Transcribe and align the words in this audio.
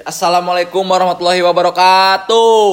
Assalamualaikum 0.00 0.80
warahmatullahi 0.82 1.44
wabarakatuh. 1.44 2.68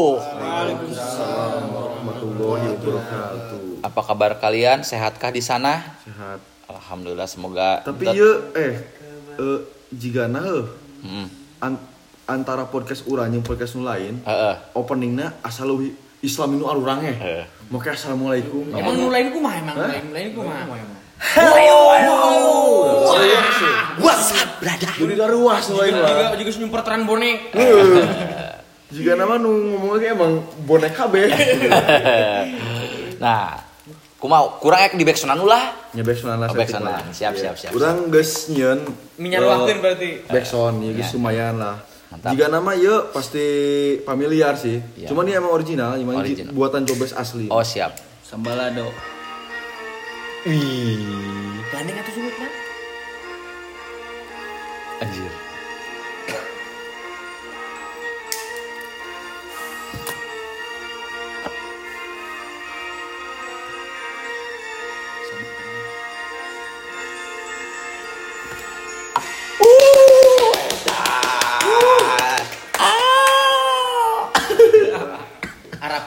warahmatullahi 1.67 2.65
wabarakatuh. 2.71 3.83
Apa 3.83 4.01
kabar 4.03 4.39
kalian? 4.39 4.87
Sehatkah 4.87 5.35
di 5.35 5.43
sana? 5.43 5.83
Sehat. 6.07 6.39
Alhamdulillah 6.67 7.27
semoga. 7.27 7.83
Tapi 7.83 8.11
ya 8.11 8.31
eh 8.55 8.73
eh 9.35 9.57
jika 9.91 10.27
nah 10.27 10.43
eh, 10.43 10.65
Mm, 10.97 11.27
an- 11.61 11.83
antara 12.25 12.65
podcast 12.65 13.05
urang 13.05 13.29
jeung 13.29 13.45
podcast 13.45 13.77
nu 13.77 13.85
lain, 13.85 14.17
heeh. 14.25 14.55
openingna 14.73 15.37
asal 15.45 15.69
lu 15.69 15.93
Islam 16.19 16.57
nu 16.57 16.65
arurang 16.65 17.05
eh. 17.05 17.13
Heeh. 17.13 17.45
Make 17.69 17.93
assalamualaikum. 17.93 18.71
Emang 18.73 18.97
nulain 18.97 19.29
kumaha 19.29 19.61
emang 19.61 19.75
nulain 19.77 20.33
nulain 21.19 22.05
kumaha. 22.05 23.25
What's 23.97 24.29
up, 24.31 24.49
brother? 24.57 24.91
Jadi 24.93 25.13
daruas 25.13 25.63
nu 25.67 25.75
lain 25.75 25.93
Juga 25.93 26.05
lah. 26.05 26.37
juga 26.37 26.51
nyumper 26.55 26.81
teran 26.81 27.01
bonek. 27.03 27.37
Jika 28.87 29.11
nama 29.13 29.35
nu 29.35 29.51
ngomong 29.73 29.97
ge 29.97 30.07
emang 30.09 30.33
bonek 30.63 30.93
kabeh. 30.93 31.25
Nah, 33.17 33.57
kumaha 34.15 34.61
kurang 34.61 34.77
ek 34.79 34.93
di 34.93 35.01
backsound 35.01 35.41
lah. 35.41 35.73
Nyebek 35.89 36.21
sunan 36.21 36.37
lah. 36.37 36.47
Oh, 36.47 36.53
back 36.53 36.69
sound 36.69 36.85
lah. 36.85 37.01
Siap, 37.09 37.33
siap, 37.33 37.57
siap, 37.57 37.73
Urang 37.73 38.13
geus 38.13 38.45
nyieun 38.47 38.85
Minyaruakeun 39.17 39.81
berarti. 39.81 40.21
backsound 40.29 40.85
ya 40.85 40.87
Ya. 40.87 41.01
geus 41.01 41.17
lumayan 41.17 41.57
lah. 41.57 41.81
Mantap. 42.07 42.37
Jika 42.37 42.45
nama 42.45 42.77
ya 42.77 43.09
pasti 43.09 43.45
familiar 44.05 44.53
sih. 44.53 44.77
Ya. 44.93 45.09
Cuman 45.09 45.25
dia 45.25 45.41
emang 45.41 45.49
original, 45.49 45.97
emang 45.97 46.21
Original. 46.21 46.53
buatan 46.53 46.85
Jobes 46.85 47.09
asli. 47.11 47.49
Oh, 47.49 47.65
siap. 47.65 47.97
Sambalado. 48.21 48.93
Wih. 50.47 51.03
Gandeng 51.75 51.99
atau 51.99 52.13
surut 52.15 52.31
kan? 52.39 52.51
Anjir. 55.03 55.46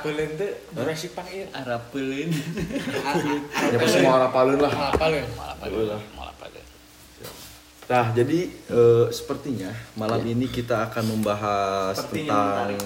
Arab 0.01 0.17
beuleun 0.17 0.33
teh 0.41 0.53
durasi 0.73 1.06
pak 1.12 1.29
ieu. 1.29 1.45
Arab 1.53 1.83
pelin. 1.93 2.33
Ya 3.69 3.77
pasti 3.77 4.01
mau 4.01 4.17
rapalun 4.17 4.59
lah. 4.65 4.73
Malah 6.17 6.34
pada. 6.41 6.61
Nah, 7.91 8.06
jadi 8.17 8.41
eh, 8.48 9.06
sepertinya 9.12 9.69
malam 9.98 10.25
ini 10.25 10.48
kita 10.48 10.89
akan 10.89 11.05
membahas 11.05 12.01
Sepertinya 12.01 12.65
tentang 12.65 12.81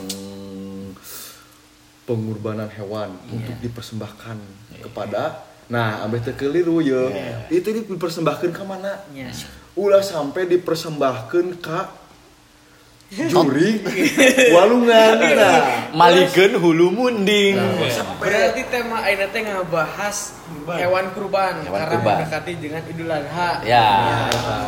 pengorbanan 2.05 2.69
hewan 2.75 3.15
untuk 3.31 3.55
dipersembahkan 3.63 4.37
kepada 4.83 5.55
Nah, 5.65 6.05
ambil 6.05 6.21
teu 6.21 6.37
keliru 6.37 6.85
ya. 6.85 7.09
Itu 7.49 7.73
dipersembahkan 7.73 8.53
ke 8.53 8.63
mana? 8.69 9.01
Nya. 9.17 9.33
Ulah 9.73 10.05
sampai 10.05 10.45
dipersembahkan 10.45 11.57
ke 11.65 11.81
juri 13.15 13.81
walungan. 14.51 15.15
Nah, 15.35 15.61
Malikeun 15.95 16.59
hulu 16.59 16.91
munding. 16.91 17.55
Berarti 18.19 18.63
tema 18.69 19.03
ayeuna 19.07 19.27
teh 19.31 19.41
ngabahas 19.47 20.39
hewan 20.75 21.07
kurban 21.15 21.63
Hewan 21.63 21.79
karena 21.81 21.97
kurban. 21.99 22.15
mendekati 22.21 22.53
dengan 22.59 22.83
Idul 22.91 23.11
Adha. 23.11 23.51
Ya, 23.63 23.91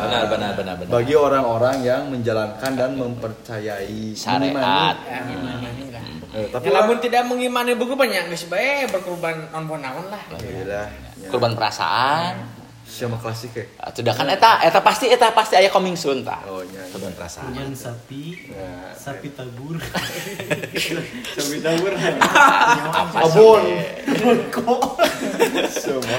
benar 0.03 0.23
benar 0.31 0.51
benar 0.55 0.73
benar. 0.79 0.91
bagi 0.91 1.15
orang-orang 1.15 1.75
yang 1.83 2.01
menjalankan 2.09 2.71
dan 2.73 2.95
mempercayai 2.95 4.15
Syariat. 4.15 4.95
Ya, 5.03 5.19
lah. 5.27 5.57
Eh, 6.37 6.47
tapi 6.53 6.69
Ya, 6.69 6.73
lamun 6.83 6.97
tidak 7.01 7.23
mengimani 7.25 7.73
buku 7.73 7.95
banyak 7.97 8.29
geus 8.29 8.45
bae 8.45 8.85
berkurban 8.91 9.49
non-naon 9.49 10.11
lah. 10.11 10.21
Alhamdulillah. 10.29 10.85
Ya. 11.17 11.29
Kurban 11.33 11.55
perasaan. 11.57 12.56
Sama 12.87 13.19
klasik 13.19 13.51
ya. 13.51 13.67
Ah, 13.77 13.91
Sudah 13.91 14.15
kan 14.15 14.25
eta 14.25 14.63
eta 14.63 14.79
pasti 14.79 15.05
eta 15.05 15.29
pasti 15.29 15.53
aya 15.53 15.67
coming 15.67 15.93
soon 15.93 16.23
tah. 16.23 16.39
Oh, 16.47 16.63
iya. 16.63 16.87
Kurban 16.87 17.11
perasaan. 17.11 17.51
Yang 17.51 17.75
sapi, 17.77 18.47
Nah, 18.49 18.95
sapi 18.95 19.27
tabur. 19.31 19.75
Sapi 21.35 21.57
tabur. 21.59 21.91
Apa 21.93 23.17
Abon. 23.21 23.63
Kok? 24.49 24.81
Semua. 25.69 26.17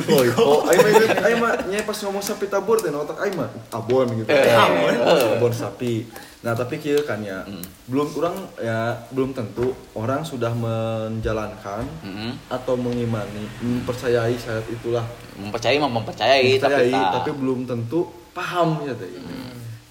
Oh, 0.00 0.24
oh, 0.40 0.58
ayo 0.64 0.78
mah 0.80 0.92
ayo 1.20 1.36
mah 1.36 1.52
nyai 1.68 1.84
pas 1.84 1.98
ngomong 1.98 2.24
sapi 2.24 2.48
tabur 2.48 2.80
teh 2.80 2.88
otak 2.88 3.20
ayo 3.20 3.36
mah 3.36 3.50
abon 3.68 4.08
gitu. 4.16 4.30
Eh, 4.32 4.48
abon. 4.48 4.94
eh. 4.96 5.36
Abon 5.36 5.52
sapi. 5.52 6.08
Nah, 6.40 6.56
tapi 6.56 6.80
kieu 6.80 7.04
kan 7.04 7.20
ya, 7.20 7.44
belum 7.84 8.16
orang 8.16 8.32
ya 8.56 8.96
belum 9.12 9.36
tentu 9.36 9.76
orang 9.92 10.24
sudah 10.24 10.48
menjalankan 10.56 11.84
Mm-mm. 12.00 12.32
atau 12.48 12.80
mengimani, 12.80 13.44
mempercayai 13.60 14.40
syariat 14.40 14.64
itulah. 14.72 15.04
Mempercayai 15.36 15.76
mah 15.76 15.92
mempercayai 15.92 16.56
tapi 16.56 16.88
Mempercayai, 16.88 16.92
tak. 16.96 17.12
tapi 17.20 17.30
belum 17.36 17.68
tentu 17.68 18.08
paham 18.32 18.80
ya 18.88 18.96
teh. 18.96 19.10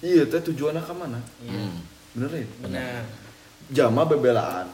Iya 0.02 0.26
teh 0.26 0.42
tujuannya 0.42 0.82
ke 0.82 0.90
mana? 0.90 1.22
Hmm. 1.46 1.86
Bener 2.18 2.42
ya? 2.42 2.46
Benar. 2.66 3.02
Jama 3.70 4.02
bebelaan. 4.10 4.66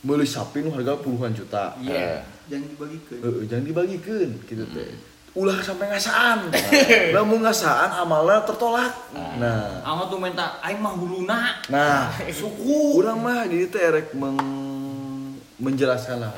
Meuli 0.00 0.24
sapi 0.24 0.64
nu 0.64 0.72
harga 0.72 0.96
puluhan 0.96 1.36
juta. 1.36 1.76
Iya. 1.76 2.24
Jangan 2.48 2.72
dibagikan. 2.72 3.18
Heeh, 3.20 3.42
jangan 3.52 3.64
dibagikan 3.68 4.28
gitu 4.48 4.64
teh. 4.72 4.96
Ulah 5.32 5.64
sampai 5.64 5.88
ngasaan. 5.88 6.52
Lamun 7.16 7.40
ngasaan 7.40 8.04
amalnya 8.04 8.44
tertolak. 8.44 8.92
Nah, 9.40 9.80
Amat 9.80 10.12
tuh 10.12 10.20
minta 10.20 10.60
aing 10.60 10.76
mah 10.76 10.92
huluna. 10.92 11.56
nah, 11.72 12.12
suku 12.28 13.00
urang 13.00 13.16
mah 13.16 13.48
teh 13.48 13.80
erek 13.80 14.12
meng 14.12 14.36
menjelaskan 15.56 16.20
lah. 16.20 16.32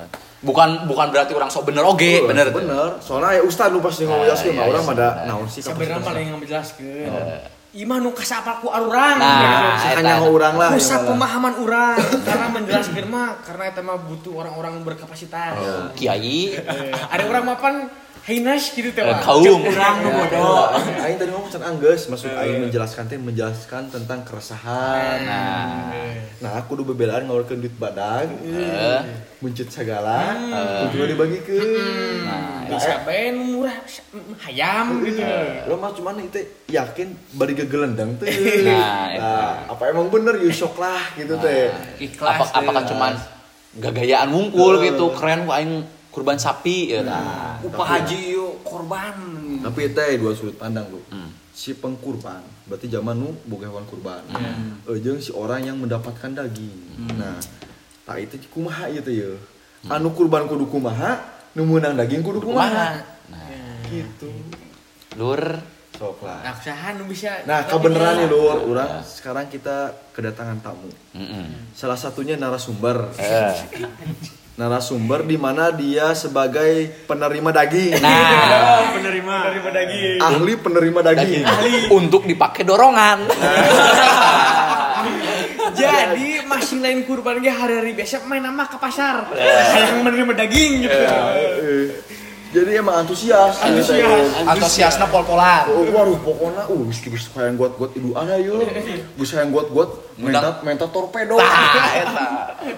Bukan 0.44 0.86
bukan 0.86 1.08
berarti 1.10 1.32
orang 1.32 1.48
sok 1.48 1.72
bener 1.72 1.82
oge, 1.82 2.20
Heeh, 2.20 2.28
bener. 2.28 2.52
Bener. 2.52 3.00
Soalnya 3.00 3.40
ya 3.40 3.42
ustad 3.42 3.72
lu 3.72 3.80
pasti 3.80 4.04
ngomong 4.04 4.28
Ah, 4.28 4.30
jaskeun 4.30 4.52
iya, 4.52 4.60
mah 4.60 4.66
urang 4.68 4.84
iya, 4.84 4.90
mah 4.92 4.94
da 4.94 5.08
bener. 5.10 5.26
naon 5.26 5.46
sih 5.48 5.60
Sebenarnya 5.64 5.98
kapasitasna. 5.98 6.06
paling 6.06 6.26
menjelaskan. 6.38 7.08
Imah 7.74 7.98
nu 7.98 8.10
kasapalku 8.14 8.68
arurang. 8.70 9.18
Nah, 9.18 9.34
gitu. 9.34 9.98
Hanya 9.98 10.22
urang 10.22 10.54
lah. 10.54 10.70
Pusat 10.70 11.00
pemahaman 11.10 11.54
orang 11.58 11.96
karena 12.22 12.46
menjelaskan 12.46 13.04
mah 13.10 13.28
karena 13.42 13.64
itu 13.66 13.80
mah 13.82 13.98
butuh 13.98 14.32
orang-orang 14.38 14.74
berkapasitas. 14.86 15.58
Oh, 15.58 15.90
Kiai 15.98 16.54
Eh, 16.54 16.92
ada 16.94 17.24
orang 17.26 17.42
mapan 17.42 17.74
Hainas 18.24 18.72
gitu 18.72 18.88
teh. 18.88 19.04
eh, 19.04 19.12
Wak. 19.12 19.20
kaum 19.20 19.60
Urang 19.60 20.00
nu 20.00 20.08
bodoh. 20.08 20.72
Aing 20.96 21.20
tadi 21.20 21.28
ngomong 21.28 21.52
tentang 21.52 21.76
anggeus, 21.76 22.08
maksud 22.08 22.32
aing 22.32 22.64
menjelaskan 22.64 23.04
teh 23.04 23.20
menjelaskan 23.20 23.92
tentang 23.92 24.24
keresahan. 24.24 25.28
Nah, 25.28 25.92
Nah, 26.40 26.56
aku 26.56 26.76
udah 26.76 26.86
bebelaan 26.88 27.24
ngawurkeun 27.24 27.60
duit 27.60 27.76
badag, 27.76 28.32
segala, 29.70 30.36
untuk 30.82 31.04
dibagikeun. 31.04 31.68
nah, 32.24 32.64
Bisa 32.64 33.04
bae 33.04 33.28
nu 33.28 33.60
murah 33.60 33.76
mm, 33.80 34.34
hayam 34.40 34.86
gitu. 35.04 35.20
Lo 35.68 35.76
mah 35.76 35.92
cuman 35.92 36.20
itu 36.20 36.40
yakin 36.68 37.12
bari 37.32 37.52
gegelendang 37.52 38.16
tuh. 38.16 38.24
Nah, 38.64 39.12
Nah, 39.14 39.68
apa 39.68 39.82
emang 39.84 40.08
bener 40.08 40.40
you 40.40 40.48
shock 40.48 40.76
lah 40.76 41.12
gitu 41.12 41.36
teh. 41.36 41.68
Ikhlas. 42.00 42.40
apa, 42.40 42.44
apakah 42.56 42.82
cuman 42.88 43.12
gagayaan 43.74 44.32
wungkul 44.32 44.80
gitu, 44.80 45.12
keren 45.12 45.44
kok 45.44 45.54
aing 45.54 45.84
kurban 46.14 46.38
sapi 46.38 46.94
ya 46.94 47.02
nah. 47.02 47.58
Upah 47.58 47.98
haji 47.98 48.38
yuk 48.38 48.62
korban. 48.62 49.18
Tapi 49.66 49.90
teh 49.90 50.14
dua 50.22 50.30
sudut 50.30 50.54
pandang 50.54 50.86
lu. 50.86 51.02
Hmm. 51.10 51.34
Si 51.54 51.74
pengkurban, 51.74 52.42
berarti 52.66 52.90
zaman 52.90 53.14
nu 53.14 53.30
boga 53.46 53.70
hewan 53.70 53.86
kurban. 53.86 54.22
Eh, 54.86 54.98
jeung 55.02 55.18
si 55.18 55.30
orang 55.34 55.62
yang 55.66 55.78
mendapatkan 55.78 56.30
daging. 56.34 56.98
Nah, 57.14 57.38
tak 58.06 58.26
itu 58.26 58.38
kumaha 58.50 58.90
teh 58.90 59.14
ya. 59.14 59.30
Anu 59.86 60.14
kurban 60.14 60.46
kudu 60.50 60.66
kumaha, 60.70 61.18
nu 61.54 61.66
meunang 61.66 61.94
daging 61.94 62.22
kudu 62.26 62.42
kumaha. 62.42 62.70
Kumaha? 62.70 62.90
Nah, 63.30 63.46
Gitu. 63.86 64.30
lur 65.14 65.42
Sok 65.94 66.26
lah. 66.26 66.42
Nah, 66.42 66.58
usaha 66.58 66.88
nu 66.98 67.06
bisa. 67.06 67.46
Nah, 67.46 67.70
kebenaran 67.70 68.18
nih 68.18 68.26
lur, 68.26 68.66
orang 68.66 68.98
sekarang 69.06 69.46
kita 69.46 69.94
kedatangan 70.10 70.58
tamu. 70.58 70.90
Mm-mm. 71.14 71.70
Salah 71.70 71.94
satunya 71.94 72.34
narasumber. 72.34 73.14
Eh. 73.14 73.54
Narasumber 74.54 75.26
di 75.26 75.34
mana 75.34 75.74
dia 75.74 76.14
sebagai 76.14 76.86
penerima 77.10 77.50
daging. 77.50 77.98
Nah, 77.98 78.86
penerima 78.94 79.50
penerima 79.50 79.70
daging. 79.74 80.18
Ahli 80.22 80.54
penerima 80.54 81.00
daging. 81.02 81.42
untuk 81.90 82.22
dipakai 82.22 82.62
dorongan. 82.62 83.26
Jadi 85.74 86.46
masih 86.46 86.78
lain 86.78 87.02
kurban 87.02 87.42
ge 87.42 87.50
hari-hari 87.50 87.98
biasa 87.98 88.22
main 88.30 88.46
nama 88.46 88.70
ke 88.70 88.78
pasar. 88.78 89.26
Yang 89.34 90.06
menerima 90.06 90.32
daging 90.46 90.72
gitu. 90.86 90.98
Eh, 91.02 91.86
Jadi 92.54 92.78
emang 92.78 93.02
antusias. 93.02 93.58
Antusias. 93.58 94.38
Antusiasna 94.38 95.10
pol-polan. 95.10 95.66
Oh, 95.74 95.82
waduh 95.90 96.14
pokoknya 96.22 96.70
uh 96.70 96.80
geus 96.86 97.02
geus 97.02 97.26
hayang 97.34 97.58
guat-guat 97.58 97.90
idu 97.98 98.14
ana 98.14 98.38
yeuh. 98.38 98.62
Geus 99.18 99.34
hayang 99.34 99.50
guat-guat 99.50 100.14
menta 100.14 100.62
menta 100.62 100.86
torpedo. 100.86 101.42
Tah, 101.42 101.90
eta. 101.98 102.26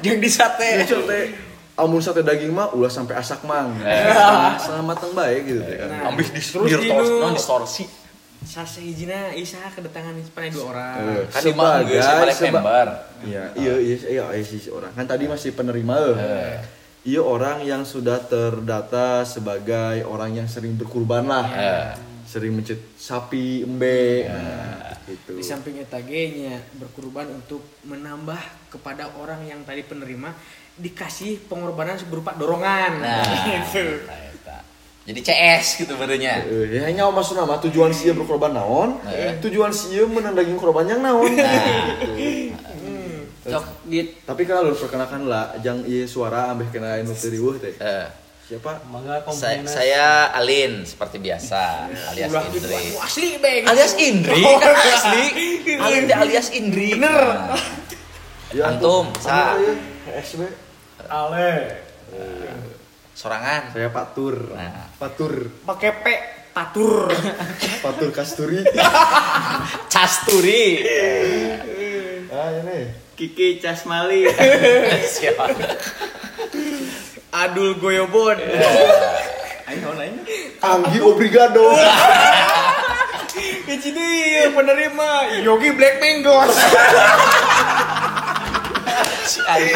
Jeung 0.00 0.25
di 0.25 0.32
sate. 0.32 0.88
Geus 0.88 1.05
teh 1.05 1.45
amun 1.76 2.00
sate 2.00 2.25
daging 2.25 2.50
mah 2.50 2.73
ulah 2.73 2.88
sampai 2.88 3.14
asak 3.17 3.44
mang. 3.44 3.76
Nah, 3.76 4.56
Selamat 4.56 4.96
teng 4.96 5.12
bae 5.12 5.37
gitu 5.44 5.61
teh 5.61 5.76
kan. 5.76 5.88
Nah. 5.93 6.08
Ambis 6.11 6.28
distorsi, 6.32 6.88
non 6.90 7.32
distorsi. 7.37 7.84
Sasa 8.46 8.78
hijina 8.78 9.34
Isa 9.34 9.58
kedatangan 9.73 10.17
panai 10.32 10.52
dua 10.52 10.64
orang. 10.70 10.94
Eh, 11.20 11.25
Kan 11.28 11.40
di 11.43 11.52
mah 11.52 11.82
geus 11.82 12.06
balik 12.06 12.37
seba- 12.37 12.62
member. 12.62 12.88
Iya, 13.26 13.43
iya, 13.58 13.75
iya, 13.76 13.96
iya, 14.06 14.25
iya 14.32 14.44
sih 14.44 14.70
orang. 14.70 14.93
Kan 14.93 15.05
tadi 15.05 15.25
masih 15.26 15.50
penerima 15.52 15.94
eh. 15.99 16.17
Eh. 16.17 16.56
Iya 17.06 17.23
orang 17.23 17.62
yang 17.62 17.82
sudah 17.87 18.19
terdata 18.19 19.22
sebagai 19.22 20.02
orang 20.05 20.37
yang 20.37 20.49
sering 20.49 20.75
berkurban 20.75 21.26
lah. 21.26 21.46
Eh. 21.49 21.88
Sering 22.26 22.55
mencet 22.55 22.82
sapi, 22.99 23.62
embe. 23.62 24.26
Nah, 24.26 24.94
gitu. 25.06 25.38
Di 25.38 25.44
samping 25.46 25.79
eta 25.79 26.02
ge 26.02 26.22
nya 26.34 26.58
berkurban 26.75 27.31
untuk 27.31 27.62
menambah 27.82 28.38
kepada 28.70 29.11
orang 29.17 29.43
yang 29.46 29.62
tadi 29.62 29.82
penerima 29.82 30.34
dikasih 30.76 31.44
pengorbanan 31.44 31.96
berupa 32.05 32.32
dorongan. 32.32 33.00
Nah, 33.00 33.25
gitu. 33.49 34.05
nah, 34.05 34.17
eta. 34.28 34.56
Jadi 35.05 35.20
CS 35.23 35.67
gitu 35.78 35.94
berenya. 35.94 36.43
Eh, 36.43 36.76
ya 36.76 36.81
hanya 36.84 37.08
maksudnya 37.08 37.43
mah 37.43 37.61
tujuan 37.61 37.90
sia 37.90 38.12
berkorban 38.12 38.52
naon, 38.52 39.00
Eh. 39.05 39.38
tujuan 39.40 39.70
sia 39.70 40.05
menang 40.05 40.32
daging 40.32 40.55
korban 40.55 40.84
yang 40.84 41.00
naon. 41.00 41.32
Gitu. 41.32 42.52
Cok 43.46 43.64
git. 43.87 44.08
Tapi 44.23 44.43
kalau 44.43 44.69
lu 44.69 44.76
perkenalkan 44.76 45.23
lah, 45.25 45.55
jang 45.61 45.81
iya 45.82 46.02
suara 46.05 46.50
ambeh 46.50 46.67
kena 46.69 46.99
anu 46.99 47.12
teu 47.12 47.31
riweuh 47.31 47.56
teh. 47.56 47.75
Eh, 47.76 48.06
Siapa? 48.46 48.79
Mangga 48.87 49.19
saya, 49.26 49.26
komplain. 49.26 49.58
saya 49.67 50.06
Alin 50.31 50.82
seperti 50.82 51.19
biasa 51.19 51.90
alias 52.08 52.31
Ulah 52.31 52.46
gitu 52.46 52.62
Indri. 52.62 52.79
anu 52.84 52.99
asli 53.00 53.29
beng. 53.37 53.62
Alias 53.67 53.93
Indri 53.96 54.43
kan 54.62 54.70
asli. 54.70 55.25
Alin 55.76 56.02
teh 56.05 56.17
alias 56.17 56.49
Indri. 56.52 56.88
Bener. 56.94 57.22
Nah, 57.26 57.58
Ya, 58.55 58.70
Antum, 58.70 59.11
sa. 59.19 59.58
SB. 60.06 60.46
Ale. 61.08 61.82
sorangan. 63.17 63.73
Saya 63.73 63.88
Pak 63.88 64.06
Tur. 64.12 64.53
Nah. 64.53 64.93
Pak 65.00 65.11
Tur. 65.17 65.35
Pakai 65.64 65.93
P 66.05 66.06
patur. 66.56 67.12
Pak 67.85 67.93
Tur 68.00 68.11
Kasturi. 68.17 68.64
Casturi. 69.93 70.64
ah, 72.32 72.49
ini. 72.64 72.81
Kiki 73.12 73.61
Casmali. 73.61 74.25
Siapa? 75.12 75.53
Adul 77.37 77.76
Goyobon. 77.76 78.41
Ayo 79.69 79.93
nanya. 79.93 80.25
Anggi 80.64 81.00
Obrigado. 81.05 81.76
Kecil 83.69 83.97
penerima 84.56 85.08
Yogi 85.44 85.70
Black 85.76 86.00
Mango. 86.00 86.41
Si 89.26 89.43
Alin. 89.43 89.75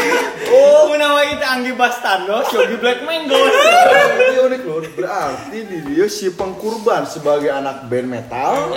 Oh, 0.55 0.95
menawa 0.95 1.27
itu 1.27 1.43
Anggi 1.43 1.75
Bastardo, 1.75 2.47
Yogi 2.55 2.77
Black 2.79 3.03
Mango. 3.03 3.35
Ini 3.35 4.39
unik 4.47 4.63
loh. 4.63 4.79
Berarti 4.95 5.59
di 5.67 5.79
dia 5.91 6.07
si 6.07 6.31
pengkurban 6.31 7.03
sebagai 7.11 7.51
anak 7.51 7.91
band 7.91 8.07
metal, 8.07 8.71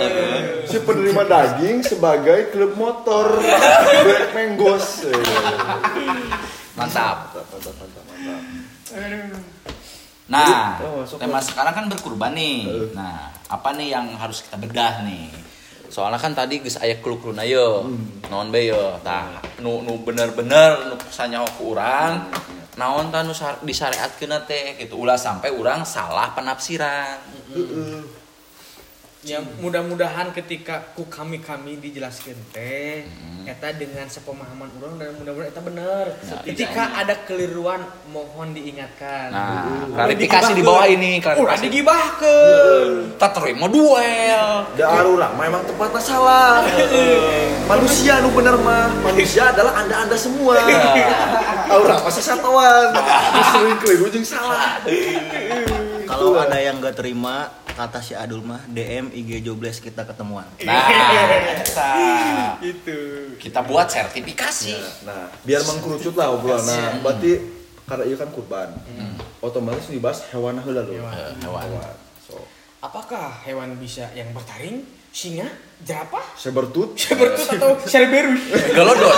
si 0.66 0.82
penerima 0.82 1.22
daging 1.22 1.86
sebagai 1.86 2.50
klub 2.50 2.74
motor 2.74 3.38
Black 3.38 4.34
Mangoes. 4.34 5.06
Eh, 5.06 5.14
Mantap. 6.74 7.30
Mantap, 7.30 7.46
mantap, 7.54 7.74
mantap, 7.78 8.02
mantap. 8.10 8.42
Nah, 10.24 10.80
Jadi, 10.80 10.88
oh, 10.88 11.04
tema 11.20 11.38
sekarang 11.44 11.74
kan 11.76 11.86
berkurban 11.86 12.32
nih. 12.32 12.90
Nah, 12.96 13.28
apa 13.46 13.76
nih 13.76 13.92
yang 13.92 14.08
harus 14.16 14.40
kita 14.40 14.56
bedah 14.56 15.04
nih? 15.04 15.28
Soalnya 15.94 16.18
kan 16.18 16.34
tadi 16.34 16.58
geus 16.58 16.74
aya 16.82 16.98
kluk-kluk 16.98 17.38
ayo. 17.38 17.86
Naon 18.26 18.50
be 18.50 18.66
yo? 18.66 18.98
Tah, 19.06 19.38
nu 19.62 19.78
nu 19.86 20.02
bener-bener 20.02 20.90
nu 20.90 20.98
sanyaho 21.06 21.46
ku 21.54 21.70
urang. 21.70 22.34
Naon 22.74 23.14
tah 23.14 23.22
nu 23.22 23.30
sar- 23.30 23.62
disyariatkeun 23.62 24.34
teh 24.50 24.74
gitu. 24.74 24.98
Ulah 24.98 25.14
sampai 25.14 25.54
urang 25.54 25.86
salah 25.86 26.34
penafsiran. 26.34 27.22
Ya 29.24 29.40
mudah-mudahan 29.40 30.36
ketika 30.36 30.92
ku 30.92 31.08
kami 31.08 31.40
kami 31.40 31.80
dijelaskan 31.80 32.36
teh 32.52 33.08
eta 33.48 33.72
dengan 33.72 34.04
sepemahaman 34.04 34.68
orang 34.76 35.00
dan 35.00 35.16
mudah-mudahan 35.16 35.48
eta 35.48 35.62
bener. 35.64 36.06
Ya, 36.28 36.36
ketika 36.44 36.92
ada 36.92 37.16
keliruan 37.24 37.80
mohon 38.12 38.52
diingatkan. 38.52 39.32
Nah, 39.32 39.88
Ulah 39.88 40.04
klarifikasi 40.04 40.52
di 40.52 40.60
bawah 40.60 40.84
ini, 40.84 41.24
klarifikasi. 41.24 41.64
digibahkeun. 41.72 42.88
Tak 43.16 43.32
terima 43.32 43.64
duel. 43.72 44.48
Da 44.76 44.84
arurang 44.92 45.32
memang 45.40 45.64
tempatnya 45.64 46.00
salah. 46.04 46.60
Manusia 47.72 48.20
nu 48.20 48.28
bener 48.28 48.60
mah. 48.60 48.92
Manusia 49.08 49.48
adalah 49.56 49.72
anda-anda 49.80 50.20
semua. 50.20 50.60
Aurang 51.72 52.04
pasti 52.04 52.20
satawan. 52.20 52.92
Sering 53.56 53.78
keliru 53.88 54.12
jeung 54.12 54.28
salah. 54.28 54.84
Kalau 56.04 56.36
ada 56.36 56.60
yang 56.60 56.84
gak 56.84 57.00
terima, 57.00 57.48
kata 57.74 57.98
si 57.98 58.14
Adul 58.14 58.40
mah 58.46 58.62
DM 58.70 59.10
IG 59.10 59.42
Jobless 59.42 59.82
kita 59.82 60.06
ketemuan. 60.06 60.46
Nah, 60.62 60.86
eta. 61.58 61.92
Itu. 62.62 62.98
kita 63.36 63.66
buat 63.66 63.90
sertifikasi. 63.90 65.04
Nah, 65.04 65.26
biar 65.42 65.60
mengkerucut 65.66 66.14
lah 66.14 66.32
obrolan. 66.32 66.62
Nah, 66.64 67.02
berarti 67.02 67.42
karena 67.84 68.04
iya 68.06 68.16
kan 68.16 68.30
kurban. 68.30 68.70
Otomatis 69.42 69.90
dibahas 69.90 70.24
hewan 70.32 70.56
heula 70.62 70.86
lho. 70.86 70.94
Hewan. 70.96 71.12
Hewan. 71.42 71.62
Hewan. 71.68 71.94
So, 72.24 72.40
Apakah 72.80 73.42
hewan 73.44 73.76
bisa 73.76 74.08
yang 74.14 74.30
bertaring? 74.32 74.84
Singa? 75.14 75.46
Jerapah? 75.86 76.20
sebertut 76.34 76.98
Sebertut 76.98 77.46
atau 77.54 77.78
Cerberus? 77.86 78.50
Galodon. 78.74 79.14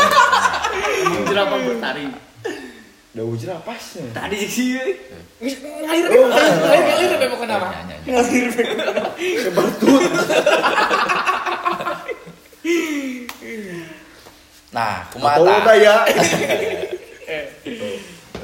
Jerapah 1.31 1.59
bertaring. 1.65 2.13
Daun 3.17 3.33
jerapasnya. 3.33 4.13
Tadi 4.13 4.45
sih. 4.45 4.77
Ngalir 5.41 6.05
deh, 6.05 6.21
ngalir, 6.21 7.11
deh 7.17 7.29
apa? 7.33 7.69
Ya, 7.73 7.81
ya, 7.81 7.97
ya. 7.97 7.97
Ngalir 8.13 8.47
deh. 8.53 8.67
Sebertut. 9.41 10.03
Nah, 14.77 15.09
Atau 15.09 15.17
kumata. 15.17 15.65
daya. 15.65 16.05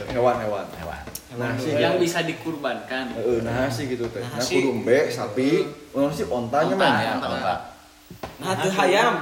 Hewan-hewan. 0.09 0.65
Hewan. 0.81 1.01
Nah, 1.33 1.53
sih 1.57 1.73
yang 1.77 1.97
bisa 2.01 2.25
dikurbankan. 2.25 3.13
Heeh, 3.17 3.39
nah 3.45 3.69
sih 3.69 3.89
gitu 3.89 4.09
teh. 4.09 4.21
Nah, 4.21 4.37
Nah, 4.37 4.41
sih. 4.41 4.61
kudu 4.61 4.69
embe, 4.81 4.99
sapi, 5.09 5.65
ono 5.93 6.09
sih 6.09 6.25
ontanya 6.29 6.77
Onta, 6.77 6.89
mah. 6.89 6.97
ya, 7.01 7.13
onta. 7.21 7.57
Nah, 8.41 8.53
hayam. 8.57 9.15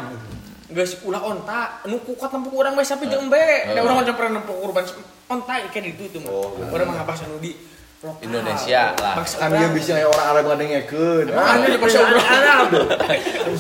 Guys, 0.71 1.03
ulah 1.03 1.19
onta, 1.19 1.83
nu 1.91 1.99
kuat 2.07 2.31
nempuk 2.31 2.55
orang 2.55 2.79
bae 2.79 2.87
sapi 2.87 3.11
jeung 3.11 3.27
embe. 3.27 3.43
Eh. 3.43 3.75
Da 3.75 3.83
urang 3.83 3.99
macam 3.99 4.15
pernah 4.15 4.39
nempuk 4.39 4.55
kurban 4.55 4.87
onta 5.27 5.55
kayak 5.67 5.99
itu 5.99 6.03
itu 6.07 6.19
mah. 6.23 6.31
Oh. 6.31 6.55
Urang 6.71 6.95
mah 6.95 7.03
anu 7.03 7.43
di 7.43 7.59
lokal. 7.99 8.23
Indonesia 8.23 8.95
lah. 8.95 9.19
Kan 9.19 9.51
dia 9.51 9.67
bisa 9.75 9.99
kayak 9.99 10.09
orang 10.15 10.27
Arab 10.31 10.45
ngadengekeun. 10.47 11.27
Emang 11.35 11.47
aneh 11.59 11.69
di 11.75 11.79
bahasa 11.83 11.99
urang 12.07 12.23
Arab. 12.23 12.67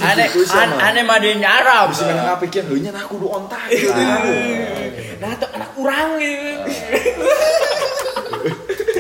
Aneh, 0.07 0.27
Gitu 0.31 0.47
sih, 0.47 0.55
an- 0.55 0.79
mah. 1.03 1.19
Arab. 1.43 1.87
Bisa 1.91 2.03
nggak 2.07 2.27
ngapikir, 2.31 2.63
heuh 2.71 2.79
nya 2.79 2.91
nah 2.95 3.03
kudu 3.11 3.27
onta 3.27 3.59
gitu. 3.75 3.91
Nah, 5.19 5.31
tuh 5.35 5.51
anak 5.51 5.71
urang 5.75 6.11
gitu. 6.23 6.51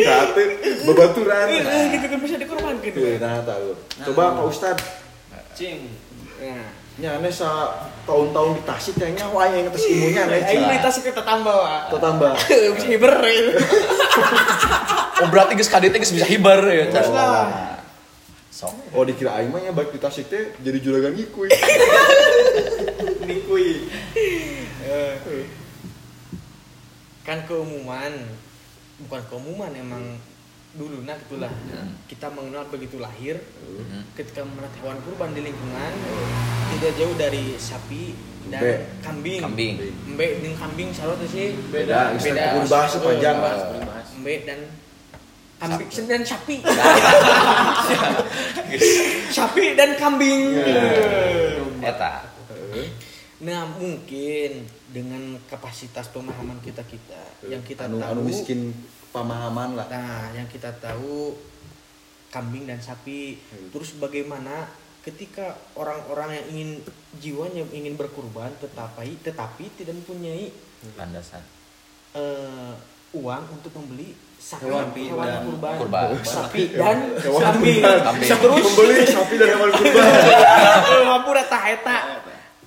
Nah, 0.00 0.23
teh 0.35 0.47
babaturan. 0.83 1.47
Eh, 1.47 1.85
gitu 1.95 2.07
kan 2.11 2.19
bisa 2.26 2.35
dikorbankan. 2.43 2.90
Tuh, 2.90 3.14
nah 3.23 3.38
tahu. 3.47 3.69
Coba 4.11 4.23
Pak 4.35 4.45
Ustad, 4.50 4.76
Cing. 5.55 5.87
Nah, 6.40 6.80
nya 7.00 7.16
aneh 7.16 7.33
sa 7.33 7.73
tahun-tahun 8.04 8.61
di 8.61 8.62
Tasik 8.69 8.95
kayaknya 9.00 9.25
wah 9.33 9.49
yang 9.49 9.64
ngetes 9.64 9.88
ilmunya 9.88 10.23
aneh. 10.28 10.45
ayo 10.45 10.61
Cing. 10.61 10.76
kita 10.76 10.88
sih 10.92 11.02
kita 11.09 11.23
tambah. 11.25 11.57
Wak. 11.57 11.83
Tuh 11.88 12.00
tambah. 12.00 12.33
Bisa 12.76 12.87
hiber. 12.92 13.14
ya. 13.25 13.40
Oh 15.25 15.28
berarti 15.33 15.52
geus 15.57 15.73
kadit 15.73 15.97
geus 15.97 16.12
bisa 16.12 16.28
hibar 16.28 16.61
ya. 16.69 16.92
Cak. 16.92 17.09
lah. 17.09 17.80
Sok. 18.52 18.92
Oh 18.92 19.09
dikira 19.09 19.40
aing 19.40 19.49
mah 19.49 19.64
ya 19.64 19.73
baik 19.73 19.97
di 19.97 20.00
Tasik 20.00 20.28
teh 20.28 20.52
jadi 20.61 20.76
juragan 20.80 21.16
ngikuy. 21.16 21.49
Nikui. 23.30 23.88
kan 27.21 27.47
keumuman 27.47 28.11
bukan 29.07 29.23
keumuman 29.30 29.71
emang 29.71 30.19
dulu. 30.73 31.03
Nah 31.03 31.17
itulah 31.17 31.50
Hmm. 31.50 31.99
kita 32.07 32.29
mengenal 32.29 32.67
begitu 32.67 32.97
lahir 32.97 33.37
Hmm. 33.59 34.07
ketika 34.15 34.43
melihat 34.43 34.75
hewan 34.79 34.99
kurban 35.03 35.31
di 35.33 35.43
lingkungan 35.43 35.93
tidak 36.71 36.93
jauh 36.95 37.15
dari 37.17 37.55
sapi 37.57 38.15
dan 38.47 38.61
Embe. 38.61 38.75
kambing. 39.00 39.41
Kambing. 39.41 39.75
embe 40.07 40.27
dengan 40.39 40.57
kambing 40.59 40.89
sarot 40.91 41.19
sih. 41.27 41.55
Beda, 41.69 42.15
beda. 42.15 42.62
Bahas 42.67 42.91
sepanjang 42.93 43.37
lah. 43.37 43.55
embe 44.15 44.35
dan 44.45 44.61
kambing. 45.59 45.89
Dan 46.07 46.23
sapi. 46.23 46.57
Sapi. 49.31 49.65
Dan 49.79 49.91
kambing. 49.97 50.41
Eta. 51.81 52.27
Nah 53.41 53.65
mungkin 53.73 54.69
dengan 54.90 55.38
kapasitas 55.47 56.11
pemahaman 56.11 56.59
kita 56.61 56.82
kita 56.82 57.20
yang 57.47 57.62
kita 57.62 57.87
anu, 57.87 58.02
tahu 58.02 58.11
anu 58.11 58.23
miskin 58.26 58.75
pemahaman 59.11 59.78
lah. 59.78 59.87
Nah, 59.87 60.35
yang 60.35 60.47
kita 60.47 60.75
tahu 60.76 61.35
kambing 62.28 62.66
dan 62.66 62.78
sapi. 62.78 63.38
Hmm. 63.38 63.70
Terus 63.70 63.94
bagaimana 63.97 64.66
ketika 65.00 65.56
orang-orang 65.75 66.37
yang 66.37 66.47
ingin 66.50 66.70
jiwanya 67.16 67.64
ingin 67.73 67.97
berkurban 67.97 68.52
tetapi 68.59 69.16
tetapi 69.25 69.64
tidak 69.75 69.97
mempunyai 69.97 70.52
Landasan. 70.92 71.40
eh, 72.12 72.73
uang 73.11 73.42
untuk 73.50 73.73
membeli 73.75 74.12
sapi 74.37 74.64
Hewan 74.64 74.88
hewan, 74.97 75.26
dan 75.26 75.40
kurban, 75.44 75.75
kurban. 75.76 76.06
sapi 76.20 76.62
dan 76.73 76.97
Hewan 77.16 77.42
kambing. 77.42 77.80
Terus 78.25 78.61
Membeli 78.70 79.04
sapi 79.04 79.35
dari 79.37 79.52
hewan 79.52 79.70
kurban. 79.73 80.04
kalau 80.80 81.04
mampu 81.06 81.28
udah 81.32 81.47
tah 81.49 81.64
eta. 81.66 81.97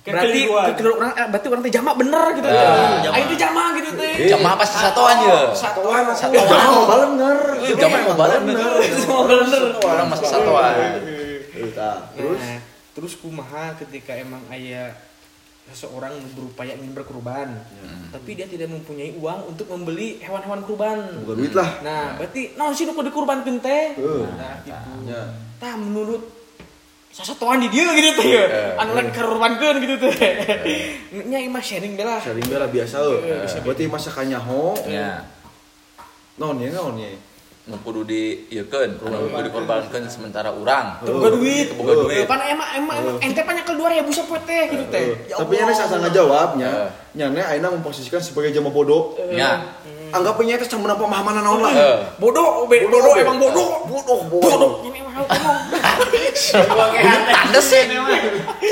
Berarti 0.04 0.36
Kekeliruan. 0.44 0.66
kekeliruan 0.68 0.96
orang 1.00 1.12
eh, 1.16 1.26
berarti 1.32 1.46
orang 1.48 1.62
teh 1.64 1.72
jamak 1.72 1.94
bener 1.96 2.24
gitu. 2.36 2.44
Ah, 2.46 3.08
Aing 3.08 3.26
teh 3.26 3.38
jamak 3.40 3.68
gitu 3.80 3.90
teh. 3.96 4.14
Jamaah 4.28 4.56
pasti 4.60 4.76
satuan 4.76 5.16
ya. 5.24 5.38
Satuan 5.56 6.02
Eh, 6.04 6.12
satuan. 6.12 6.44
Jangan 6.44 6.68
mau 6.70 6.84
balenger. 6.84 7.38
Eh, 7.58 7.72
jangan 7.74 8.00
mau 8.04 8.16
balenger. 8.20 8.72
Semua 8.94 9.22
bener. 9.24 9.62
Orang 9.80 10.06
masih 10.12 10.26
satuan. 10.28 10.74
Tah. 11.72 11.96
Terus 12.12 12.40
Terus 12.94 13.18
kumaha 13.18 13.74
ketika 13.74 14.14
emang 14.14 14.38
ayah 14.52 14.94
seseorang 15.66 16.14
berupaya 16.30 16.76
ingin 16.76 16.92
berkurban, 16.92 17.58
tapi 18.12 18.36
dia 18.36 18.44
tidak 18.44 18.70
mempunyai 18.70 19.16
uang 19.16 19.50
untuk 19.50 19.66
membeli 19.66 20.20
hewan-hewan 20.20 20.62
kurban. 20.62 21.02
buka 21.24 21.34
duit 21.34 21.56
lah. 21.56 21.80
Nah, 21.80 22.14
berarti 22.14 22.54
naon 22.54 22.70
sih 22.70 22.84
kudu 22.84 23.08
dikurbankeun 23.08 23.58
teh? 23.58 23.96
Nah, 23.98 24.62
gitu. 24.62 25.10
Ya. 25.10 25.26
Tah 25.56 25.74
menurut 25.74 26.22
sasatuan 27.14 27.62
di 27.62 27.70
dia 27.70 27.86
gitu 27.94 28.10
teh. 28.18 28.26
ya. 28.26 28.74
Anu 28.74 28.98
lain 28.98 29.14
dikurbankeun 29.14 29.76
gitu 29.78 29.94
teh. 30.02 30.32
Nya 31.30 31.38
imah 31.38 31.62
sharing 31.62 31.94
bela. 31.94 32.18
Sharing 32.18 32.42
bela 32.50 32.66
biasa 32.66 32.98
euy. 33.06 33.46
Berarti 33.62 33.86
masakan 33.86 34.34
nyaho. 34.34 34.74
Ya. 34.90 35.22
Naon 36.34 36.58
ya 36.58 36.74
naon 36.74 36.98
ya. 36.98 37.14
Nu 37.64 37.80
kudu 37.80 38.04
di 38.04 38.44
ieu 38.52 38.68
keun, 38.68 39.00
kudu 39.00 39.30
dikorbankeun 39.40 40.04
sementara 40.10 40.52
urang. 40.52 41.00
Teu 41.00 41.16
boga 41.16 41.32
duit. 41.32 41.70
Teu 41.72 41.78
boga 41.80 41.94
duit. 42.02 42.26
Pan 42.26 42.42
emang 42.44 42.68
emang 42.76 42.96
emang 42.98 43.16
ente 43.22 43.40
panyak 43.40 43.64
keluar 43.64 43.94
ya 43.94 44.02
busa 44.02 44.26
poe 44.26 44.36
teh 44.42 44.74
gitu 44.74 44.84
teh. 44.90 45.30
Ya 45.30 45.38
Tapi 45.38 45.54
nyana 45.56 45.72
sasa 45.72 45.96
ngajawabnya, 46.02 46.68
Eh. 46.68 46.88
nyana 47.16 47.46
aina 47.48 47.70
memposisikan 47.72 48.20
sebagai 48.20 48.50
jama 48.52 48.68
bodoh. 48.74 49.14
Ya. 49.30 49.64
Anggapnya 50.12 50.60
itu 50.60 50.76
cuma 50.76 50.92
pemahaman 50.92 51.40
naon 51.40 51.62
lah. 51.62 51.74
Bodoh, 52.20 52.66
bodoh 52.68 53.14
emang 53.16 53.38
bodoh. 53.40 53.86
Bodoh, 53.88 54.18
Bodoh. 54.28 54.72
Ini 54.84 54.98
emang 55.00 55.24
hal 56.34 56.64
ngomong. 56.66 56.92
Tanda 57.26 57.60
sih. 57.60 57.82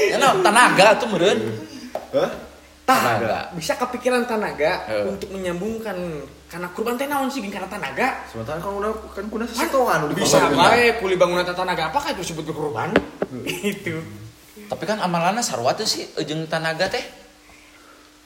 Ya 0.09 0.17
nah, 0.17 0.35
tenaga 0.39 0.87
tuh 0.97 1.07
meureun. 1.09 1.39
Hah? 2.13 2.31
Tenaga. 2.83 3.39
Bisa 3.55 3.75
kepikiran 3.75 4.25
tanaga 4.25 4.85
Eh. 4.87 5.07
untuk 5.07 5.31
menyambungkan 5.31 5.97
karena 6.47 6.69
kurban 6.71 6.95
teh 6.95 7.07
naon 7.07 7.27
sih 7.27 7.41
karena 7.45 7.65
tanaga. 7.67 8.27
Sementara 8.27 8.59
kan 8.59 8.73
udah 8.73 8.93
kan 9.09 9.25
kuna 9.27 9.45
sesatuan 9.45 10.05
udah 10.05 10.15
Bisa 10.15 10.37
dipakai. 10.43 10.59
bae 10.59 11.01
kuli 11.01 11.15
bangunan 11.17 11.47
tanaga 11.47 11.89
apakah 11.89 12.13
itu 12.13 12.27
disebut 12.27 12.51
kurban? 12.51 12.91
Itu. 13.73 14.03
Tapi 14.69 14.85
kan 14.85 14.99
amalanna 14.99 15.41
sarua 15.41 15.73
tuh 15.73 15.85
sih 15.85 16.05
jeung 16.23 16.45
tanaga 16.45 16.87
teh. 16.87 17.01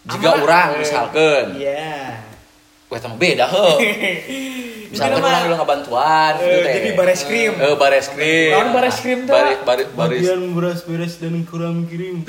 Jika 0.06 0.38
urang 0.38 0.78
misalkan, 0.78 1.58
Iya. 1.58 2.14
Wah 2.86 2.98
sama 2.98 3.16
beda 3.16 3.44
heuh. 3.44 3.76
Misalkan 4.86 5.18
urang 5.18 5.26
mah- 5.26 5.44
udah 5.44 5.58
ngabantuan 5.58 6.32
Eh, 6.36 6.46
gitu 6.46 6.58
teh. 6.62 6.72
jadi 6.72 6.90
bares 6.94 7.20
krim. 7.22 7.52
Eh, 7.54 7.74
bares 7.74 8.06
krim. 8.08 8.50
Lawan 8.54 8.70
bares 8.72 8.96
krim 8.96 9.18
teh. 9.20 9.34
Baris 9.34 9.58
baris 9.60 9.88
baris. 9.90 10.20
Bagian 10.22 10.40
beras 10.52 10.80
beres 10.82 11.14
dan 11.18 11.34
kurang 11.42 11.84
kirim. 11.84 12.22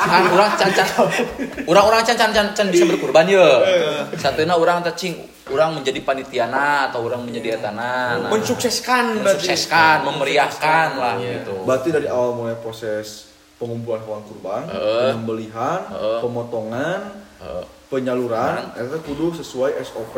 Kan 0.00 0.22
urang 0.30 0.50
can 0.54 0.70
can. 0.70 0.86
Urang-urang 1.66 2.02
can 2.02 2.16
can 2.16 2.30
can, 2.30 2.46
can 2.52 2.66
bisa 2.68 2.86
berkurban 2.86 3.26
ye. 3.26 3.46
Satuna 4.14 4.54
urang 4.54 4.80
cing 4.92 5.18
urang 5.50 5.74
menjadi 5.74 6.00
panitiana 6.00 6.88
atau 6.88 7.02
urang 7.02 7.26
menjadi 7.26 7.58
etana. 7.58 8.16
Nah, 8.16 8.30
Mensukseskan 8.30 9.18
berarti. 9.18 9.42
mensukseskan, 9.42 9.96
memeriahkan 10.06 10.88
lah 10.94 11.14
gitu. 11.18 11.66
Berarti 11.66 11.88
dari 11.90 12.06
awal 12.06 12.32
mulai 12.32 12.54
proses 12.56 13.28
pengumpulan 13.58 14.00
hewan 14.00 14.22
kurban, 14.24 14.62
Heeh. 14.64 15.12
penyembelihan, 15.12 15.80
Heeh. 15.90 16.18
pemotongan, 16.22 17.00
Eh, 17.40 17.64
penyaluran, 17.90 18.70
eta 18.72 18.96
kudu 19.02 19.34
sesuai 19.34 19.74
SOP. 19.82 20.14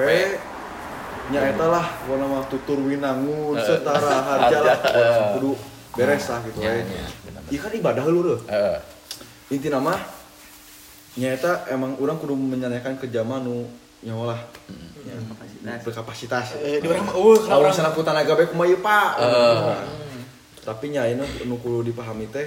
Nya 1.30 1.40
eta 1.48 1.64
lah 1.66 1.86
warna 2.04 2.26
mah 2.28 2.44
tutur 2.46 2.76
winangun 2.76 3.56
setara 3.56 4.12
harga 4.28 4.58
lah 4.60 4.76
Harga. 4.76 5.24
kudu 5.38 5.54
beres 5.92 6.26
lah 6.26 6.40
gitu 6.44 6.58
Ya, 6.60 6.72
ya. 6.76 7.06
Ieu 7.48 7.58
kan 7.58 7.72
ibadah 7.72 8.02
heuleuh. 8.02 8.40
eh, 8.46 8.76
Inti 9.48 9.68
nama 9.68 9.96
nyata 11.12 11.68
emang 11.68 11.96
orang 11.96 12.16
kudu 12.16 12.32
menyanyikan 12.32 12.96
ke 12.96 13.06
zaman 13.06 13.40
nu 13.40 13.68
nyawa 14.02 14.34
lah. 14.34 14.40
Ya, 15.62 15.78
berkapasitas. 15.78 16.58
Eh, 16.58 16.82
di 16.82 16.86
orang 16.86 17.06
mah 17.06 17.14
uh 17.14 17.38
kalau 17.38 17.68
misalnya 17.68 17.92
aku 17.92 18.02
tenaga 18.02 18.32
baik 18.34 18.50
kumaha 18.50 18.76
pak. 18.76 19.08
Eh. 19.20 19.76
tapi 20.62 20.90
nyaina 20.90 21.22
nu 21.42 21.54
kudu 21.58 21.82
dipahami 21.84 22.26
teh 22.28 22.46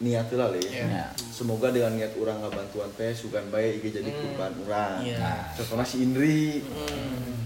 niat 0.00 0.32
lah 0.32 0.48
ya. 0.56 1.12
semoga 1.28 1.68
dengan 1.68 1.92
niat 1.92 2.16
orang 2.16 2.40
ngabantuan 2.40 2.88
teh 2.96 3.12
sugan 3.12 3.44
bae 3.48 3.76
ieu 3.76 3.84
jadi 3.84 4.08
kurban 4.08 4.48
urang 4.64 5.04
Iya. 5.04 5.52
contohnya 5.60 5.84
si 5.84 5.96
Indri. 6.00 6.64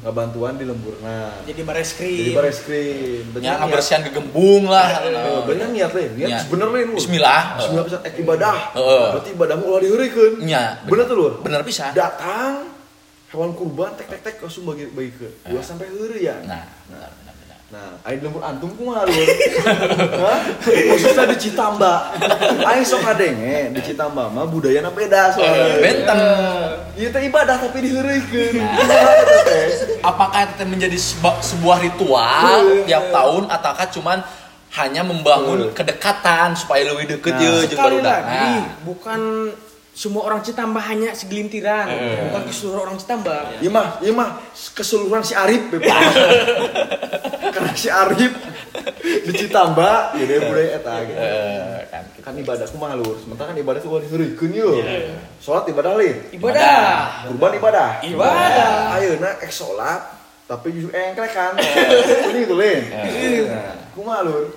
Ngabantuan 0.05 0.61
di 0.61 0.69
lemburna 0.69 1.33
jadi 1.43 1.65
bares 1.65 1.97
krim. 1.97 2.15
jadi 2.15 2.33
bares 2.37 2.61
krim. 2.63 3.25
Ya 3.41 3.57
ngabersihan 3.57 4.05
gegembung 4.05 4.69
lah. 4.69 5.01
Eh, 5.03 5.41
bener 5.49 5.73
niat 5.73 5.91
le. 5.91 6.05
Niat 6.15 6.29
Niat. 6.29 6.45
bener 6.47 6.69
le 6.69 6.81
Lur. 6.87 6.97
Bismillah. 7.01 7.43
Bismillah 7.59 7.85
bisa 7.89 7.99
ek 8.05 8.15
ibadah. 8.21 8.57
Heeh. 8.77 9.07
berarti 9.17 9.31
ibadahmu 9.33 9.65
ulah 9.65 9.81
diheureukeun 9.81 10.33
Nya, 10.45 10.85
bener. 10.85 11.09
Tuh 11.09 11.17
lur? 11.17 11.33
Bener 11.41 11.65
bisa. 11.65 11.91
datang 11.91 12.69
hewan 13.33 13.51
kurban 13.51 13.97
tek 13.97 14.07
tek 14.07 14.21
tek 14.23 14.35
langsung 14.39 14.63
bagi 14.63 14.87
bagi 14.95 15.11
ke 15.11 15.27
dua 15.43 15.59
sampai 15.59 15.91
heureuh 15.91 16.21
ya. 16.21 16.39
Nah, 16.45 16.69
benar. 16.87 17.11
Nah 17.65 17.97
aing 18.05 18.21
lembur 18.21 18.39
antum 18.41 18.71
kumaha 18.73 19.03
lur 19.03 19.29
Hah? 20.15 20.39
khususnya 20.63 21.27
di 21.27 21.37
Citamba 21.41 22.13
aing 22.63 22.85
sok 22.85 23.03
kadenge 23.03 23.73
di 23.73 23.81
Citamba 23.83 24.29
mah 24.29 24.45
budayana 24.45 24.89
beda 24.89 25.33
soalnya 25.33 25.81
Benten. 25.81 26.19
ieu 26.95 27.09
teh 27.09 27.23
ibadah 27.25 27.57
tapi 27.59 27.83
diheureukeun 27.83 28.55
Nah. 28.55 28.79
eta 28.79 28.97
teh 29.43 29.65
Apakah 30.01 30.45
itu 30.47 30.65
menjadi 30.65 30.95
sebuah, 30.95 31.37
sebuah 31.41 31.77
ritual 31.81 32.61
Iya. 32.63 32.85
tiap 32.87 33.05
tahun 33.11 33.43
ataukah 33.49 33.89
cuman 33.91 34.19
hanya 34.75 35.03
membangun 35.03 35.61
Iya. 35.65 35.73
kedekatan 35.73 36.55
supaya 36.55 36.85
lebih 36.85 37.17
deket 37.17 37.33
Nah, 37.33 37.43
ya 37.43 37.53
jeung 37.65 37.71
Sekali 37.75 37.99
lagi, 37.99 38.45
Nah, 38.55 38.63
bukan 38.85 39.21
semua 39.95 40.27
orang 40.27 40.43
Citambah 40.43 40.83
hanya 40.91 41.15
segelintiran, 41.15 41.87
bukan 42.29 42.43
keseluruhan 42.51 42.83
orang 42.91 42.99
Citambah. 42.99 43.63
Iya 43.63 43.71
mah, 43.71 43.87
iya 44.03 44.11
mah 44.11 44.43
keseluruhan 44.75 45.23
si 45.23 45.39
Arif 45.39 45.71
Beb. 45.71 45.87
Karena 47.55 47.73
si 47.79 47.87
Arif 47.87 48.35
di 49.05 49.33
Citamba 49.39 50.11
jadi 50.19 50.43
budaya 50.51 50.69
eta 50.83 50.95
gitu. 51.07 51.15
eh, 51.23 51.79
kan 51.87 52.03
gitu. 52.11 52.27
Kan 52.27 52.35
ibadah 52.35 52.67
kumaha 52.67 52.99
lur, 52.99 53.15
sementara 53.23 53.55
kan 53.55 53.59
ibadah 53.63 53.79
itu 53.79 53.87
udah 53.87 54.03
diheureukeun 54.03 54.51
yeuh. 54.51 54.75
Salat 55.39 55.71
ibadah 55.71 55.95
lain. 55.95 56.17
Ibadah. 56.35 57.31
Kurban 57.31 57.53
ibadah. 57.55 57.89
Ibadah. 58.03 58.99
Ayeuna 58.99 59.31
ek 59.39 59.55
salat 59.55 60.03
tapi 60.51 60.75
justru 60.75 60.91
engkrekan. 60.91 61.55
Ini 62.35 62.39
gitu 62.43 62.59
lain. 62.59 62.83
Nah, 63.47 63.79
kumaha 63.95 64.27
lur? 64.27 64.51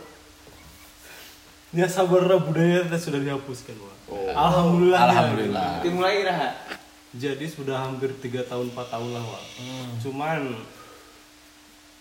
Ya 1.75 1.85
sabar 1.85 2.25
budaya 2.41 2.89
sudah 2.97 3.21
dihapuskan, 3.21 3.77
Wak. 3.77 3.96
Oh. 4.07 4.31
Alhamdulillah. 4.31 5.01
Alhamdulillah. 5.11 5.69
Dimulai 5.83 6.23
iraha. 6.23 6.49
Jadi 7.17 7.45
sudah 7.47 7.87
hampir 7.87 8.11
3 8.19 8.47
tahun 8.47 8.71
4 8.71 8.93
tahun 8.93 9.09
lah, 9.15 9.23
Wak. 9.23 9.43
Cuman 10.03 10.53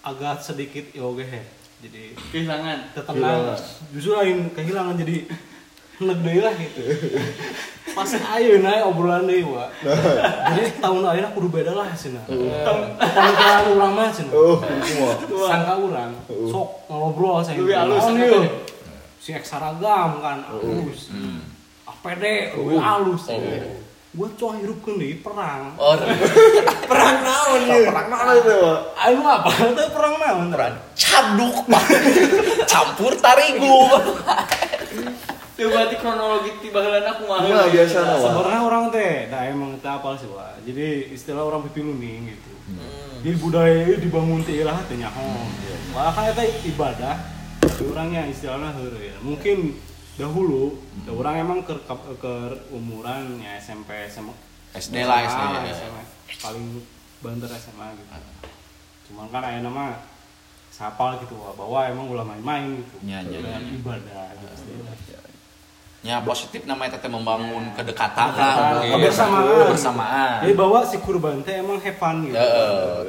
agak 0.06 0.38
sedikit 0.38 0.86
ya 0.94 1.02
oke 1.02 1.25
he. 1.25 1.42
Jadi 1.76 2.16
Kehilangan. 2.32 2.78
ketenang 2.96 3.52
justru 3.92 4.16
lain 4.16 4.48
kehilangan 4.54 4.96
jadi 4.96 5.28
enek 6.00 6.18
deui 6.25 6.40
lah 6.40 6.54
gitu. 6.54 6.80
Pas 7.96 8.10
ayeuna 8.12 8.86
obrolan 8.86 9.25
deui, 9.25 9.46
Wak. 9.46 9.72
Jadi 10.52 10.84
tahun 10.84 11.00
ayeuna 11.00 11.32
kudu 11.32 11.48
beda 11.48 11.72
lah 11.72 11.88
cenah. 11.96 12.22
Pemikiran 12.28 13.62
urang 13.72 13.92
mah. 13.96 14.10
Oh, 14.36 14.60
kumaha? 14.60 15.48
Sangka 15.48 15.75
urang 15.80 16.12
sok 16.28 16.68
ngobrol 16.92 17.40
saya. 17.40 17.56
Lebih 17.56 17.76
halus. 17.78 18.04
Si 19.16 19.32
eksaragam 19.32 20.20
kan 20.20 20.44
halus. 20.44 21.08
APD 21.87 22.25
lebih 22.59 22.78
halus. 22.83 23.31
Gua 24.16 24.33
coba 24.33 24.57
hirupkeun 24.57 24.97
deui 24.97 25.21
perang. 25.21 25.76
Oh, 25.76 25.93
Perang 26.90 27.21
naon 27.21 27.61
ieu? 27.69 27.85
Perang 27.85 28.09
naon 28.09 28.37
itu? 28.40 28.59
Ayo 28.97 29.21
apa? 29.21 29.50
Itu 29.52 29.85
perang 29.93 30.14
naon? 30.16 30.49
caduk 30.97 31.57
Pak. 31.69 31.85
Campur 32.73 33.12
tarigu. 33.21 33.93
Itu 35.57 35.69
berarti 35.69 35.97
kronologi 36.00 36.50
tiba 36.64 36.81
heulana 36.81 37.12
kumaha? 37.21 37.45
Kumaha 37.45 37.69
biasa 37.69 37.97
na, 38.05 38.14
Wak? 38.16 38.25
Sebenarnya 38.25 38.61
orang 38.64 38.85
teh, 38.88 39.14
nah 39.28 39.43
emang 39.49 39.71
kita 39.76 39.90
apal 40.00 40.16
sih 40.16 40.28
Wak. 40.33 40.64
Jadi 40.64 41.12
istilah 41.12 41.45
orang 41.45 41.64
pipi 41.69 41.81
luning 41.85 42.33
gitu. 42.33 42.52
Jadi 43.21 43.37
budaya 43.40 43.78
itu 43.85 44.09
dibangun 44.09 44.40
ti 44.45 44.64
ilah 44.64 44.81
teh 44.88 44.97
nyaho. 44.97 45.28
Wah 45.93 46.09
kan 46.12 46.33
eta 46.33 46.45
ibadah. 46.45 47.16
Orangnya 47.85 48.25
istilahnya 48.28 48.73
heureuh 48.73 49.00
ya. 49.00 49.16
Mungkin 49.21 49.76
dahulu 50.16 50.80
da 51.04 51.12
orang 51.12 51.35
emang 51.44 51.61
ke, 51.61 51.76
ke, 51.85 51.94
ke 52.16 52.32
umuran 52.73 53.37
ya 53.40 53.61
SMP 53.61 54.08
SMA 54.08 54.32
SD 54.76 54.96
lah, 55.08 55.25
SD. 55.25 55.40
SMA, 55.40 55.73
SMA. 55.73 56.02
paling 56.40 56.66
banter 57.25 57.49
SMA 57.56 57.87
gitu. 57.96 58.12
Cuman 59.08 59.28
kan 59.32 59.40
aya 59.44 59.64
nama 59.64 59.96
sapal 60.68 61.16
gitu 61.25 61.32
bahwa 61.56 61.88
emang 61.88 62.12
ulah 62.12 62.25
main-main 62.28 62.76
gitu. 62.85 62.96
Iya, 63.00 63.25
Dengan 63.25 63.61
iya. 63.64 63.76
ibadah 63.80 64.25
gitu. 64.37 64.73
Ya 65.16 65.25
positif 66.22 66.62
namanya 66.64 66.94
teteh 66.94 67.10
membangun 67.10 67.70
kedekatan 67.75 68.30
Kedekatan, 68.30 68.72
lah, 68.78 68.82
kebersamaan. 68.94 69.44
kebersamaan. 69.66 70.36
Jadi 70.46 70.52
bahwa 70.54 70.78
si 70.82 70.96
kurban 71.02 71.42
teh 71.42 71.58
emang 71.58 71.78
have 71.82 71.98
fun 71.98 72.16
gitu. 72.26 72.36
Ya, 72.36 72.46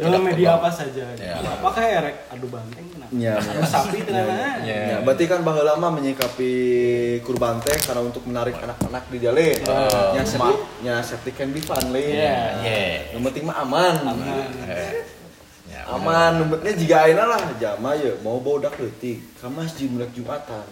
Dalam 0.01 0.21
media 0.21 0.49
apa 0.57 0.69
saja. 0.69 1.05
Ya. 1.15 1.37
Apakah 1.39 1.83
erek 1.83 2.15
adu 2.29 2.47
banteng 2.47 2.85
kenapa? 2.89 3.11
Ya, 3.13 3.35
sapi 3.63 4.01
kenapa? 4.01 4.33
Ya. 4.65 4.81
Ya, 4.93 4.97
berarti 5.01 5.23
kan 5.25 5.41
baheula 5.41 5.75
mah 5.75 5.91
menyikapi 5.91 6.53
kurban 7.21 7.59
teh 7.59 7.77
karena 7.77 8.01
untuk 8.01 8.23
menarik 8.25 8.55
anak-anak 8.57 9.03
di 9.09 9.17
jale. 9.19 9.49
Oh. 9.65 10.13
Nya 10.13 10.23
septic, 10.23 10.57
nya 10.81 10.95
septic 11.01 11.33
can 11.35 11.49
be 11.51 11.59
fun 11.59 11.81
le. 11.89 11.99
Iya. 12.01 12.37
Ya. 12.61 12.79
Yang 13.13 13.23
penting 13.31 13.43
mah 13.47 13.57
aman. 13.61 13.93
Eh. 14.67 15.16
Ya, 15.77 15.85
Aman, 15.93 16.41
numpetnya 16.41 16.73
jika 16.73 16.95
ayeuna 17.05 17.29
lah 17.29 17.41
jama 17.61 17.93
ya 17.93 18.09
mau 18.25 18.41
bodak 18.41 18.73
ka 19.37 19.45
masjid 19.45 19.85
mulai 19.85 20.09
Jumatan. 20.09 20.65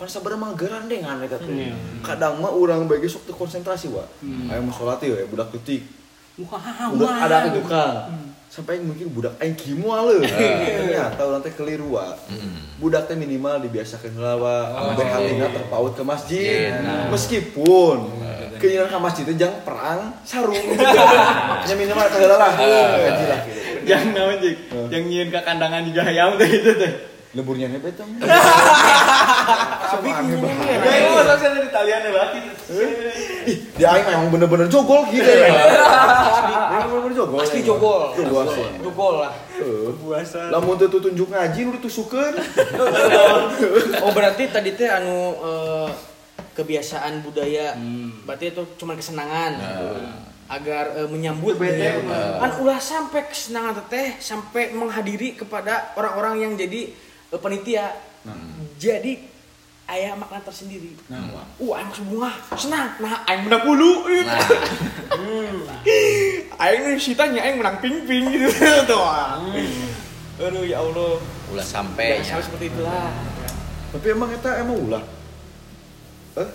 Pan 0.00 0.08
sabar 0.08 0.40
mah 0.40 0.56
gerandengan 0.56 1.20
eta 1.20 1.36
teh. 1.36 1.52
Iya. 1.52 1.76
Kadang 2.00 2.40
mah 2.40 2.48
urang 2.48 2.88
bagi 2.88 3.12
sok 3.12 3.28
teu 3.28 3.36
konsentrasi 3.36 3.92
wa. 3.92 4.08
Aya 4.48 4.64
mau 4.64 4.72
salat 4.72 5.04
ya 5.04 5.28
budak 5.28 5.52
leutik. 5.52 5.84
Wah, 6.48 6.64
Budak 6.96 7.12
ada 7.28 7.44
ke 7.44 7.60
tukang. 7.60 8.08
Sampai 8.48 8.80
mungkin 8.80 9.12
budak 9.12 9.36
aing 9.36 9.52
kieu 9.52 9.76
moal 9.76 10.16
Ternyata 10.80 11.20
urang 11.28 11.44
teh 11.44 11.52
keliru 11.52 11.92
wa. 11.92 12.16
Budak 12.80 13.12
teh 13.12 13.16
minimal 13.20 13.60
dibiasakeun 13.60 14.16
heula 14.16 14.40
wa, 14.40 14.56
ambe 14.96 15.04
hatina 15.04 15.52
terpaut 15.52 15.92
ke 15.92 16.00
masjid. 16.00 16.72
Meskipun 17.12 18.08
keinginan 18.56 18.88
ke 18.88 18.96
masjid 18.96 19.28
teh 19.28 19.36
jang 19.36 19.52
perang 19.60 20.16
sarung. 20.24 20.56
Ya 21.68 21.74
minimal 21.76 22.08
heula 22.08 22.36
lah. 22.40 22.52
Gaji 22.56 23.24
lah 23.28 23.40
gitu. 23.44 23.61
Yang 23.82 24.04
naon 24.14 24.36
jik, 24.42 24.56
yang 24.90 25.04
nyiin 25.08 25.28
ke 25.32 25.40
kandangan 25.42 25.82
juga 25.86 26.02
ayam 26.06 26.38
teh 26.38 26.48
itu 26.48 26.72
teh. 26.78 26.92
Leburnya 27.32 27.64
nebet 27.64 27.96
tong. 27.96 28.12
Tapi 28.20 30.08
Ya 30.12 30.92
itu 31.00 31.10
masa 31.16 31.34
saya 31.40 31.56
dari 31.56 31.64
Italian 31.72 32.00
lagi. 32.12 32.40
Ih, 33.48 33.58
dia 33.72 33.88
aing 33.88 34.04
emang 34.04 34.28
bener-bener 34.28 34.68
jogol 34.68 35.08
gitu 35.08 35.24
ya. 35.24 35.48
Bener-bener 36.92 37.16
jogol. 37.16 37.40
Pasti 37.40 37.64
jogol. 37.64 38.12
Jogol. 38.20 38.44
asli. 38.52 38.64
Jogol 38.84 39.14
lah. 39.24 39.32
Lamun 40.52 40.76
teu 40.76 40.92
tunjuk 40.92 41.32
ngaji 41.32 41.58
nu 41.64 41.70
ditusukeun. 41.80 42.36
Oh 44.04 44.12
berarti 44.12 44.52
tadi 44.52 44.76
teh 44.76 44.92
anu 44.92 45.32
eh, 45.40 45.88
kebiasaan 46.52 47.24
budaya. 47.24 47.80
Berarti 48.28 48.52
itu 48.52 48.62
cuma 48.76 48.92
kesenangan. 48.92 49.56
Agar 50.52 50.84
eh, 51.00 51.08
menyambut 51.08 51.56
ya. 51.56 51.96
kan 52.36 52.60
ulah 52.60 52.76
sampai 52.76 53.24
kesenangan 53.24 53.80
teteh 53.80 54.20
sampai 54.20 54.76
menghadiri 54.76 55.32
kepada 55.32 55.96
orang-orang 55.96 56.44
yang 56.44 56.52
jadi 56.60 56.92
eh, 57.32 57.40
panitia. 57.40 57.88
Jadi 58.76 59.16
ayah 59.88 60.12
makna 60.14 60.40
tersendiri. 60.44 60.92
Nah, 61.08 61.42
uh, 61.56 61.72
ayah 61.76 61.86
masuk 61.88 62.04
bunga, 62.12 62.32
senang. 62.56 62.96
Nah, 63.00 63.24
ayah 63.28 63.40
menang 63.44 63.62
bulu. 63.66 64.04
Nah, 64.24 64.40
Ayah 66.62 66.76
ini 66.86 67.00
sitanya, 67.00 67.42
ayah 67.42 67.56
menang 67.58 67.76
ping-ping 67.82 68.24
gitu. 68.30 68.48
Tuh. 68.90 69.02
Aduh 70.42 70.64
ya 70.66 70.80
Allah. 70.82 71.18
ulah 71.52 71.66
sampai 71.66 72.16
Ya, 72.16 72.24
ya. 72.24 72.24
sama 72.34 72.42
seperti 72.42 72.72
itulah. 72.72 73.12
Tapi 73.92 74.06
emang 74.08 74.30
eta 74.32 74.50
emang 74.56 74.76
ulah. 74.80 75.02
Eh? 76.40 76.48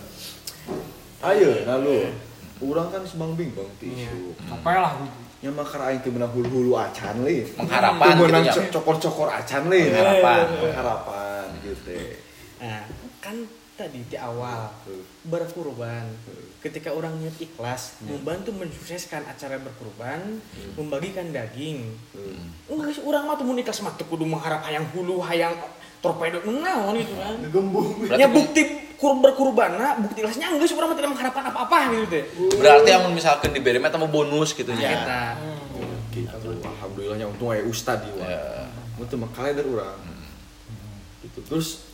Ayo, 1.22 1.50
nah 1.62 1.78
lu. 1.78 2.10
Urang 2.58 2.88
kan 2.90 3.02
semang 3.06 3.38
bingung 3.38 3.70
tisu. 3.78 4.34
Apa 4.50 4.70
lah 4.74 4.92
Nya 5.38 5.54
makar 5.54 5.78
aing 5.86 6.02
teu 6.02 6.10
meunang 6.10 6.34
hulu-hulu 6.34 6.74
acan 6.74 7.22
le. 7.22 7.46
Pengharapan 7.54 8.18
Teu 8.18 8.26
gitu 8.26 8.42
ya. 8.42 8.52
co- 8.58 8.70
cokor-cokor 8.74 9.30
acan 9.30 9.70
le. 9.70 9.80
Pengharapan. 9.86 10.44
Pengharapan 10.66 11.44
gitu. 11.62 11.94
Nah, 12.58 12.82
kan 13.22 13.36
tadi 13.78 14.02
di 14.02 14.18
awal 14.18 14.66
berkurban. 15.22 16.10
Ketika 16.58 16.90
orang 16.90 17.22
niat 17.22 17.38
ikhlas, 17.38 18.02
membantu 18.02 18.50
mensukseskan 18.50 19.22
acara 19.30 19.62
berkurban, 19.62 20.42
membagikan 20.74 21.30
daging. 21.30 21.86
Enggak 22.66 22.98
sih 22.98 23.06
orang 23.06 23.30
mah 23.30 23.38
tuh 23.38 23.46
ikhlas 23.46 23.78
mah 23.86 23.94
kudu 23.94 24.26
mengharap 24.26 24.66
hayang 24.66 24.90
hulu, 24.90 25.22
hayang 25.22 25.54
torpedo 26.02 26.42
naon 26.42 26.98
gitu 26.98 27.14
kan. 27.14 27.38
Gembung. 27.46 27.94
Ya 28.10 28.26
bukti 28.26 28.87
kur 28.98 29.14
berkurban 29.22 29.78
nah, 29.78 29.94
bukti 29.94 30.26
ikhlasnya 30.26 30.50
enggak 30.50 30.66
sih 30.66 30.74
orang 30.74 30.90
mah 30.90 30.98
tidak 30.98 31.10
mengharapkan 31.14 31.44
apa-apa 31.54 31.76
gitu 31.94 32.06
teh. 32.10 32.24
Berarti 32.58 32.90
yang 32.90 33.06
misalkan 33.14 33.54
diberi 33.54 33.78
mah 33.78 33.94
tambah 33.94 34.10
bonus 34.10 34.50
gitu 34.58 34.74
nya. 34.74 34.90
eta. 34.90 35.22
Gitu. 36.10 36.50
Alhamdulillahnya 36.66 37.30
untung 37.30 37.54
aya 37.54 37.62
ustad 37.62 38.02
di 38.02 38.10
Ya. 38.18 38.66
Teu 39.06 39.14
mah 39.14 39.30
kalender 39.30 39.62
urang. 39.62 40.02
Gitu. 41.22 41.38
Terus 41.46 41.86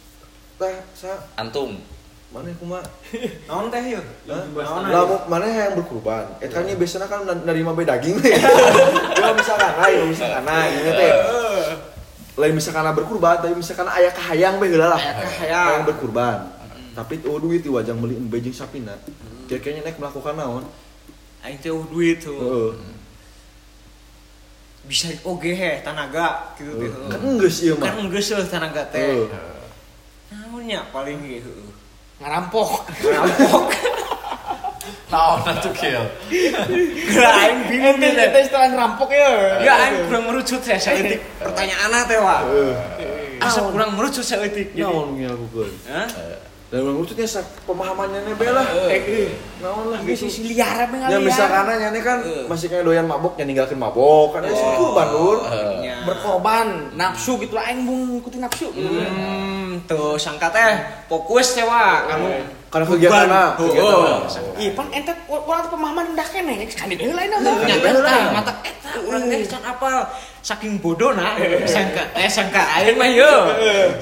tah 0.57 0.73
sa 0.97 1.29
Antum 1.37 1.77
mana 2.33 2.51
kumaha? 2.57 2.83
Naon 3.53 3.69
teh 3.69 3.85
yuk? 3.95 4.05
Lamu 4.27 5.17
mana 5.29 5.45
yang 5.45 5.77
berkurban? 5.77 6.25
Eta 6.41 6.65
kan 6.65 6.67
biasanya 6.67 7.07
kan 7.07 7.21
nerima 7.45 7.77
be 7.77 7.85
daging 7.85 8.17
teh. 8.19 8.33
Ya 9.25 9.33
misalkan 9.37 9.73
aya 9.77 10.03
misalkan 10.09 10.43
ini 10.73 10.91
teh. 10.91 11.13
Lain 12.35 12.51
misalkan 12.51 12.91
berkurban, 12.97 13.39
tapi 13.39 13.55
misalkan 13.55 13.87
aya 13.87 14.11
kahayang 14.11 14.59
be 14.59 14.73
lah. 14.75 14.99
Aya 14.99 15.15
kahayang. 15.23 15.67
Hayang 15.69 15.85
berkurban. 15.87 16.54
Tapi 16.95 17.19
oh 17.27 17.43
duit 17.43 17.67
di 17.67 17.71
wajang 17.71 17.99
beli 17.99 18.17
jeung 18.39 18.55
sapina. 18.55 18.95
Kira-kira 19.51 19.83
naik 19.83 19.99
melakukan 19.99 20.39
naon? 20.39 20.65
Aing 21.43 21.59
teh 21.61 21.75
uh, 21.75 21.85
duit 21.91 22.23
tuh. 22.23 22.39
Heeh. 22.39 22.73
Bisa 24.87 25.11
oge 25.27 25.53
he 25.53 25.83
tanaga 25.83 26.55
gitu 26.57 26.73
teh. 26.79 26.89
Kan 27.11 27.37
geus 27.37 27.59
ieu 27.67 27.75
mah. 27.77 27.91
Kan 27.91 28.09
geus 28.09 28.31
eueuh 28.31 28.47
tanaga 28.47 28.87
teh. 28.89 29.27
Heeh. 29.27 29.67
Naonnya 30.33 30.87
paling 30.95 31.19
heueuh. 31.19 31.69
Ngarampok. 32.23 32.89
Rampok. 33.03 33.69
naon 35.13 35.41
atuh 35.45 35.73
kieu. 35.75 36.05
Geura 37.11 37.31
aing 37.43 37.61
bingung 37.69 37.99
teh. 37.99 38.15
ente 38.15 38.39
istilah 38.39 38.71
ngerampok 38.71 39.11
ya. 39.11 39.31
Ya 39.61 39.73
aing 39.83 40.07
kurang 40.09 40.25
merucut 40.31 40.63
teh 40.63 40.79
saeutik 40.79 41.21
pertanyaan 41.43 42.07
teh 42.07 42.19
wa. 42.23 42.41
Asa 43.43 43.67
kurang 43.67 43.99
merucut 43.99 44.23
saeutik. 44.25 44.73
Naon 44.79 45.19
ngelakukeun? 45.19 45.73
Hah? 45.91 46.09
Dan 46.75 46.91
maksudnya 46.91 47.23
sa 47.23 47.39
pemahamannya 47.71 48.27
nebe 48.27 48.51
lah. 48.51 48.67
Eh, 48.91 49.31
Naon 49.63 49.95
lah 49.95 50.03
gitu. 50.03 50.27
si 50.27 50.43
liar 50.51 50.91
apa 50.91 51.07
Ya 51.07 51.23
misalkan 51.23 51.71
nyane 51.71 52.03
kan 52.03 52.19
masih 52.51 52.67
kayak 52.67 52.83
doyan 52.83 53.07
mabok 53.07 53.39
yang 53.39 53.47
ninggalkeun 53.47 53.79
mabok. 53.79 54.35
Kan 54.35 54.43
ya 54.43 54.51
sih 54.51 54.67
kurban 54.75 55.09
lur. 55.15 55.39
Berkorban 56.03 56.99
nafsu 56.99 57.39
gitu 57.39 57.55
lah. 57.55 57.71
Aing 57.71 57.87
bung 57.87 58.19
ngikutin 58.19 58.43
nafsu 58.43 58.75
gitu. 58.75 58.91
Hmm, 58.91 59.87
tuh 59.87 60.19
sangka 60.19 60.51
teh 60.51 60.83
fokus 61.07 61.55
teh 61.55 61.63
wa 61.63 62.11
kanu 62.11 62.27
Karena 62.75 62.91
kegiatanna, 62.91 63.43
Kurban. 63.55 63.71
kegiatanna. 63.71 64.15
Iya, 64.59 64.71
pan 64.75 64.91
ente 64.91 65.15
orang 65.31 65.63
tuh 65.63 65.71
pemahaman 65.79 66.19
dah 66.19 66.27
kene, 66.27 66.59
kan 66.75 66.91
di 66.91 66.99
heula 66.99 67.23
ini. 67.23 67.39
Nyata 67.71 68.03
tah 68.03 68.23
mata 68.35 68.53
eta 68.67 68.91
urang 69.07 69.31
teh 69.31 69.47
can 69.47 69.63
apal 69.63 70.11
saking 70.43 70.83
bodona 70.83 71.39
sangka 71.71 72.03
eh. 72.19 72.27
Sangka 72.27 72.67
aing 72.83 72.99
mah 72.99 73.07
yo. 73.07 73.31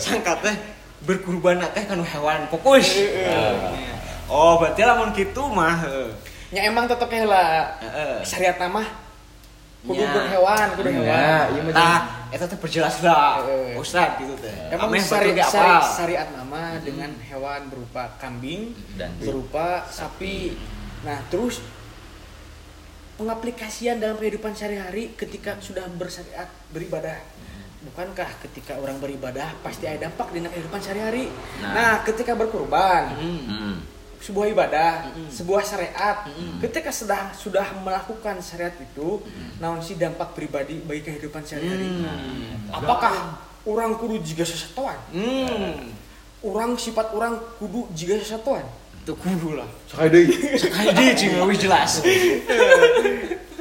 Sangka 0.00 0.40
teh 0.40 0.71
berkurban 1.02 1.58
teh 1.70 1.82
kanu 1.82 2.02
hewan 2.02 2.46
fokus 2.46 3.02
oh 4.26 4.56
berarti 4.56 4.80
lamun 4.82 5.10
kitu 5.10 5.42
mah. 5.44 5.82
Ya 6.52 6.68
emang 6.68 6.84
tetep 6.84 7.08
heula 7.08 7.74
Heeh. 7.80 8.20
syariat 8.22 8.56
nama 8.56 8.84
kudu 9.82 9.98
Ya. 9.98 10.14
berhewan, 10.14 10.66
kudu 10.78 10.88
Ya, 10.88 10.94
hewan. 10.94 11.46
iya. 11.58 11.72
Tah, 11.74 12.00
eta 12.30 12.44
teh 12.46 12.54
perjelas 12.54 13.02
lah. 13.02 13.42
Ustad 13.74 14.14
gitu 14.16 14.36
teh 14.38 14.52
Emang 14.70 14.92
Ameh 14.92 15.02
syari, 15.02 15.32
betul 15.32 15.42
ge 15.42 15.44
syari, 15.48 15.72
apal 15.74 15.82
syariat 15.90 16.28
nama 16.30 16.62
dengan 16.78 17.10
hewan 17.18 17.60
berupa 17.66 18.14
kambing 18.16 18.76
Dan 18.94 19.10
berupa 19.18 19.82
sapi. 19.88 20.54
Nah, 21.02 21.18
terus 21.26 21.58
pengaplikasian 23.16 23.98
dalam 23.98 24.16
kehidupan 24.16 24.54
sehari-hari 24.54 25.12
ketika 25.14 25.58
sudah 25.58 25.84
bersyariat 25.92 26.46
beribadah. 26.70 27.18
Bukankah 27.82 28.30
ketika 28.46 28.78
orang 28.78 29.02
beribadah 29.02 29.58
pasti 29.58 29.90
ada 29.90 30.06
dampak 30.06 30.30
di 30.30 30.38
kehidupan 30.38 30.78
sehari-hari? 30.78 31.26
Nah. 31.58 31.72
Nah, 31.74 31.94
ketika 32.06 32.38
berkurban, 32.38 33.10
Hmm. 33.18 33.76
sebuah 34.22 34.46
ibadah, 34.54 35.10
sebuah 35.26 35.66
syariat. 35.66 36.22
Ketika 36.62 36.94
sudah 36.94 37.34
sudah 37.34 37.66
melakukan 37.82 38.38
syariat 38.38 38.70
itu, 38.78 39.18
naon 39.58 39.82
sih 39.82 39.98
dampak 39.98 40.30
pribadi 40.30 40.78
bagi 40.78 41.02
kehidupan 41.02 41.42
sehari-hari? 41.42 42.06
Apakah 42.70 43.42
orang 43.66 43.98
kudu 43.98 44.22
jiga 44.22 44.46
sesatuan? 44.46 44.94
hmm 45.10 45.90
Orang 46.42 46.74
sifat 46.74 47.14
orang 47.14 47.38
kudu 47.58 47.86
jiga 47.94 48.18
sesatuan? 48.18 48.62
tuh 49.02 49.18
kudu 49.18 49.58
lah 49.58 49.66
deui. 50.06 50.30
Kaidi 50.70 51.06
cing 51.18 51.34
wis 51.42 51.58
jelas 51.58 51.98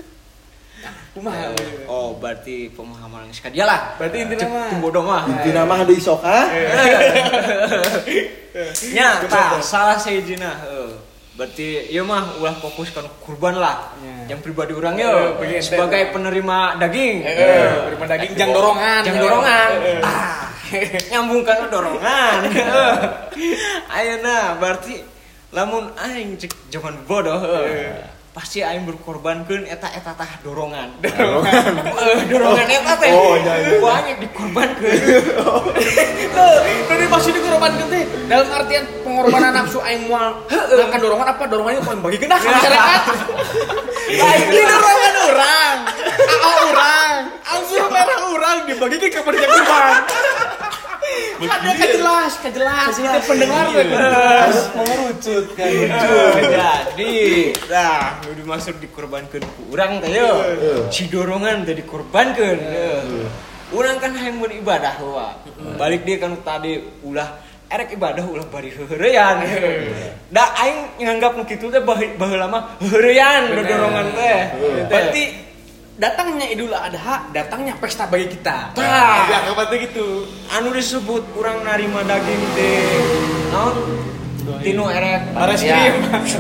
Kumaha? 1.12 1.52
oh 1.92 2.16
berarti 2.16 2.72
pemahaman 2.72 3.28
yang 3.28 3.36
sekali. 3.36 3.60
Lah 3.60 4.00
Berarti 4.00 4.24
intinya 4.24 4.48
mah 4.48 4.68
tunggu 4.72 4.90
dong 4.96 5.08
mah 5.12 5.28
Intina 5.28 5.68
mah 5.68 5.84
deui 5.84 6.00
sok 6.00 6.24
ah. 6.24 6.48
nya 8.96 9.20
salah 9.60 10.00
seijina 10.00 10.56
heuh 10.68 10.92
berarti 11.32 11.88
ieu 11.92 12.04
mah 12.04 12.40
ulah 12.44 12.56
fokus 12.60 12.92
kan 12.92 13.08
kurban 13.24 13.56
lah. 13.60 13.92
Ya. 14.04 14.36
yang 14.36 14.40
pribadi 14.44 14.76
orang 14.76 15.00
Eh, 15.00 15.32
ente 15.42 15.64
sebagai 15.64 16.12
penerima 16.12 16.76
daging. 16.80 17.24
Eh, 17.24 17.72
terima 17.88 18.06
daging 18.08 18.32
jang 18.36 18.52
dorongan. 18.52 19.02
jang 19.04 19.18
dorongan. 19.20 19.70
Ah 20.04 20.52
nyambungkan 21.12 21.68
dorongan. 21.68 22.38
Ayeuna 23.96 24.56
berarti 24.60 25.04
lamun 25.52 25.92
aing 26.00 26.40
cek 26.40 26.52
zaman 26.72 26.96
bodoh 27.04 27.40
pasti 28.42 28.66
aing 28.66 28.90
berkorbankeun 28.90 29.70
eta 29.70 29.86
eta 29.94 30.18
tah 30.18 30.42
dorongan. 30.42 30.98
Dorongan. 31.06 31.54
Dorongan 32.34 32.68
eta 32.74 32.94
teh. 32.98 33.14
Oh, 33.14 33.38
iya, 33.38 33.54
iya. 33.62 33.78
banyak 33.78 34.18
dikorbankeun 34.18 34.98
Tadi 36.90 37.06
masih 37.06 37.32
dikorbankan 37.38 37.86
teh. 37.94 38.04
Dalam 38.26 38.50
artian 38.50 38.84
pengorbanan 39.06 39.54
nafsu 39.54 39.78
aing 39.86 40.10
moal 40.10 40.42
ngangkat 40.50 41.00
dorongan 41.06 41.28
apa? 41.38 41.44
Dorongannya 41.46 41.82
paling 41.86 42.02
bagi 42.02 42.18
kena 42.18 42.42
ke 42.42 42.50
masyarakat. 42.50 43.02
Aing 44.10 44.50
ini 44.50 44.64
dorongan 44.66 45.16
orang, 45.22 45.78
aa 46.18 46.50
orang, 46.66 47.14
anggur 47.46 47.86
merah 47.94 48.20
orang 48.26 48.58
dibagi 48.66 48.98
ke 48.98 49.08
kepada 49.22 49.38
kurban. 49.38 50.02
Ada 51.42 51.74
kejelas, 51.74 52.34
kejelas, 52.46 52.94
itu 53.02 53.20
pendengar 53.26 53.66
teh 53.74 53.82
kejelas. 53.90 54.56
mengerucut 54.78 55.46
kan. 55.58 55.72
Jadi 56.94 57.14
nah 57.66 58.22
nu 58.22 58.32
dimaksud 58.38 58.78
dikorbankeun 58.78 59.42
ku 59.42 59.62
urang 59.74 59.98
teh 60.06 60.14
yo. 60.14 60.32
Si 60.94 61.10
dorongan 61.10 61.66
teh 61.66 61.74
dikorbankeun 61.74 62.60
urang 63.74 63.98
kan 63.98 64.14
hayang 64.14 64.38
beribadah 64.38 65.02
wa 65.02 65.34
balik 65.82 66.06
dia 66.06 66.22
kan 66.22 66.38
tadi 66.46 66.78
ulah 67.02 67.42
erek 67.72 67.96
ibadah 67.96 68.28
ulah 68.28 68.44
bari 68.52 68.68
heureyan 68.68 69.48
da 70.28 70.44
aing 70.60 71.02
nganggap 71.02 71.40
kitu 71.48 71.72
teh 71.74 71.82
baheula 71.82 72.46
mah 72.52 72.78
heureyan 72.86 73.50
dorongan 73.50 74.08
teh. 74.14 74.40
Berarti 74.86 75.24
datangnya 76.02 76.50
Idul 76.50 76.74
Adha, 76.74 77.30
datangnya 77.30 77.78
pesta 77.78 78.10
bagi 78.10 78.26
kita. 78.34 78.74
Tah. 78.74 79.30
ya 79.30 79.54
kapan 79.54 79.86
gitu. 79.86 80.26
anu 80.50 80.74
disebut 80.74 81.22
kurang 81.38 81.62
narima 81.62 82.02
daging 82.02 82.42
teh 82.58 83.06
naon? 83.54 83.76
Tinu 84.66 84.90
erek. 84.90 85.38
Baris 85.38 85.62
Ya. 85.62 85.94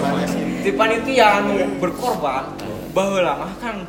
di 0.65 0.73
panitia 0.73 1.41
anu 1.41 1.61
berkorban 1.77 2.57
baheula 2.93 3.37
mah 3.37 3.53
kan 3.61 3.85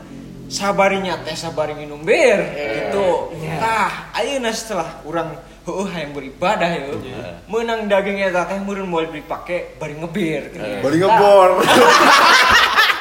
sabarinya 0.53 1.17
teh 1.25 1.33
sabari 1.33 1.73
minum 1.73 2.05
bir 2.05 2.45
gitu. 2.53 3.33
Tah 3.57 4.13
ayeuna 4.13 4.53
setelah 4.53 5.01
urang 5.09 5.33
heueuh 5.65 5.89
hayang 5.89 6.13
beribadah 6.13 6.69
yeuh 6.69 7.01
meunang 7.49 7.89
daging 7.89 8.21
eta 8.21 8.45
teh 8.45 8.61
meureun 8.61 8.93
moal 8.93 9.09
dipake 9.09 9.81
bari 9.81 9.97
ngebir. 9.97 10.53
Bari 10.85 10.97
ngebor. 11.01 11.51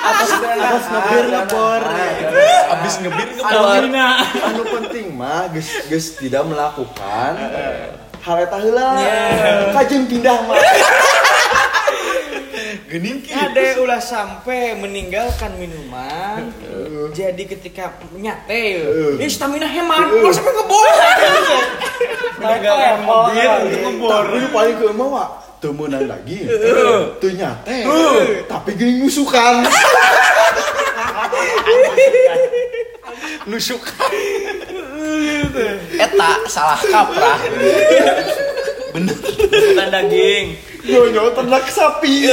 Atas 0.00 0.30
atas 0.40 0.84
ngebir 0.88 1.24
ngebor. 1.28 1.82
Abis 2.70 2.94
ngebir 3.04 3.26
Alhamdulillah. 3.40 4.14
ngebor. 4.24 4.46
anu 4.48 4.62
penting 4.80 5.06
mah 5.14 5.48
geus 5.52 5.70
geus 5.88 6.06
tidak 6.16 6.42
melakukan 6.48 7.32
hal 8.20 8.36
eta 8.40 8.56
heula. 8.60 8.90
Kajen 9.76 10.08
pindah 10.08 10.38
mah. 10.44 10.56
Genin 12.90 13.22
ki. 13.22 13.30
Ada 13.30 13.78
ulah 13.78 14.02
sampai 14.02 14.74
meninggalkan 14.74 15.54
minuman. 15.62 16.50
Jadi 17.14 17.46
ketika 17.46 17.94
nyate, 18.18 18.82
ya 19.18 19.26
stamina 19.30 19.66
hemat, 19.66 20.10
ulah 20.10 20.34
sampai 20.34 20.52
ngebor. 20.58 20.86
meninggalkan 22.40 23.00
mobil 23.04 23.50
untuk 23.68 23.80
ngebor 23.84 24.24
Tapi 24.32 24.48
paling 24.48 24.74
ke 24.80 24.84
emang 24.90 25.12
mah 25.60 25.68
teu 25.68 25.76
meunang 25.76 26.08
daging. 26.08 26.48
Teu 27.20 27.30
nyate. 27.36 27.84
Tapi 28.48 28.70
geuning 28.80 29.04
nusukan. 29.04 29.60
Nusuk. 33.50 33.84
Eta 36.00 36.30
salah 36.48 36.80
kaprah. 36.80 37.36
Bener. 38.90 39.14
bukan 39.14 39.86
daging 39.86 40.58
Nyonya 40.82 41.30
ternak 41.36 41.64
sapi. 41.68 42.26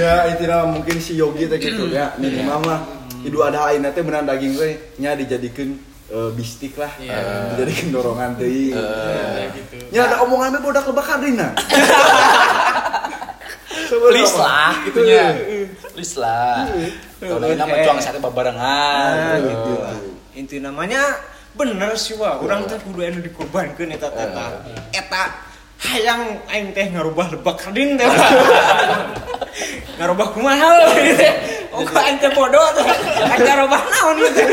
ya 0.00 0.32
intinya 0.32 0.64
mungkin 0.70 0.96
si 1.02 1.18
Yogi 1.18 1.44
teh 1.44 1.60
gitu 1.60 1.92
ya 1.92 2.14
minimal 2.16 2.62
mah 2.64 2.80
Idul 3.20 3.44
Adha 3.44 3.68
ayeuna 3.68 3.92
teh 3.92 4.00
beunang 4.00 4.24
daging 4.24 4.56
we 4.56 4.80
nya 4.96 5.12
dijadikeun 5.12 5.89
eh, 6.10 6.30
bistik 6.34 6.74
lah. 6.74 6.92
Eh, 6.98 7.06
dijadikeun 7.54 7.88
dorongan 7.94 8.30
teuing 8.34 8.74
nya 9.90 10.06
ada 10.06 10.22
omongan 10.22 10.58
we 10.58 10.60
bodak 10.62 10.86
lebakan 10.86 11.18
rina. 11.22 11.48
Please 13.90 14.34
lah 14.38 14.70
gitunya. 14.86 15.34
Please 15.94 16.14
lah. 16.14 16.66
Tahun 17.18 17.42
ini 17.42 17.58
mah 17.58 17.78
juang 17.82 17.98
sate 17.98 18.22
babarengan 18.22 19.42
gitu. 19.42 19.50
gitu. 19.50 19.74
inti 20.38 20.56
namanya 20.62 21.18
bener 21.58 21.98
sih 21.98 22.14
wah 22.14 22.38
orang 22.38 22.70
teh 22.70 22.78
kudu 22.78 23.02
anu 23.02 23.18
dikorbankeun 23.18 23.90
eta 23.90 24.08
eta 24.14 24.46
eta. 24.94 25.22
Hayang 25.80 26.38
aing 26.52 26.70
teh 26.70 26.86
ngarubah 26.92 27.34
lebak 27.34 27.66
kadin 27.66 27.98
teh. 27.98 28.06
Ngarubah 29.98 30.26
kumaha 30.32 30.94
we 30.94 31.18
teh 31.18 31.34
oh 31.74 31.82
kok 31.82 31.98
aing 31.98 32.18
teh 32.22 32.30
bodoh 32.30 32.66
teh. 32.78 32.86
Aing 33.26 33.42
ngarubah 33.42 33.80
naon 33.90 34.16
gitu 34.22 34.44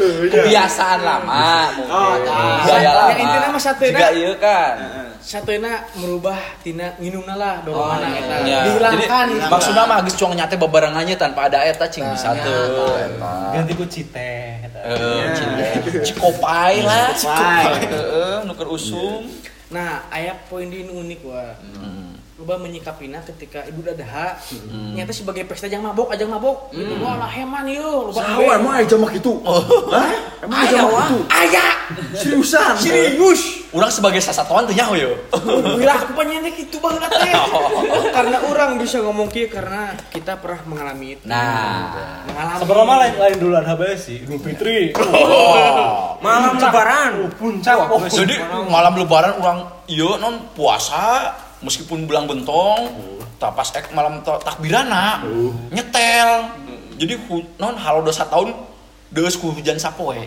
Kebiasaan 0.00 0.98
lama 1.00 1.44
mungkin. 1.74 1.92
Oh, 1.92 2.14
tah. 2.22 2.64
Gaya 2.64 2.90
lama. 2.90 3.10
Yang 3.10 3.20
intinya 3.20 3.48
mah 3.50 3.60
sate 3.60 3.84
Juga 3.88 4.08
iya 4.10 4.32
kan. 4.36 4.74
Satunya 5.20 5.84
merubah 5.94 6.38
tina 6.64 6.96
nginumna 6.96 7.36
lah 7.36 7.54
dorongan 7.60 8.00
Oh, 8.00 8.18
eta. 8.18 8.36
Ya, 8.42 8.58
Dihilangkan. 8.66 9.26
Jadi 9.30 9.46
maksudnya 9.46 9.84
mah 9.84 9.98
geus 10.00 10.16
cuang 10.16 10.32
nyate 10.32 10.56
babarengannya 10.56 11.14
tanpa 11.14 11.46
ada 11.46 11.60
eta 11.60 11.86
cing 11.86 12.02
bisa 12.08 12.32
teu. 12.34 12.96
Eta. 12.96 13.34
ganti 13.52 13.72
ku 13.76 13.84
cite 13.84 14.64
cing- 15.36 16.02
Cikopai 16.02 16.80
lah, 16.80 17.12
cikopai. 17.12 17.64
Heeh, 17.84 18.36
nuker 18.44 18.66
usum. 18.66 19.28
Nah, 19.70 20.02
aya 20.08 20.34
poin 20.48 20.66
di 20.66 20.82
unik 20.82 21.20
wah. 21.22 21.52
Loba 22.40 22.56
menyikapina 22.56 23.20
ketika 23.20 23.68
Idul 23.68 23.92
Adha, 23.92 24.40
nyata 24.96 25.12
sebagai 25.12 25.44
pesta 25.44 25.68
jang 25.68 25.84
mabok, 25.84 26.08
ajang 26.08 26.32
mabok. 26.32 26.72
Wah, 27.04 27.20
lah 27.20 27.28
heman 27.28 27.68
ieu, 27.68 28.08
loba 28.08 28.16
Sawa 28.16 28.56
emang 28.56 28.80
aja 28.80 28.96
mah 28.96 29.12
gitu. 29.12 29.44
Hah? 29.44 30.08
Emang 30.40 30.64
aja 30.64 30.88
mah 30.88 31.04
gitu. 31.12 31.20
Aya. 31.28 31.66
Seriusan. 32.16 32.80
Serius. 32.80 33.60
Urang 33.76 33.92
sebagai 33.92 34.24
sasatuan 34.24 34.64
teu 34.64 34.72
nyaho 34.72 34.96
yo. 34.96 35.12
Wira 35.76 36.00
aku 36.00 36.16
pengen 36.16 36.48
kitu 36.48 36.80
banget 36.80 37.12
teh. 37.12 37.28
Karena 38.16 38.40
orang 38.48 38.80
bisa 38.80 39.04
ngomong 39.04 39.28
kieu 39.28 39.52
karena 39.52 39.92
kita 40.08 40.40
pernah 40.40 40.64
mengalami 40.64 41.20
itu. 41.20 41.28
Nah. 41.28 42.24
Mengalami. 42.24 42.58
sebenarnya 42.64 42.96
lain 43.04 43.14
lain 43.20 43.36
dulu 43.36 43.54
ada 43.60 43.74
bae 43.76 43.94
sih 44.00 44.24
Idul 44.24 44.40
Fitri 44.40 44.96
Oh. 44.96 46.16
malam 46.24 46.56
lebaran 46.56 47.28
puncak 47.36 47.76
Jadi 48.08 48.36
malam 48.68 48.92
lebaran 48.96 49.32
orang 49.38 49.58
iya 49.86 50.16
non 50.16 50.50
puasa 50.56 51.30
meskipun 51.60 52.04
belang 52.04 52.24
bentong 52.24 52.88
tak 53.36 53.52
pas 53.52 53.68
ek 53.72 53.92
malam 53.92 54.20
ta- 54.20 54.40
takbirana 54.40 55.24
nyetel 55.68 56.50
jadi 56.96 57.16
hu, 57.24 57.40
non 57.56 57.76
halo 57.76 58.00
dosa 58.00 58.24
tahun 58.24 58.52
deus 59.08 59.34
ku 59.34 59.50
hujan 59.50 59.76
sapoe 59.76 60.20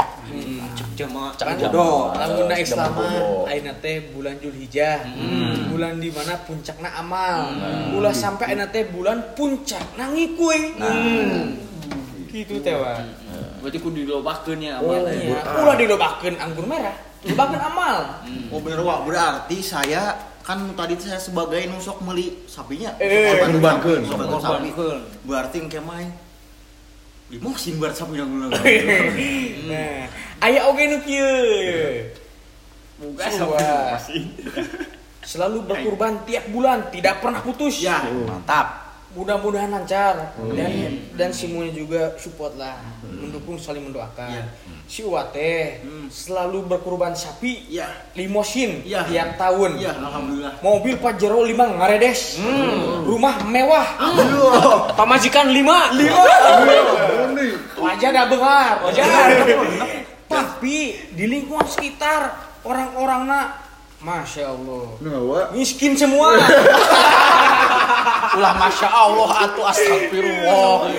cek 0.74 0.90
jamaah 0.98 1.30
Cak 1.34 1.58
Bodoh, 1.60 2.10
jamaah. 2.10 2.26
lamun 2.34 2.46
Cek 2.50 2.60
Islam 2.60 2.90
bodoh. 2.92 3.46
ayeuna 3.46 3.74
teh 3.78 4.10
bulan 4.10 4.34
Julhijjah. 4.38 5.06
Bulan 5.70 5.98
di 5.98 6.10
mana 6.10 6.34
puncakna 6.42 6.90
amal. 6.98 7.54
Ulah 7.94 8.10
sampai 8.10 8.54
ayeuna 8.54 8.66
teh 8.68 8.90
bulan 8.90 9.22
puncakna 9.34 10.10
ngikuy. 10.10 10.74
Gitu 12.30 12.58
teh 12.60 12.74
wah. 12.74 12.98
berarti 13.62 13.78
kudu 13.80 14.04
dilobakeun 14.04 14.60
ya 14.60 14.82
Oh, 14.82 14.92
iya. 15.06 15.40
Ulah 15.56 15.78
dilobakeun 15.78 16.36
anggur 16.36 16.66
merah. 16.66 16.98
Lobakeun 17.24 17.62
amal. 17.62 17.98
Oh 18.50 18.60
bener 18.60 18.82
Wak, 18.82 19.06
berarti 19.06 19.62
saya 19.62 20.18
kan 20.44 20.60
tadi 20.76 21.00
saya 21.00 21.20
sebagai 21.20 21.64
nusok 21.72 22.04
meli 22.04 22.44
sapinya. 22.52 22.94
Eh, 23.00 23.40
korbankeun. 23.48 24.04
Korban 24.04 24.28
sapi. 24.28 24.70
Korbankeun. 24.76 25.00
Berarti 25.24 25.58
engke 25.64 25.80
main 25.80 26.12
limosin 27.34 27.82
buat 27.82 27.98
sapi 27.98 28.20
yang 28.20 28.30
gula. 28.30 28.54
Nah, 29.64 30.12
aya 30.44 30.68
oge 30.68 30.92
nu 30.92 30.98
kieu. 31.08 32.12
Buka. 33.00 33.32
Selalu 35.24 35.64
berkurban 35.64 36.20
tiap 36.28 36.52
bulan, 36.52 36.92
tidak 36.92 37.24
pernah 37.24 37.40
putus. 37.40 37.80
Ya. 37.80 38.04
mantap 38.28 38.83
Mudah-mudahan 39.14 39.70
lancar 39.70 40.34
dan 40.58 40.72
dan 41.14 41.30
semuanya 41.30 41.70
juga 41.70 42.02
support 42.18 42.58
lah, 42.58 42.82
mendukung 43.06 43.62
saling 43.62 43.86
mendoakan. 43.86 44.26
Iya. 44.26 44.44
Si 44.90 45.06
Uwate 45.06 45.86
selalu 46.10 46.66
berkurban 46.66 47.14
sapi, 47.14 47.70
Ya. 47.70 47.88
limosin 48.18 48.82
Iya. 48.82 49.06
tiap 49.06 49.30
tahun. 49.38 49.78
Ya, 49.78 49.94
alhamdulillah. 49.96 50.58
Mobil 50.66 50.98
Pajero 50.98 51.46
5 51.46 51.78
ngaredes. 51.78 52.42
Rumah 53.06 53.46
mewah. 53.46 53.88
pamajikan 54.98 55.54
lima 55.54 55.94
Lima. 55.94 56.26
Wajah 57.78 58.10
dah 58.10 58.26
bengar, 58.26 58.82
wajah. 58.82 59.06
Tapi 60.26 60.78
di 61.14 61.26
lingkungan 61.30 61.70
sekitar 61.70 62.34
orang-orangna 62.66 63.63
Masya 64.04 64.52
Allah 64.52 64.84
Nah, 65.00 65.20
wa. 65.24 65.40
Miskin 65.56 65.96
semua 65.96 66.36
ulah 68.34 68.54
masya 68.58 68.90
Allah 68.90 69.30
atuh 69.48 69.64
astagfirullah 69.64 70.90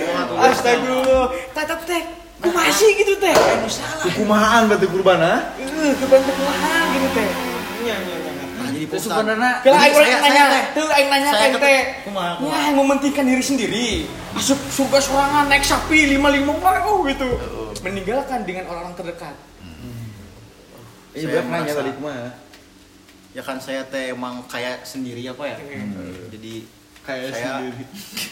Astagfirullah 0.49 1.25
Tata 1.53 1.75
teh 1.83 2.01
Masih 2.41 2.89
gitu 2.97 3.13
teh 3.19 3.29
Anu 3.29 3.69
salah 3.69 4.09
Kumahaan 4.09 4.65
berarti 4.65 4.87
kurban 4.89 5.19
ah? 5.19 5.39
kurban 6.01 6.19
teh 6.19 6.33
kumaha 6.33 6.75
gitu 6.91 7.07
teh 7.13 7.27
Nya 7.85 7.95
nya 8.01 8.15
nya. 8.17 8.31
Nah, 8.55 8.67
jadi 8.73 8.85
sebenarnya 8.97 9.51
Kalau 9.61 9.77
aing 9.77 9.93
nanya, 9.93 10.17
saya 10.17 10.43
teh. 10.49 10.63
tuh 10.73 10.85
aing 10.89 11.09
nanya 11.13 11.29
kan 11.29 11.49
teh. 11.61 11.81
Ya, 12.41 12.61
mementingkan 12.73 13.25
diri 13.29 13.43
sendiri. 13.45 13.87
Masuk 14.33 14.57
surga 14.73 14.97
sorangan 14.97 15.45
naik 15.45 15.61
sapi 15.61 16.09
lima 16.09 16.33
lima 16.33 16.57
oh 16.81 17.05
gitu. 17.05 17.29
Meninggalkan 17.85 18.41
dengan 18.41 18.65
orang-orang 18.65 18.97
terdekat. 18.97 19.37
Iya, 21.13 21.45
nanya 21.45 21.69
merasa- 21.69 21.77
tadi 21.77 21.91
kumaha. 21.93 22.27
Ya 23.35 23.43
kan 23.43 23.59
saya 23.59 23.83
teh 23.91 24.15
emang 24.15 24.47
kayak 24.47 24.87
sendiri 24.87 25.27
apa 25.27 25.43
ya? 25.43 25.57
Jadi 26.31 26.63
Kayak 27.05 27.37
saya 27.37 27.61
sendiri. 27.61 27.83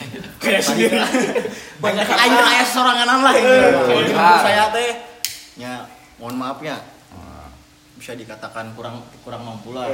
Kayak 0.42 0.62
sendiri. 0.66 0.98
banyak 1.84 2.06
aing 2.10 2.38
kayak 2.42 2.66
soranganan 2.66 3.20
lah 3.22 3.34
ini. 3.38 3.46
Jadi 3.86 4.12
menurut 4.18 4.42
saya 4.42 4.66
teh 4.74 4.90
ya 5.62 5.86
mohon 6.18 6.36
maaf 6.42 6.58
ya. 6.66 6.82
Bisa 7.94 8.18
dikatakan 8.18 8.74
kurang 8.74 9.06
kurang 9.22 9.46
mampu 9.46 9.78
lah. 9.78 9.94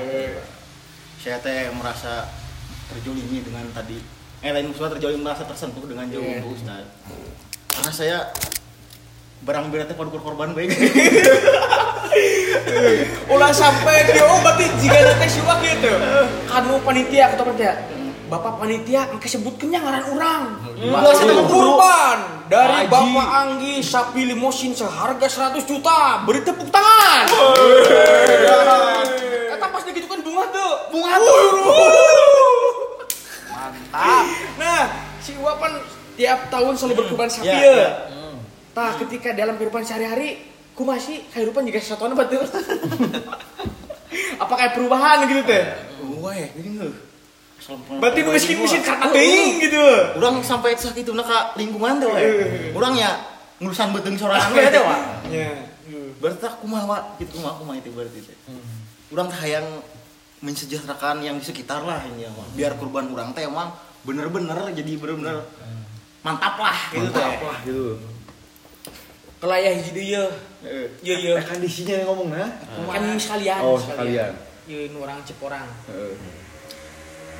Saya 1.19 1.43
teh 1.43 1.67
merasa 1.76 2.32
terjolimi 2.88 3.43
dengan 3.43 3.67
tadi 3.76 4.00
eh 4.39 4.56
lain 4.56 4.72
maksudnya 4.72 4.95
terjolimi 4.95 5.28
merasa 5.28 5.43
tersentuh 5.43 5.84
dengan 5.84 6.08
jawaban 6.08 6.39
Bu 6.39 6.56
Ustaz. 6.56 6.88
Karena 7.67 7.91
saya 7.91 8.17
barang 9.39 9.65
beratnya 9.71 9.95
pada 9.95 10.10
korban 10.19 10.52
baik. 10.52 10.69
Ulah 13.32 13.52
sampai 13.56 14.04
dia 14.12 14.23
oh 14.28 14.39
berarti 14.43 14.67
jika 14.84 15.15
tes 15.15 15.39
siwa 15.39 15.56
gitu. 15.63 15.91
Kanu 16.49 16.82
panitia 16.84 17.32
atau 17.32 17.47
panitia. 17.47 17.80
Bapak 18.30 18.62
panitia 18.62 19.10
engke 19.10 19.25
sebutkeun 19.32 19.73
nya 19.73 19.80
ngaran 19.82 20.04
urang. 20.12 20.43
Ulah 20.75 21.13
sampai 21.15 21.39
kurban 21.47 22.17
dari 22.52 22.86
Haji. 22.86 22.91
Bapak 22.91 23.28
Anggi 23.32 23.75
sapi 23.80 24.21
limosin 24.28 24.75
seharga 24.75 25.28
100 25.56 25.63
juta. 25.63 26.28
Beri 26.28 26.43
tepuk 26.43 26.67
tangan. 26.67 27.25
Kata 29.56 29.65
pas 29.71 29.82
gitu 29.88 30.08
kan 30.10 30.19
bunga 30.19 30.43
tuh. 30.52 30.71
Bunga 30.91 31.15
tuh. 31.15 31.41
Mantap. 33.49 34.25
Nah, 34.60 34.84
si 35.23 35.32
Wapan 35.39 35.80
tiap 36.19 36.52
tahun 36.52 36.75
selalu 36.75 36.93
berkurban 36.99 37.32
sapi 37.32 37.47
Ya, 37.47 37.58
ya. 37.63 37.89
Ya. 38.79 38.89
Tah 38.89 38.93
ketika 39.03 39.29
dalam 39.35 39.59
kehidupan 39.59 39.83
sehari-hari, 39.83 40.39
ku 40.71 40.87
masih 40.87 41.27
kehidupan 41.35 41.67
juga 41.67 41.79
sesuatu 41.83 42.07
betul. 42.15 42.47
Apa 44.39 44.53
kayak 44.59 44.73
perubahan 44.79 45.27
gitu 45.27 45.43
teh? 45.43 45.63
Wah, 46.23 46.31
ya, 46.31 46.47
ini 46.55 46.79
heuh. 46.79 46.95
Berarti 47.99 48.19
nu 48.25 48.31
miskin-miskin 48.33 48.81
karena 48.81 49.11
teuing 49.11 49.61
gitu. 49.61 49.83
Urang 50.17 50.41
sampai 50.41 50.73
sakit 50.73 51.05
itu 51.05 51.11
ka 51.11 51.53
lingkungan 51.59 52.01
teh 52.01 52.07
we. 52.07 52.21
Urang 52.73 52.95
ya 52.95 53.19
ngurusan 53.59 53.91
beuteung 53.93 54.17
sorangan 54.17 54.49
we 54.55 54.63
teh 54.71 54.81
wa. 54.81 54.97
Ya. 55.27 55.51
Berarti 56.17 56.45
aku 56.47 56.65
mah 56.65 56.83
wa, 56.87 56.97
gitu 57.19 57.37
mah 57.43 57.59
aku 57.59 57.63
mah 57.67 57.75
itu 57.77 57.91
berarti 57.93 58.19
teh. 58.25 58.37
Urang 59.13 59.29
hayang 59.29 59.83
mensejahterakan 60.39 61.19
yang 61.19 61.35
di 61.35 61.43
sekitar 61.43 61.83
lah 61.83 61.99
ini 62.07 62.23
ya, 62.23 62.31
biar 62.55 62.79
kurban 62.79 63.11
urang 63.11 63.35
teh 63.35 63.43
emang 63.43 63.75
bener-bener 64.07 64.55
jadi 64.71 64.95
bener-bener 64.95 65.43
mantap 66.23 66.55
lah 66.57 66.77
gitu 66.95 67.11
teh. 67.11 67.19
Mantap 67.19 67.43
lah 67.43 67.57
gitu. 67.67 67.99
Kelayah 69.39 69.71
hiji 69.71 69.91
deui 69.95 70.12
ye. 70.12 70.23
Heeh. 70.67 70.88
Ye 70.99 71.15
ye. 71.15 71.32
Eh 71.39 71.43
kondisinya 71.47 71.95
yang 72.04 72.12
ngomong 72.12 72.36
nah. 72.36 72.52
Kan 72.91 73.15
sekalian. 73.15 73.63
Oh, 73.63 73.80
sekalian. 73.80 74.36
Cep 74.67 75.39
orang. 75.39 75.63
Heeh. 75.88 76.13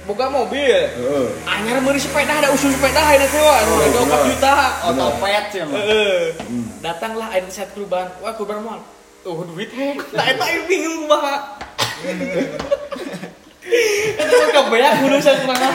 Boga 0.08 0.32
mobil. 0.32 0.80
Heeh. 0.80 1.28
Anyar 1.44 1.84
meuri 1.84 2.00
sepeda 2.00 2.40
ada 2.40 2.56
usul 2.56 2.72
sepeda 2.72 3.04
ayeuna 3.04 3.28
teh 3.28 3.42
wah. 3.44 3.60
Nu 3.68 3.74
harga 3.84 4.00
4 4.00 4.30
juta. 4.32 4.54
Otopet 4.88 5.46
sih 5.52 5.60
emang. 5.60 5.84
Heeh. 5.84 6.40
Datanglah 6.80 7.28
ayeuna 7.36 7.52
saat 7.52 7.76
kurban. 7.76 8.08
Wah 8.24 8.32
kurban 8.32 8.64
moal. 8.64 8.80
Oh 9.28 9.44
duit 9.44 9.68
he. 9.76 10.00
Tah 10.16 10.24
eta 10.24 10.46
aing 10.48 10.72
bingung 10.72 11.04
kumaha. 11.04 11.60
Eta 14.16 14.34
mah 14.40 14.50
kebanyak 14.56 14.94
urusan 15.04 15.36
kumaha. 15.44 15.70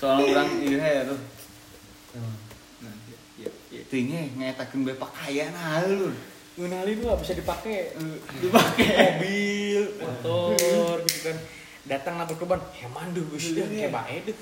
soalnya 0.00 0.32
orang 0.32 0.48
iya 0.64 0.80
ya 0.80 1.02
tuh 1.12 1.18
tinggi 3.90 4.38
ngetakin 4.38 4.86
be 4.86 4.94
pakaian 4.94 5.50
halur 5.52 6.14
Ngenali 6.60 6.98
itu 6.98 7.08
nggak 7.08 7.20
bisa 7.24 7.32
dipakai. 7.38 7.96
Dipakai. 8.42 8.90
Mobil, 9.16 9.82
motor 10.04 10.94
gitu 11.08 11.20
kan. 11.30 11.36
Lah 11.88 12.26
berkorban, 12.28 12.60
heman 12.76 13.16
deh 13.16 13.24
gus, 13.32 13.56
ya 13.56 13.64
kayak 13.64 13.90
baik 13.90 14.20
deh. 14.30 14.36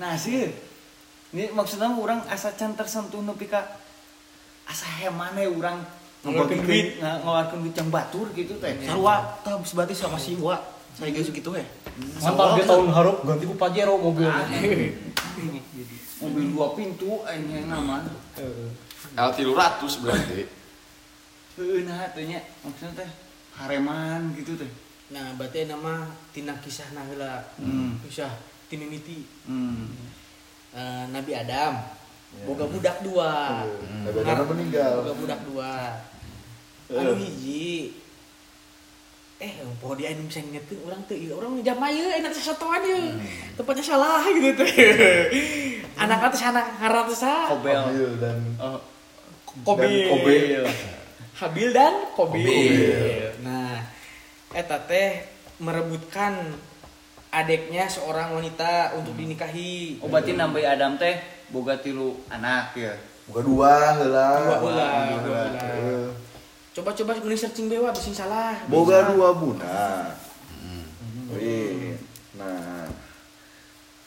nah 0.00 0.16
sih 0.16 0.48
ini 1.30 1.52
maksudnya 1.54 1.92
orang 1.92 2.24
asa 2.26 2.50
can 2.56 2.74
tersentuh 2.74 3.22
nepi 3.22 3.46
ka 3.46 3.62
asa 4.66 4.88
hemane 5.04 5.46
orang 5.46 5.84
Ngeluarkeun 6.20 6.64
duit. 6.66 6.98
ngeluarkan 6.98 7.58
duit 7.64 7.74
yang 7.76 7.88
batur 7.92 8.26
gitu 8.32 8.56
teh. 8.58 8.74
Sarua 8.84 9.38
tah 9.44 9.60
berarti 9.60 9.94
sama 9.94 10.16
si 10.16 10.34
wa. 10.40 10.56
Saya 10.96 11.12
geus 11.14 11.30
gitu 11.30 11.52
we. 11.54 11.62
Mantap 12.24 12.56
dia 12.58 12.64
tahun 12.66 12.88
harap 12.90 13.22
ganti 13.22 13.44
ku 13.46 13.54
Pajero 13.54 14.00
mobilnya. 14.00 14.44
mobil 16.20 16.44
dua 16.52 16.66
pintu 16.76 17.24
ini 17.26 17.64
yang 17.64 17.68
nama 17.72 18.04
L 19.16 19.30
tilu 19.34 19.56
ratus 19.56 20.04
berarti. 20.04 20.42
Nah 21.60 22.08
teh 22.16 22.24
nya 22.24 22.40
maksudnya 22.64 23.04
teh 23.04 23.10
hareman 23.52 24.32
gitu 24.32 24.56
teh 24.56 24.70
Nah, 25.10 25.34
berarti 25.34 25.66
nama 25.66 26.06
tina 26.30 26.54
kisah 26.62 26.94
nah 26.94 27.02
heula. 27.02 27.42
Hmm. 27.58 27.98
Kisah 28.06 28.30
tinimiti 28.70 29.26
hmm. 29.50 30.14
Eh, 30.70 31.04
Nabi 31.10 31.34
Adam. 31.34 31.82
Boga 32.46 32.62
budak 32.70 33.02
dua. 33.02 33.66
Nabi 34.06 34.22
Adam 34.22 34.46
meninggal. 34.54 35.02
Boga 35.02 35.12
budak 35.18 35.40
dua. 35.50 35.98
Anu 36.94 37.18
hiji 37.18 37.98
eh 39.40 39.52
poho 39.80 39.96
dia 39.96 40.12
anu 40.12 40.28
bisa 40.28 40.44
ngingetin 40.44 40.78
orang 40.84 41.00
tuh 41.08 41.16
iya 41.16 41.32
orang 41.32 41.64
jam 41.64 41.80
aja 41.80 42.20
enak 42.20 42.32
sesatuan 42.36 42.84
ya 42.84 43.00
tempatnya 43.56 43.84
salah 43.84 44.20
gitu 44.28 44.52
tuh 44.52 44.68
anak 45.96 46.28
atas 46.28 46.44
anak 46.44 46.66
teh 46.76 47.16
sa 47.16 47.48
kobel 47.48 47.80
Habil 47.80 48.12
dan 48.20 48.38
Kobil. 49.50 49.82
dan 49.82 50.10
Kobil. 50.14 50.62
Habil 51.34 51.68
dan 51.74 51.94
Kobil. 52.14 52.46
Kobil. 52.46 53.34
Nah, 53.42 53.82
eta 54.54 54.78
teh 54.86 55.26
merebutkan 55.58 56.54
adiknya 57.34 57.90
seorang 57.90 58.34
wanita 58.34 58.94
untuk 58.94 59.18
dinikahi. 59.18 59.98
obatin 60.02 60.38
nambai 60.38 60.66
Adam 60.66 60.94
teh 60.94 61.18
boga 61.50 61.78
tilu 61.82 62.14
anak 62.30 62.78
ya 62.78 62.94
Buka 63.30 63.46
dua 63.46 63.94
heula. 63.94 64.26
Dua 64.42 64.58
ulah, 64.58 64.90
Coba-coba 66.80 67.12
mending 67.20 67.36
searching 67.36 67.68
bewa 67.68 67.92
bisa 67.92 68.24
salah. 68.24 68.56
Boga 68.64 69.12
dua 69.12 69.36
budak. 69.36 70.16
Wih. 71.36 72.00
Nah. 72.40 72.88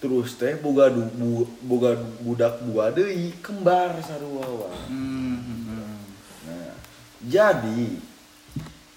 Terus 0.04 0.36
teh 0.36 0.60
boga 0.60 0.92
du, 0.92 1.08
bu, 1.16 1.48
boga 1.64 1.96
budak 2.20 2.60
dua 2.68 2.92
deui 2.92 3.32
kembar 3.40 3.96
sarua 4.04 4.44
wa. 4.44 4.68
hmm. 4.92 6.04
Nah, 6.44 6.76
jadi 7.24 8.04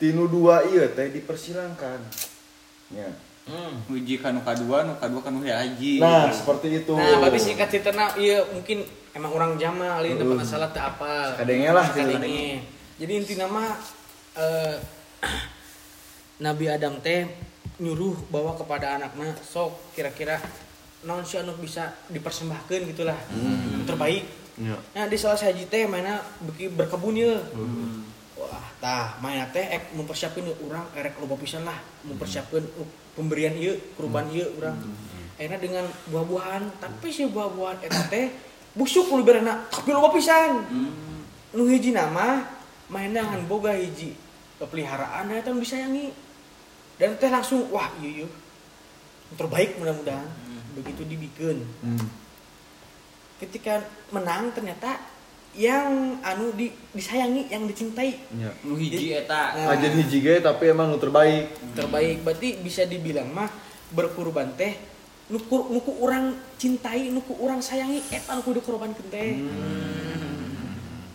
tinu 0.03 0.27
dua 0.27 0.67
iya 0.67 0.91
teh 0.91 1.15
dipersilangkan. 1.15 2.03
Ya. 2.91 3.07
Uji 3.87 4.19
kanu 4.19 4.43
kadua, 4.43 4.83
nu 4.83 4.99
kadua 4.99 5.23
kanu 5.23 5.47
haji. 5.47 6.03
Nah, 6.03 6.27
seperti 6.35 6.83
itu. 6.83 6.99
Nah, 6.99 7.23
berarti 7.23 7.39
singkat 7.39 7.71
cerita 7.71 7.95
nah, 7.95 8.11
iya 8.19 8.43
mungkin 8.43 8.83
emang 9.15 9.31
orang 9.31 9.55
Jamal 9.63 10.03
ini 10.03 10.19
tempat 10.19 10.43
salah 10.43 10.75
teh 10.75 10.83
apa. 10.83 11.39
Kadenge 11.39 11.71
lah, 11.71 11.87
Kadenge. 11.87 12.67
Jadi 12.97 13.13
inti 13.13 13.35
nama 13.37 13.77
eh, 14.41 14.77
Nabi 16.47 16.65
Adam 16.69 17.01
teh 17.05 17.29
nyuruh 17.77 18.17
bawa 18.33 18.57
kepada 18.57 18.97
anaknya 18.97 19.37
sok 19.45 19.93
kira-kira 19.93 20.41
non 21.05 21.21
si 21.29 21.37
anu 21.37 21.53
bisa 21.61 21.93
dipersembahkan 22.09 22.81
gitulah. 22.89 23.17
Yang 23.73 23.85
terbaik. 23.85 24.25
Ya. 24.57 24.73
nah 24.97 25.05
di 25.05 25.21
salah 25.21 25.37
saji 25.37 25.69
teh 25.69 25.85
mana 25.85 26.25
beki 26.41 26.73
berkebun 26.73 27.21
ya. 27.21 27.37
Wah 28.41 28.65
tah 28.81 29.21
mana 29.21 29.45
teh 29.53 29.61
ek 29.61 29.93
mempersiapkan 29.93 30.49
orang 30.65 30.89
erek 30.97 31.21
loba 31.21 31.37
pisan 31.37 31.69
lah. 31.69 31.77
Mempersiapkan 32.09 32.65
uh, 32.81 32.89
pemberian 33.13 33.53
ieu 33.61 33.77
kurban 34.01 34.33
ieu 34.33 34.49
urang. 34.57 34.81
Enak 35.37 35.61
dengan 35.61 35.85
buah-buahan 36.09 36.81
tapi 36.81 37.13
si 37.13 37.29
buah-buahan 37.29 37.85
eta 37.85 38.09
teh 38.09 38.33
busuk 38.73 39.13
lu 39.13 39.21
berena 39.21 39.69
tapi 39.69 39.93
loba 39.93 40.09
pisan. 40.17 40.65
Nu 41.53 41.69
hiji 41.69 41.93
nama 41.93 42.56
mainnya 42.87 43.27
ngan 43.27 43.45
boga 43.51 43.75
hiji 43.75 44.15
peliharaan 44.57 45.29
eta 45.33 45.53
nu 45.53 45.61
disayangi 45.61 46.13
dan 46.97 47.13
teh 47.21 47.29
langsung 47.29 47.69
wah 47.69 47.93
iya 48.01 48.25
iya 48.25 48.29
terbaik 49.37 49.77
mudah-mudahan 49.77 50.29
begitu 50.77 51.03
dibikin 51.05 51.61
Hmm. 51.83 52.09
ketika 53.37 53.85
menang 54.15 54.53
ternyata 54.55 54.97
yang 55.57 56.21
anu 56.21 56.53
di, 56.53 56.69
disayangi 56.93 57.49
yang 57.49 57.65
dicintai 57.65 58.13
Ya. 58.37 58.53
Nu 58.61 58.77
hiji 58.77 59.17
eta. 59.17 59.57
Nah. 59.57 59.73
Ajen 59.73 59.97
hiji 60.05 60.21
ge 60.21 60.45
tapi 60.45 60.69
emang 60.69 60.93
nu 60.93 61.01
terbaik. 61.01 61.49
terbaik 61.73 62.21
berarti 62.21 62.61
bisa 62.61 62.85
dibilang 62.85 63.33
mah 63.33 63.49
berkurban 63.89 64.53
teh 64.53 64.77
nuku 65.27 65.73
nuku 65.73 65.93
orang 66.05 66.37
cintai 66.61 67.09
nuku 67.09 67.35
orang 67.41 67.65
sayangi 67.65 68.05
eta 68.13 68.37
nuku 68.37 68.61
dikorbankeun 68.61 69.09
teh 69.09 69.29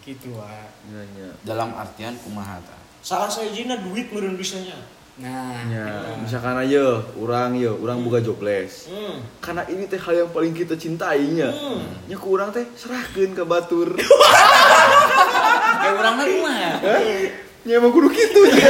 gitu 0.02 0.34
wah 0.34 0.66
Nya 0.90 1.02
nya. 1.14 1.30
dalam 1.46 1.72
artian 1.74 2.18
kumaha 2.22 2.58
ta 2.62 2.78
Salah 3.02 3.26
saya 3.26 3.50
jina 3.50 3.82
duit 3.82 4.14
meureun 4.14 4.38
bisanya. 4.38 4.78
nah 5.18 5.58
Nya, 5.66 5.86
misalkan 6.22 6.54
aja 6.54 7.02
orang 7.18 7.58
ya, 7.58 7.74
orang 7.74 8.02
buka 8.02 8.22
jobless. 8.22 8.86
Hmm. 8.90 9.22
Karena 9.42 9.66
ini 9.66 9.86
teh 9.86 9.98
hal 9.98 10.26
yang 10.26 10.30
paling 10.30 10.54
kita 10.54 10.78
cintainya. 10.78 11.50
Nya 12.06 12.16
ku 12.18 12.34
urang 12.34 12.54
teh 12.54 12.62
serahkeun 12.78 13.34
ke 13.34 13.42
batur. 13.42 13.98
kayak 15.82 15.96
orang 15.98 16.14
mah 16.14 16.26
kumaha 16.26 16.72
Nya 17.66 17.74
emang 17.78 17.90
kudu 17.90 18.10
kitu 18.10 18.42
nya. 18.54 18.70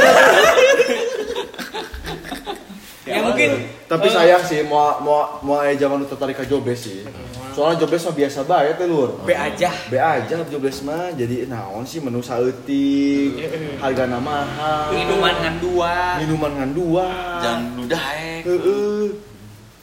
ya 3.12 3.20
mungkin 3.24 3.50
Tapi 3.84 4.06
sayang 4.08 4.40
sih 4.40 4.64
mau 4.64 4.96
mau 5.04 5.44
mau 5.44 5.60
zaman 5.60 6.08
tertarik 6.08 6.40
ke 6.40 6.48
jobless 6.48 6.88
sih. 6.88 7.04
Soalnya 7.52 7.84
jobless 7.84 8.08
mah 8.08 8.16
biasa 8.16 8.38
bae 8.48 8.70
teh 8.74 8.86
lur. 8.88 9.10
B 9.22 9.30
aja 9.36 9.70
Be 9.92 9.98
aja 10.00 10.36
jobless 10.48 10.80
mah 10.82 11.12
jadi 11.12 11.46
naon 11.46 11.84
sih 11.84 12.00
menu 12.00 12.24
saeutik, 12.24 13.36
hargana 13.78 14.18
mahal, 14.18 14.90
minuman 14.92 15.34
ngan 15.38 15.56
dua 15.60 15.94
minuman 16.20 16.50
ngan 16.56 16.70
dua. 16.72 17.06
jangan 17.44 17.62
ludah 17.76 18.04
eh 18.16 18.40
Heeh. 18.42 19.04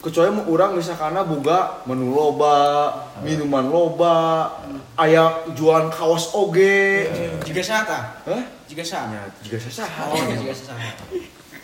Kecuali 0.00 0.32
mau 0.32 0.48
orang 0.48 0.80
misalkan 0.80 1.12
boga 1.28 1.84
menu 1.84 2.16
loba, 2.16 2.88
minuman 3.20 3.68
loba, 3.68 4.48
aya 4.96 5.44
jualan 5.52 5.92
kaos 5.92 6.32
oge. 6.32 7.04
Jika 7.44 7.60
saha 7.60 8.00
Hah? 8.24 8.42
Jika 8.64 8.80
saha? 8.80 9.12
Ya, 9.12 9.22
juga 9.44 9.58
sasaha. 9.60 10.08
Oh, 10.08 10.16
jika. 10.16 10.56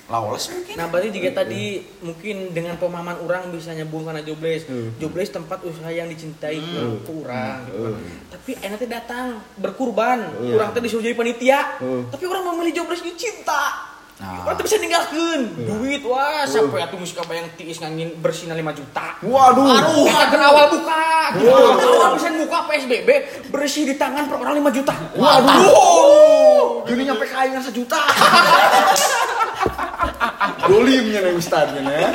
Lawless 0.07 0.49
mungkin 0.49 0.75
Nah 0.75 0.87
berarti 0.87 1.09
jika 1.11 1.31
tadi 1.37 1.65
mungkin 1.99 2.51
dengan 2.51 2.75
pemahaman 2.75 3.19
orang 3.21 3.51
bisa 3.51 3.71
nyambung 3.71 4.03
karena 4.03 4.21
jobless 4.21 4.63
Hmm. 4.65 4.95
Jobless 4.97 5.31
tempat 5.31 5.63
usaha 5.63 5.89
yang 5.89 6.07
dicintai 6.07 6.57
Hmm. 6.57 7.03
ke 7.03 7.11
orang 7.13 7.67
gitu. 7.67 7.91
Hmm. 7.93 8.17
Tapi 8.29 8.51
enak 8.57 8.77
teh 8.77 8.87
datang 8.87 9.27
berkurban 9.57 10.19
Hmm. 10.33 10.55
Orang 10.55 10.71
teh 10.71 10.81
disuruh 10.81 11.03
jadi 11.03 11.13
panitia 11.13 11.79
Hmm. 11.79 12.07
Tapi 12.09 12.25
orang 12.25 12.47
memilih 12.49 12.73
jobless 12.77 13.01
ini 13.01 13.15
cinta 13.15 13.93
Nah. 14.17 14.49
Orang 14.49 14.57
bisa 14.57 14.81
ninggalkan 14.81 15.45
Duit 15.61 16.01
wah 16.01 16.41
sampai 16.43 16.81
atuh 16.81 16.97
musik 16.97 17.21
bayang 17.23 17.53
tiis 17.53 17.77
ngangin 17.77 18.17
bersihna 18.17 18.57
5 18.57 18.73
juta 18.73 19.13
Waduh. 19.21 19.69
Aduh, 19.69 20.09
kan 20.09 20.41
awal 20.49 20.73
buka, 20.73 21.37
gitu. 21.37 21.53
awal 21.53 22.17
bisa 22.17 22.33
buka 22.33 22.65
PSBB 22.65 23.09
bersih 23.53 23.85
di 23.85 23.95
tangan 23.95 24.25
per 24.25 24.41
orang 24.41 24.57
5 24.57 24.73
juta. 24.73 24.97
Waduh. 25.13 26.89
Gini 26.89 27.05
nyampe 27.05 27.29
kain 27.29 27.61
sejuta. 27.61 28.01
Dolimnya 30.67 31.21
nih 31.23 31.35
ustadznya 31.37 31.83
ya. 31.83 32.09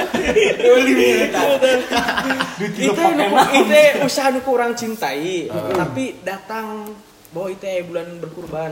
itu 2.62 3.02
nuku, 3.02 3.38
itu 3.64 3.80
usaha 4.04 4.28
nuku 4.30 4.50
orang 4.50 4.74
cintai 4.76 5.48
tapi 5.74 6.20
datang 6.22 6.92
bahwa 7.32 7.48
itu 7.50 7.64
aya 7.64 7.84
bulan 7.88 8.08
berkurban. 8.20 8.72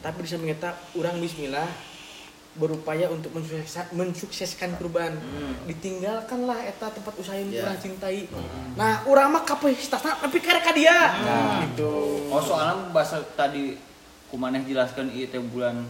Tapi 0.00 0.18
bisa 0.24 0.40
mengeta 0.40 0.72
orang 0.96 1.20
bismillah 1.20 1.68
berupaya 2.50 3.06
untuk 3.06 3.30
mensukseskan, 3.30 3.94
mensukseskan 3.94 4.70
kurban. 4.76 5.16
Ditinggalkanlah 5.64 6.66
eta 6.66 6.90
tempat 6.90 7.14
usaha 7.16 7.36
yang 7.36 7.52
Ya. 7.52 7.64
orang 7.64 7.78
cintai. 7.80 8.26
Nah 8.76 9.04
orang 9.06 9.32
mah 9.32 9.44
kapasitasnya 9.44 10.18
tapi 10.18 10.40
karek 10.40 10.64
ka 10.64 10.72
dia. 10.72 11.14
Gitu. 11.68 11.92
Oh 12.28 12.42
soalnya 12.42 12.90
bahasa 12.90 13.20
tadi 13.36 13.76
kumaneh 14.28 14.62
jelaskan 14.64 15.10
teh 15.10 15.40
bulan 15.40 15.82
nu 15.82 15.88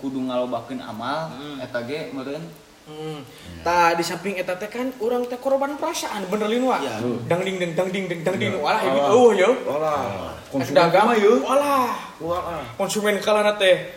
kudu 0.00 0.18
ngalobakeun 0.26 0.80
amal 0.82 1.30
eta 1.62 1.78
ge 1.86 2.10
meureun 2.10 2.44
Hmm. 2.90 3.22
Tah 3.62 3.94
di 3.94 4.02
samping 4.02 4.34
eta 4.34 4.58
teh 4.58 4.66
kan 4.66 4.90
orang 4.98 5.22
teh 5.30 5.38
korban 5.38 5.78
perasaan 5.78 6.26
bener 6.26 6.50
lin 6.50 6.66
wa. 6.66 6.82
Ya. 6.82 6.98
Dang 7.30 7.46
ding 7.46 7.62
ding 7.62 7.70
dang 7.78 7.86
ding 7.86 8.10
ding 8.10 8.26
dang 8.26 8.34
ding 8.34 8.58
walah 8.58 8.82
ieu 8.82 8.98
eueuh 8.98 9.30
ya. 9.38 9.50
Walah. 9.62 10.34
Konsumen 10.50 10.74
dagang 10.74 11.06
mah 11.06 11.14
yeuh. 11.14 11.38
Walah. 11.38 11.94
Walah. 12.18 12.66
Konsumen 12.74 13.22
kalana 13.22 13.54
teh 13.54 13.94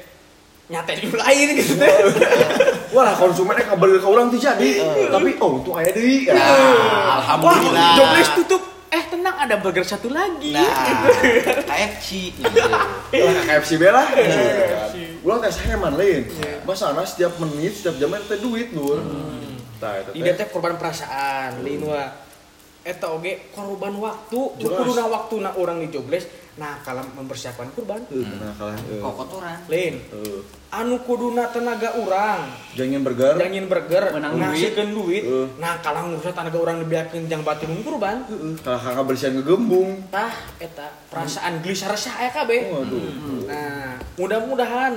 nyate 0.70 0.94
di 1.02 1.10
lain 1.10 1.48
gitu 1.58 1.74
teh. 1.80 1.90
Walah 2.96 3.18
konsumennya 3.18 3.66
kabar 3.66 3.90
ke 3.90 4.06
orang 4.06 4.30
tuh 4.30 4.38
jadi. 4.38 4.70
Tapi 5.10 5.30
oh 5.42 5.58
untung 5.58 5.74
aya 5.74 5.90
deui. 5.90 6.30
Wah, 6.30 7.18
alhamdulillah 7.18 7.98
jobless 7.98 8.30
tutup. 8.38 8.62
Eh 8.94 9.04
tenang 9.10 9.34
ada 9.42 9.58
burger 9.58 9.82
satu 9.82 10.06
lagi. 10.14 10.54
nah 10.54 10.70
KFC 11.66 12.30
Lah 13.10 13.42
KFC 13.50 13.82
bela. 13.82 14.06
Ulang 15.26 15.42
tes 15.42 15.58
heman 15.66 15.98
lain. 15.98 16.30
Masana 16.62 17.02
setiap 17.02 17.34
menit, 17.42 17.74
setiap 17.74 17.98
jam 17.98 18.14
teh 18.14 18.38
duit. 18.38 18.70
Tah 19.82 19.98
eta 19.98 20.10
Ida 20.14 20.38
teh. 20.38 20.46
korban 20.54 20.78
perasaan 20.78 21.66
lin 21.66 21.82
wa. 21.90 22.06
Eta 22.86 23.10
oge 23.10 23.50
korban 23.56 23.98
waktu, 23.98 24.40
kuduna 24.62 25.10
waktu 25.10 25.36
na 25.42 25.58
orang 25.58 25.82
di 25.82 25.90
jobless. 25.90 26.30
Nah, 26.54 26.78
kalau 26.80 27.02
mempersiapkan 27.18 27.66
kurban, 27.74 27.98
Heuh, 28.08 28.22
nah 28.38 28.54
kalah. 28.54 28.78
heuh. 28.80 29.02
kokotoran 29.02 29.58
lain 29.66 29.98
Heuh. 30.08 30.46
anu 30.70 31.02
kuduna 31.02 31.50
tenaga 31.50 31.98
orang 31.98 32.46
Jangan 32.74 33.02
burger. 33.02 33.34
jangin 33.38 33.66
burger 33.66 34.14
Menang 34.14 34.38
ngasihkeun 34.38 34.90
duit 34.92 35.22
Heeh. 35.22 35.50
nah 35.58 35.82
kalau 35.82 36.06
ngurusnya 36.08 36.30
tenaga 36.32 36.58
orang 36.60 36.78
jang 37.26 37.42
batu 37.42 37.66
nung 37.66 37.82
kurban 37.82 38.22
Heeh. 38.26 38.54
Kalah 38.60 38.82
kakak 38.82 39.02
bersihan 39.04 39.34
ngegembung. 39.36 40.06
tah 40.08 40.30
eta 40.58 40.94
perasaan 41.10 41.58
gelisah 41.60 41.90
resah 41.90 42.14
aya 42.16 42.30
kabeh 42.32 42.70
Waduh. 42.70 43.02
nah 43.46 43.98
mudah-mudahan 44.16 44.94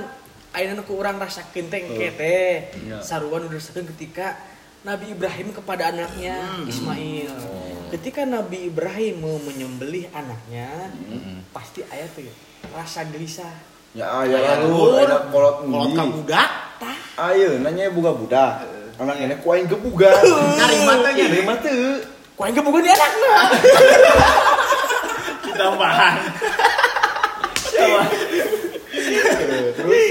ayeuna 0.51 0.81
ku 0.81 0.93
urang 0.93 1.17
rasakeun 1.17 1.69
teh 1.69 1.79
engke 1.79 2.09
teh 2.11 2.53
Iya. 2.79 3.01
saruan 3.01 3.41
udah 3.43 3.57
rasakeun 3.57 3.89
ketika 3.91 4.37
Nabi 4.81 5.09
Ibrahim 5.09 5.51
kepada 5.51 5.89
anaknya 5.89 6.37
Ismail. 6.63 7.33
Ketika 7.87 8.27
Nabi 8.27 8.67
Ibrahim 8.67 9.23
mau 9.23 9.37
menyembelih 9.39 10.11
anaknya, 10.11 10.91
pasti 11.55 11.87
ayat 11.87 12.11
tuh 12.11 12.27
rasa 12.75 13.07
gelisah. 13.07 13.55
Ya 13.95 14.11
aya 14.11 14.37
lah 14.37 14.55
lur, 14.67 14.99
ada 14.99 15.31
kolot 15.31 15.63
Kolot 15.63 15.89
ka 15.95 16.03
endi. 16.03 16.13
budak, 16.21 16.49
Ayo 17.17 17.57
nanya 17.63 17.89
buka 17.89 18.11
budak. 18.13 18.53
Anak 18.97 19.15
ini 19.21 19.35
kuaing 19.41 19.65
gebugan. 19.69 20.13
Narima 20.57 20.93
teh 21.01 21.11
nya. 21.15 21.25
Nerima 21.29 21.55
teu. 21.61 22.01
Kau 22.37 22.45
yang 22.45 22.53
kebukan 22.53 22.85
di 22.85 22.91
anaknya. 22.93 23.35
Tambahan. 25.57 26.15
Terus 29.77 30.05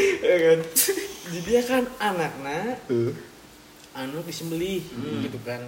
Jadi 1.26 1.38
dia 1.46 1.60
kan 1.62 1.82
anaknya 2.02 2.78
anu 3.94 4.22
disembelih 4.26 4.82
gitu 5.22 5.38
kan. 5.46 5.62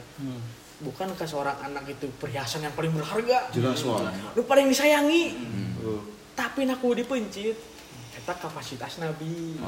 Bukan 0.78 1.10
ke 1.18 1.26
seorang 1.26 1.58
anak 1.58 1.90
itu 1.90 2.06
perhiasan 2.22 2.62
yang 2.62 2.70
paling 2.70 2.94
berharga, 2.94 3.50
jelas 3.50 3.82
wae. 3.82 4.14
lu 4.38 4.46
paling 4.46 4.70
disayangi. 4.70 5.34
Heeh. 5.34 6.00
Tapi 6.38 6.70
naku 6.70 6.94
dipencit. 6.94 7.58
Eta 8.14 8.34
kapasitas 8.38 9.02
Nabi. 9.02 9.58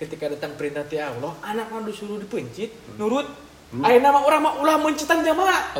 Ketika 0.00 0.32
datang 0.32 0.56
perintah 0.56 0.80
ti 0.88 0.96
Allah, 0.96 1.36
anak 1.44 1.68
mah 1.68 1.84
disuruh 1.84 2.16
dipencit, 2.16 2.72
nurut. 2.96 3.28
Ayeuna 3.74 4.14
mah 4.14 4.22
urang 4.22 4.42
mah 4.44 4.54
ulah 4.62 4.76
mencitan 4.78 5.26
jamaah. 5.26 5.74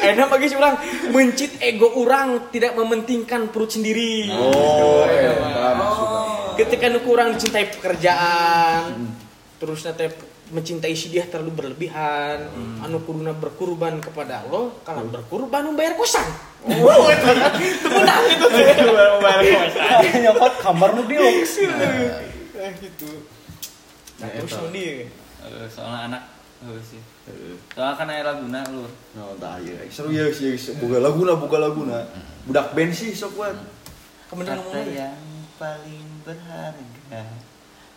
Ayeuna 0.00 0.30
mah 0.30 0.38
geus 0.38 0.54
urang 0.54 0.78
mencit 1.10 1.58
ego 1.58 1.90
urang 1.98 2.48
tidak 2.54 2.78
mementingkan 2.78 3.50
perut 3.50 3.74
sendiri. 3.74 4.30
Oh, 4.30 5.02
maksudnya. 5.04 6.22
Ketika 6.54 6.86
nu 6.94 7.02
kurang 7.02 7.34
dicintai 7.34 7.66
pekerjaan, 7.74 9.10
terus 9.58 9.82
nanti 9.82 10.06
mencintai 10.54 10.94
si 10.94 11.10
dia 11.10 11.26
terlalu 11.26 11.58
berlebihan, 11.58 12.46
anu 12.78 13.02
kuduna 13.02 13.34
berkurban 13.34 13.98
kepada 13.98 14.46
Allah, 14.46 14.70
kalau 14.86 15.10
berkurban 15.10 15.66
nu 15.66 15.74
bayar 15.74 15.98
kosan. 15.98 16.24
Oh, 16.64 17.12
itu 17.12 17.28
itu 17.60 17.88
menang 17.92 18.24
itu 18.40 18.46
teh. 18.48 18.72
Nyokot 20.24 20.54
kamar 20.64 20.96
nu 20.96 21.04
deluxe. 21.04 21.60
Eh, 21.60 22.72
gitu. 22.80 23.20
Nah, 24.16 24.32
terus 24.32 24.56
yang 24.56 24.72
dia. 24.72 25.04
Eh, 25.44 25.68
soalnya 25.68 26.08
anak 26.08 26.22
sih 26.80 27.00
soalnya 27.76 28.00
kan 28.00 28.08
aya 28.08 28.24
laguna 28.24 28.64
lur 28.72 28.88
Nah, 29.12 29.36
tah 29.36 29.60
ieu. 29.60 29.76
Seru 29.92 30.08
ya 30.08 30.32
sih, 30.32 30.56
boga 30.80 31.04
laguna, 31.04 31.36
boga 31.36 31.60
laguna. 31.60 32.08
Budak 32.48 32.72
band 32.72 32.96
sih 32.96 33.12
sok 33.12 33.36
wae. 33.36 33.52
Kemudian 34.32 34.56
kata 34.56 34.64
ngomongnya. 34.64 35.12
yang 35.12 35.20
paling 35.60 36.06
berharga 36.24 37.22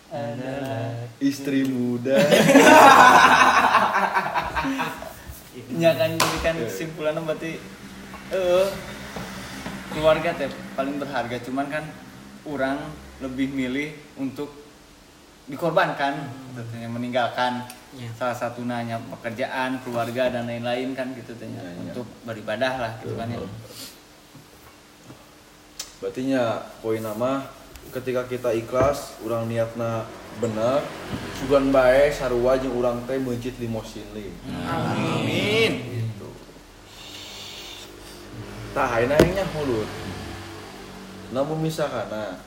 adalah 0.08 0.94
Istri 1.20 1.68
muda. 1.68 2.16
ya 5.78 5.92
kan 5.94 6.10
jadi 6.14 6.38
kan 6.42 6.56
kesimpulannya 6.58 7.22
berarti 7.22 7.52
eh 8.30 8.68
keluarga 9.94 10.30
teh 10.34 10.50
paling 10.74 10.98
berharga 10.98 11.38
cuman 11.42 11.66
kan 11.68 11.84
orang 12.46 12.78
lebih 13.20 13.50
milih 13.50 13.94
untuk 14.16 14.54
dikorbankan 15.46 16.28
tentunya 16.54 16.90
meninggalkan 16.90 17.66
Ya. 17.96 18.12
salah 18.20 18.36
satu 18.36 18.68
nanya 18.68 19.00
pekerjaan 19.10 19.80
keluarga 19.82 20.28
dan 20.30 20.44
lain-lain 20.46 20.92
kan 20.92 21.08
gitu 21.16 21.32
tanya 21.40 21.64
Ya, 21.64 21.72
ya. 21.72 21.82
untuk 21.90 22.06
beribadah 22.28 22.74
lah 22.78 22.92
gitu 23.00 23.16
kan 23.16 23.32
ya 23.32 23.40
Berarti 25.98 26.22
nya 26.30 26.44
poin 26.84 27.00
nama 27.02 27.48
ketika 27.94 28.28
kita 28.28 28.50
ikhlas, 28.54 29.18
urang 29.24 29.48
niatna 29.48 30.06
bener, 30.38 30.86
sugan 31.40 31.74
bae 31.74 32.12
sarua 32.14 32.56
jeung 32.62 32.78
urang 32.78 33.02
teh 33.10 33.18
mencit 33.18 33.58
limosin 33.58 34.06
li. 34.14 34.30
Amin. 34.66 35.72
Gitu. 35.82 36.30
Tah 38.76 39.02
ayeuna 39.02 39.18
nya 39.18 39.46
hulur. 39.58 39.88
namun 41.28 41.60
misalkan 41.60 42.08
nah 42.08 42.40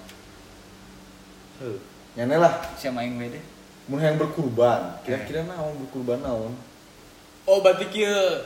heuh, 1.61 1.77
nyane 2.17 2.41
lah 2.41 2.65
Siapa 2.81 3.05
yang 3.05 3.21
beda? 3.21 3.37
mun 3.93 4.01
yang 4.01 4.17
berkurban 4.17 4.97
kira-kira 5.05 5.45
naon 5.45 5.77
berkurban 5.85 6.25
naon 6.25 6.57
oh 7.45 7.59
berarti 7.61 7.93
kieu 7.93 8.41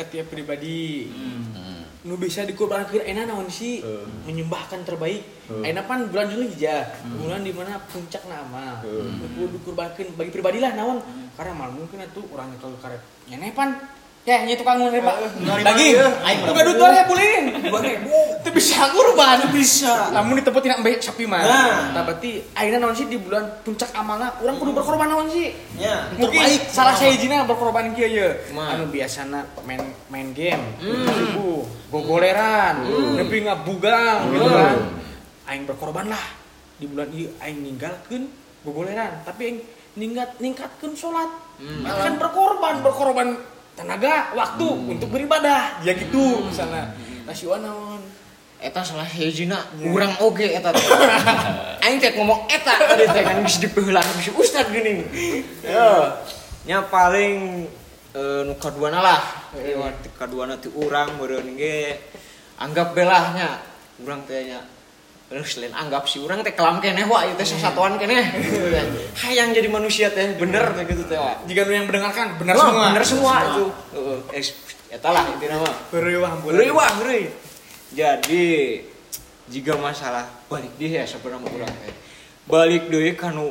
ketiap 0.00 0.32
pribadi 0.32 1.12
Hmm. 1.12 1.75
Nu 2.06 2.14
bisa 2.14 2.46
dikurbankan 2.46 3.02
enak 3.02 3.26
naon 3.26 3.50
sih? 3.50 3.82
Eh. 3.82 4.06
menyembahkan 4.24 4.86
terbaik. 4.86 5.26
Eh. 5.50 5.74
enak 5.74 5.84
kan 5.90 6.06
bulan 6.06 6.30
Zulhijjah 6.30 6.86
bulan 7.18 7.42
di 7.42 7.50
mana 7.50 7.82
puncak 7.90 8.22
nama. 8.30 8.80
Nu 9.34 9.50
dikurbankan 9.50 10.14
bagi 10.14 10.30
pribadi 10.30 10.62
lah 10.62 10.72
naon? 10.78 11.02
Karena 11.34 11.52
mal 11.52 11.74
mungkin 11.74 12.00
itu 12.00 12.22
orang 12.30 12.54
itu 12.54 12.66
karet 12.78 13.02
nyene 13.26 13.50
pan 13.52 13.74
ya 14.26 14.42
nya 14.42 14.58
tukang 14.58 14.82
menerima 14.82 15.12
daging. 15.62 15.94
bukan 16.50 16.62
duit 16.66 16.76
dua 16.82 16.90
ribu 16.98 17.14
lin 17.14 17.44
dua 17.70 17.78
ribu 17.78 18.10
itu 18.42 18.50
bisa 18.50 18.90
kurban. 18.90 19.38
Bisa? 19.54 20.10
Namun 20.10 20.42
diteputin 20.42 20.78
ambil 20.78 20.98
sapi 20.98 21.26
mah 21.30 21.42
nah. 21.42 22.02
Berarti 22.02 22.42
akhirnya 22.54 22.82
naon 22.82 22.94
sih 22.98 23.06
di 23.06 23.18
bulan 23.18 23.62
puncak 23.62 23.90
amalna 23.94 24.34
orang 24.42 24.58
kudu 24.58 24.70
berkorban 24.74 25.10
naon 25.10 25.30
sih? 25.30 25.54
Ya, 25.78 26.10
mungkin 26.18 26.42
salah 26.70 26.98
saya 26.98 27.14
izina 27.14 27.46
berkorban 27.46 27.94
ye 27.94 28.34
Mah. 28.50 28.74
anu 28.74 28.90
biasana 28.90 29.46
main 29.62 29.82
main 30.10 30.34
game. 30.34 30.62
Ibu 30.82 31.66
gogoleran. 31.94 32.82
Nepi 33.18 33.46
ngabugang 33.46 34.34
gitu 34.34 34.48
kan. 34.50 34.76
Aing 35.46 35.64
berkorban 35.70 36.10
lah. 36.10 36.24
Di 36.78 36.90
bulan 36.90 37.10
ieu 37.14 37.30
aing 37.42 37.62
ninggalkeun 37.62 38.26
gogoleran. 38.66 39.22
Tapi 39.22 39.42
aing 39.42 39.58
ningkat 39.96 40.36
ningkatkeun 40.38 40.92
salat 40.92 41.30
kan 41.88 42.14
berkorban 42.20 42.84
berkorban 42.84 43.28
tenaga 43.76 44.32
waktu 44.32 44.66
untuk 44.66 45.12
beribadah. 45.12 45.84
Ya 45.84 45.92
gitu 45.92 46.48
misalnya. 46.48 46.96
Nasiwan 47.28 47.62
naon 47.62 48.00
eta 48.56 48.80
salah 48.80 49.04
hejina 49.04 49.60
urang 49.84 50.16
oge 50.24 50.48
eta 50.56 50.72
teh. 50.72 50.82
Aing 51.84 52.00
teh 52.00 52.16
ngomong 52.16 52.48
eta 52.48 52.72
tadi 52.72 53.04
teh 53.04 53.22
kan 53.22 53.38
bisa 53.44 53.60
dipeulang 53.60 54.06
bisa 54.16 54.32
ustad 54.34 54.72
geuning 54.72 55.04
ya. 55.60 56.16
Nya 56.66 56.82
paling 56.88 57.68
eh, 58.16 58.40
nu 58.42 58.56
kaduana 58.56 58.98
lah. 59.04 59.22
Eh, 59.60 59.76
ti 60.00 60.08
kaduana 60.16 60.56
ti 60.56 60.72
urang 60.72 61.20
meureun 61.20 61.54
ge 61.54 62.00
anggap 62.56 62.96
belahnya. 62.96 63.60
Urang 64.00 64.24
teh 64.24 64.50
nya 64.50 64.64
Selain 65.26 65.74
anggap 65.74 66.06
si 66.06 66.22
urang 66.22 66.38
teh 66.46 66.54
kelam 66.54 66.78
keneh 66.78 67.02
wa 67.02 67.26
ieu 67.26 67.34
teh 67.34 67.42
sasatuan 67.42 67.98
keneh 67.98 68.30
hayang 69.26 69.50
jadi 69.50 69.66
manusia 69.66 70.06
teh 70.14 70.38
bener 70.38 70.70
teh 70.70 70.86
gitu 70.86 71.02
teh 71.02 71.18
jika 71.50 71.66
yang 71.66 71.90
mendengarkan 71.90 72.38
benar 72.38 72.54
Wah, 72.54 72.70
semua 72.70 72.86
bener 72.94 73.02
semua 73.02 73.34
itu 73.42 73.64
eh, 74.30 74.94
eta 74.94 75.08
lah 75.10 75.26
intina 75.34 75.58
mah 75.58 75.74
Beriwah 75.90 76.30
Heureuy 76.46 76.70
wah 76.70 76.86
heureuy. 77.02 77.26
Jadi 77.90 78.46
jika 79.50 79.74
masalah 79.74 80.30
balik 80.46 80.70
dia 80.78 81.02
ya 81.02 81.04
sebenarnya 81.10 81.50
urang 81.50 81.74
teh. 81.74 81.94
Balik 82.46 82.86
deui 82.86 83.18
kanu 83.18 83.50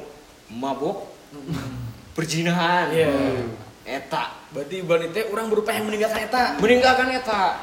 mabok 0.55 1.11
perjinahan. 2.15 2.87
Iya. 2.95 3.11
Eta 3.83 4.31
berarti 4.55 4.79
bulan 4.79 5.11
itu 5.11 5.27
orang 5.27 5.47
berupaya 5.51 5.83
meninggalkan 5.83 6.23
eta 6.23 6.55
meninggalkan 6.55 7.07
eta. 7.19 7.59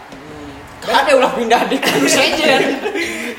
Ada 0.83 1.11
ulah 1.15 1.33
pindah 1.39 1.63
di 1.71 1.79
kanu 1.79 2.07
sejen. 2.11 2.63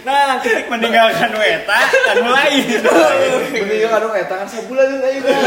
nah 0.04 0.36
ketik 0.44 0.68
Meninggalkan 0.68 1.32
weta 1.36 1.80
kan 1.88 2.18
lain. 2.20 2.66
mending 3.56 3.88
anu 3.88 4.12
eta 4.12 4.36
kan 4.44 4.48
sabulan 4.48 4.88
jeung 4.92 5.04
ayeuna 5.04 5.40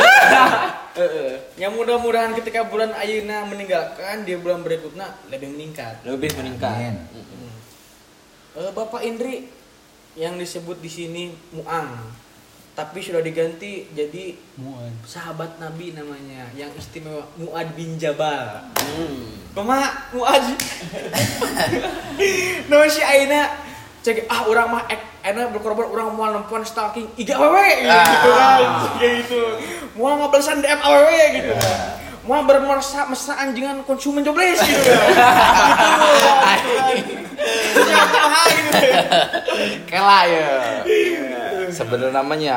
Ya 1.60 1.68
mudah-mudahan 1.68 2.32
ketika 2.32 2.64
bulan 2.64 2.96
Ayuna 2.96 3.44
meninggalkan 3.44 4.24
dia 4.24 4.40
bulan 4.40 4.64
berikutnya 4.64 5.12
lebih 5.28 5.52
meningkat. 5.52 6.00
Lebih 6.08 6.32
meningkat. 6.40 6.96
Eh, 8.56 8.72
Bapak 8.72 9.04
Indri 9.04 9.44
yang 10.16 10.40
disebut 10.40 10.80
di 10.80 10.88
sini 10.88 11.24
Muang, 11.52 11.92
tapi 12.76 13.00
sudah 13.00 13.24
diganti 13.24 13.88
jadi 13.96 14.36
sahabat 15.08 15.56
Nabi 15.56 15.96
namanya 15.96 16.44
yang 16.52 16.68
istimewa 16.76 17.24
Muad 17.40 17.72
bin 17.72 17.96
Jabal. 17.96 18.68
Koma 19.56 19.80
Muad. 20.12 20.44
Nama 22.68 22.84
si 22.92 23.00
Aina 23.00 23.48
cek 24.04 24.28
ah 24.28 24.44
orang 24.44 24.68
mah 24.68 24.84
ek 24.92 25.24
Aina 25.24 25.48
berkorban 25.48 25.88
orang 25.88 26.12
mau 26.12 26.28
nempuan 26.28 26.68
stalking 26.68 27.08
iga 27.16 27.40
awewe 27.40 27.80
gitu 27.80 28.30
kan 28.36 28.60
kayak 29.00 29.24
gitu. 29.24 29.40
Mau 29.96 30.20
ngabalesan 30.20 30.60
DM 30.60 30.80
awewe 30.84 31.20
gitu. 31.32 31.56
Mau 32.28 32.44
bermersa 32.44 33.08
mesraan 33.08 33.56
dengan 33.56 33.80
konsumen 33.88 34.20
jobless 34.20 34.60
gitu. 34.60 34.84
Gitu 37.46 38.52
gitu. 38.52 38.78
Kela 39.86 40.20
ya. 40.26 40.50
Sebenarnya 41.76 42.14
namanya 42.16 42.56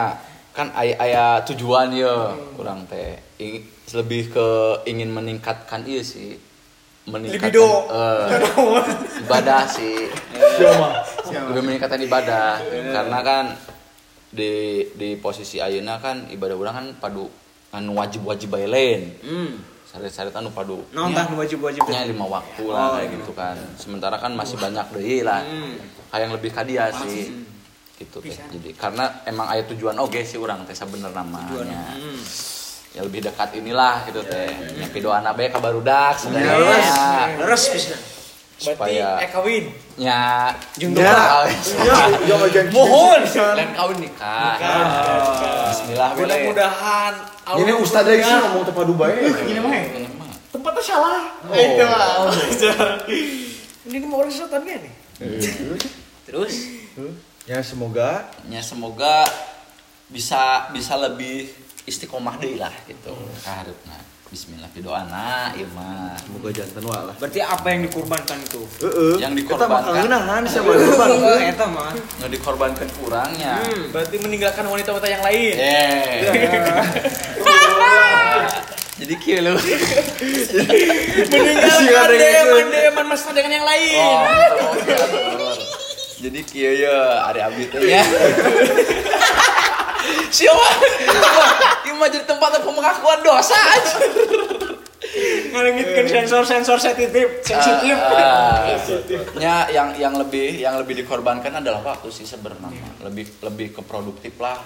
kan 0.55 0.71
aya 0.73 0.95
aya 0.97 1.25
tujuan 1.43 1.91
ya 1.91 2.33
kurang 2.55 2.87
teh. 2.87 3.19
Lebih 3.91 4.31
ke 4.31 4.47
ingin 4.87 5.11
meningkatkan 5.11 5.83
iya 5.83 5.99
sih. 5.99 6.39
Meningkatkan 7.09 7.51
Libido. 7.51 7.67
eh, 7.89 8.27
ibadah 9.27 9.63
sih. 9.67 10.07
Lebih 11.51 11.63
meningkatkan 11.63 11.99
ibadah 11.99 12.59
karena 12.95 13.19
kan 13.19 13.45
di 14.29 14.85
di 14.93 15.17
posisi 15.17 15.57
ayeuna 15.57 15.97
kan 15.97 16.29
ibadah 16.29 16.53
urang 16.53 16.75
kan 16.77 16.87
padu 17.01 17.25
anu 17.73 17.97
wajib-wajib 17.97 18.53
bae 18.53 18.69
lain. 18.69 19.01
Hmm. 19.25 19.51
Sare-sare 19.89 20.29
anu 20.37 20.53
padu. 20.53 20.85
Nonton 20.93 21.33
wajib-wajib 21.33 21.81
nya 21.89 22.05
lima 22.05 22.29
waktu 22.29 22.61
lah 22.69 23.01
kayak 23.01 23.09
gitu 23.09 23.33
kan 23.33 23.57
sementara 23.73 24.21
kan 24.21 24.37
masih 24.37 24.61
banyak 24.61 24.85
deh 24.93 25.25
lah 25.25 25.41
kayak 26.13 26.21
yang 26.29 26.33
lebih 26.37 26.53
kadia 26.53 26.93
sih 26.93 27.33
gitu 27.99 28.23
teh. 28.23 28.31
Jadi 28.31 28.71
karena 28.73 29.21
emang 29.23 29.45
ayat 29.45 29.67
tujuan 29.69 29.99
oke 29.99 30.23
sih 30.23 30.39
orang 30.39 30.63
teh 30.63 30.73
bener 30.87 31.11
namanya. 31.11 31.99
Ya 32.89 33.03
lebih 33.03 33.21
dekat 33.21 33.53
inilah 33.53 34.07
gitu 34.07 34.23
teh. 34.23 34.49
Yang 34.79 35.03
doa 35.03 35.19
nabe 35.19 35.45
kabarudak 35.47 36.15
sebenarnya. 36.15 37.35
Leres. 37.37 37.63
Bisa. 37.69 37.95
Supaya- 38.59 39.19
eh 39.19 39.29
kawin. 39.29 39.71
Ya. 39.95 40.51
Yo 40.75 42.35
aja 42.39 42.61
mohon. 42.75 43.21
Lain 43.55 43.71
kawin 43.71 43.97
nikah. 43.99 44.55
Bismillah 45.69 46.09
mudah-mudahan 46.15 47.13
ini 47.55 47.71
ustad 47.73 48.03
deui 48.05 48.19
sih 48.19 48.29
ngomong 48.31 48.63
teh 48.63 48.73
padu 48.73 48.93
bae 48.93 49.15
tempatnya 50.49 50.81
salah. 50.81 51.23
Itu 51.49 51.83
lah 51.85 52.31
ini 53.89 54.05
mau 54.05 54.21
orang 54.21 54.29
setan 54.29 54.61
nih? 54.65 54.93
Terus 56.25 56.53
ya 57.49 57.65
semoga 57.65 58.29
ya 58.45 58.61
semoga 58.61 59.25
bisa 60.07 60.69
bisa 60.69 60.93
lebih 60.99 61.49
istiqomah 61.83 62.37
deh 62.37 62.55
lah 62.55 62.69
gitu 62.85 63.09
kaharupna 63.41 63.97
Bismillah 64.29 64.69
doana 64.77 65.49
ieu 65.57 65.65
mah 65.73 66.13
semoga 66.21 66.53
jantan 66.53 66.85
wa 66.85 67.01
lah 67.01 67.15
berarti 67.17 67.41
apa 67.41 67.65
yang 67.65 67.81
dikorbankan 67.81 68.37
itu? 68.39 68.61
heeh 68.77 69.17
Yang 69.17 69.33
kita 69.41 69.65
mah 69.65 69.81
dikorbankan. 69.81 69.93
kangenahan 69.97 70.41
sama 70.45 70.69
korban 70.69 71.09
eta 71.41 71.65
mah. 71.65 71.91
nggak 72.21 72.29
dikorbankan 72.29 72.87
kurangnya 72.93 73.57
berarti 73.89 74.15
meninggalkan 74.21 74.69
wanita-wanita 74.69 75.09
yang 75.09 75.23
lain 75.25 75.53
Eh. 75.57 76.29
Jadi 78.99 79.15
kieu 79.17 79.39
lu. 79.41 79.55
meninggalkan 81.25 82.13
deman 82.13 82.65
deman 82.69 83.05
mesra 83.09 83.31
dengan 83.33 83.51
yang 83.51 83.65
lain 83.65 83.97
Oh. 83.97 84.77
Jadi 86.19 86.39
kieu 86.43 86.73
ya 86.83 87.23
ari 87.31 87.39
abdi 87.39 87.63
teh 87.71 87.79
ya. 87.79 88.03
Siapa? 90.29 90.67
Ieu 91.87 91.95
mah 91.95 92.07
jadi 92.11 92.25
tempat 92.27 92.59
pengakuan 92.59 93.19
dosa 93.23 93.55
aja. 93.55 93.97
Ngalengitkeun 95.49 96.05
sensor-sensor 96.05 96.77
sensitif, 96.77 97.41
sensitif. 97.41 97.97
Ah, 97.97 98.67
ah. 98.69 98.77
Ya 99.43 99.65
yang 99.73 99.95
yang 99.97 100.13
lebih 100.19 100.59
yang 100.61 100.77
lebih 100.77 101.01
dikorbankan 101.01 101.57
adalah 101.57 101.81
waktu 101.81 102.13
sih 102.13 102.27
sebenarnya. 102.27 103.01
Lebih 103.01 103.25
lebih 103.41 103.67
ke 103.73 103.81
produktif 103.81 104.37
lah. 104.37 104.59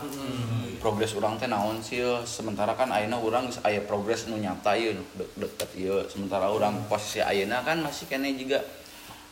Progres 0.84 1.16
orang 1.16 1.40
teh 1.40 1.48
naon 1.48 1.80
sih 1.80 2.04
sementara 2.28 2.76
kan 2.76 2.92
ayeuna 2.92 3.16
urang 3.16 3.48
geus 3.48 3.64
aya 3.64 3.80
progres 3.80 4.28
nu 4.28 4.36
nyata 4.36 4.76
de- 4.76 5.32
deket 5.40 5.70
ieu. 5.80 6.04
Sementara 6.12 6.52
orang 6.52 6.84
posisi 6.92 7.24
ayeuna 7.24 7.64
kan 7.64 7.80
masih 7.80 8.12
kene 8.12 8.36
juga 8.36 8.60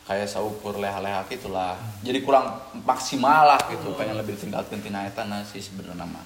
kayak 0.02 0.26
saukur 0.26 0.74
leha-leha 0.76 1.22
gitulah. 1.30 1.78
Jadi 2.02 2.22
kurang 2.26 2.58
maksimal 2.82 3.46
lah 3.54 3.60
gitu. 3.70 3.94
Pengen 3.94 4.18
lebih 4.18 4.34
tinggalkeun 4.34 4.82
tina 4.82 5.06
eta 5.06 5.24
nah 5.26 5.42
sih 5.46 5.62
sebenarnya 5.62 6.02
mah. 6.04 6.24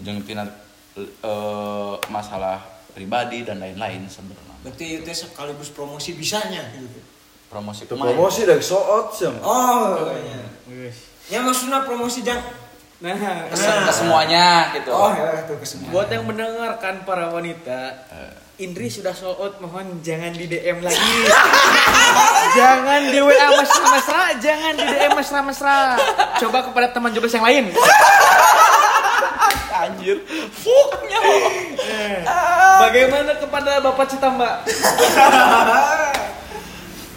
Jeung 0.00 0.24
tina 0.24 0.44
eh, 0.96 1.94
masalah 2.08 2.60
pribadi 2.90 3.44
dan 3.46 3.60
lain-lain 3.62 4.08
sebenarnya. 4.10 4.56
Berarti 4.64 5.00
itu 5.00 5.10
sekaligus 5.12 5.70
promosi 5.72 6.16
bisanya 6.16 6.64
gitu. 6.74 7.00
Promosi 7.50 7.82
Itu 7.84 7.98
pemain. 7.98 8.14
promosi 8.14 8.46
dari 8.46 8.62
soot 8.62 9.10
sih 9.10 9.26
Oh, 9.42 10.06
iya. 10.14 10.90
Ya 11.30 11.38
maksudnya 11.42 11.82
promosi 11.82 12.22
jang 12.22 12.38
Nah, 13.00 13.16
ke 13.48 13.56
semuanya 13.96 14.76
gitu. 14.76 14.92
Oh, 14.92 15.08
ya 15.08 15.48
tuh 15.48 15.56
kesemua. 15.56 15.88
buat 15.88 16.12
yang 16.12 16.28
mendengarkan 16.28 17.00
para 17.08 17.32
wanita, 17.32 17.96
Indri 18.60 18.92
sudah 18.92 19.16
sold 19.16 19.40
out, 19.40 19.56
mohon 19.64 20.04
jangan 20.04 20.36
di 20.36 20.44
DM 20.44 20.84
lagi. 20.84 21.00
jangan 22.60 23.08
di 23.08 23.16
WA 23.24 23.48
mesra-mesra, 23.56 24.36
jangan 24.36 24.76
di 24.76 24.84
DM 24.84 25.12
mesra-mesra. 25.16 25.96
Coba 26.36 26.68
kepada 26.68 26.92
teman 26.92 27.08
jobless 27.16 27.40
yang 27.40 27.48
lain. 27.48 27.72
Anjir. 29.80 30.20
Fuknya. 30.52 31.20
Bagaimana 32.84 33.32
kepada 33.40 33.80
Bapak 33.80 34.12
Citamba? 34.12 34.60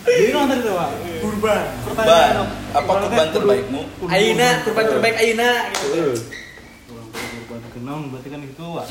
Jadi 0.08 0.32
nonton 0.40 0.64
itu 0.64 0.72
pak. 0.72 0.90
Kurban. 1.28 1.64
Ban. 1.92 2.36
Apa 2.72 2.92
kurban 3.04 3.28
terbaikmu? 3.36 3.82
Aina, 4.08 4.64
kurban 4.64 4.86
terbaik 4.88 5.16
Aina. 5.20 5.68
Gitu. 5.76 6.24
Kurban 6.88 7.60
kenal 7.76 8.00
berarti 8.16 8.32
kan 8.32 8.40
itu 8.48 8.66
pak. 8.80 8.86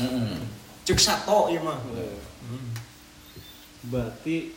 Cuk 0.85 0.99
sato 1.01 1.49
ieu 1.49 1.65
mah. 1.65 1.81
Berarti 3.91 4.55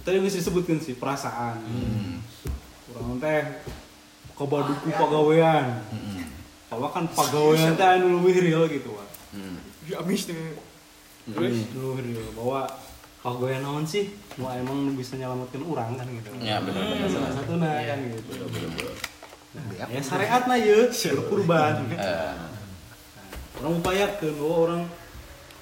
tadi 0.00 0.16
bisa 0.24 0.40
disebutkan 0.40 0.80
sih 0.80 0.96
perasaan. 0.96 1.60
Kurang 2.88 3.20
teh 3.20 3.40
kebaduku 4.32 4.88
pagawean. 4.92 5.84
Kalau 6.72 6.88
kan 6.88 7.04
pagawean 7.12 7.76
teh 7.76 7.88
anu 8.00 8.24
lebih 8.24 8.48
real 8.48 8.64
gitu 8.68 8.96
pak. 8.96 9.08
Ya 9.88 10.00
abis 10.00 10.32
tuh. 10.32 10.36
Terus 11.28 11.68
dulu 11.76 12.00
real 12.00 12.26
bahwa 12.32 12.64
pagawean 13.20 13.60
naon 13.60 13.84
sih? 13.84 14.08
Mau 14.40 14.48
emang 14.48 14.96
bisa 14.96 15.20
nyelamatkan 15.20 15.60
orang 15.60 16.00
kan 16.00 16.06
gitu. 16.08 16.28
Ya 16.40 16.56
benar-benar. 16.64 17.08
Salah 17.12 17.32
satu 17.36 17.60
nah 17.60 17.76
kan 17.84 17.98
gitu. 18.08 18.30
Nah, 19.52 19.64
ya 19.92 20.00
syariat 20.00 20.48
nah 20.48 20.56
ya 20.56 20.88
berkurban. 20.88 21.84
Eh, 21.92 22.34
orang 23.60 23.72
upayakan 23.84 24.32
bahwa 24.40 24.56
orang 24.64 24.82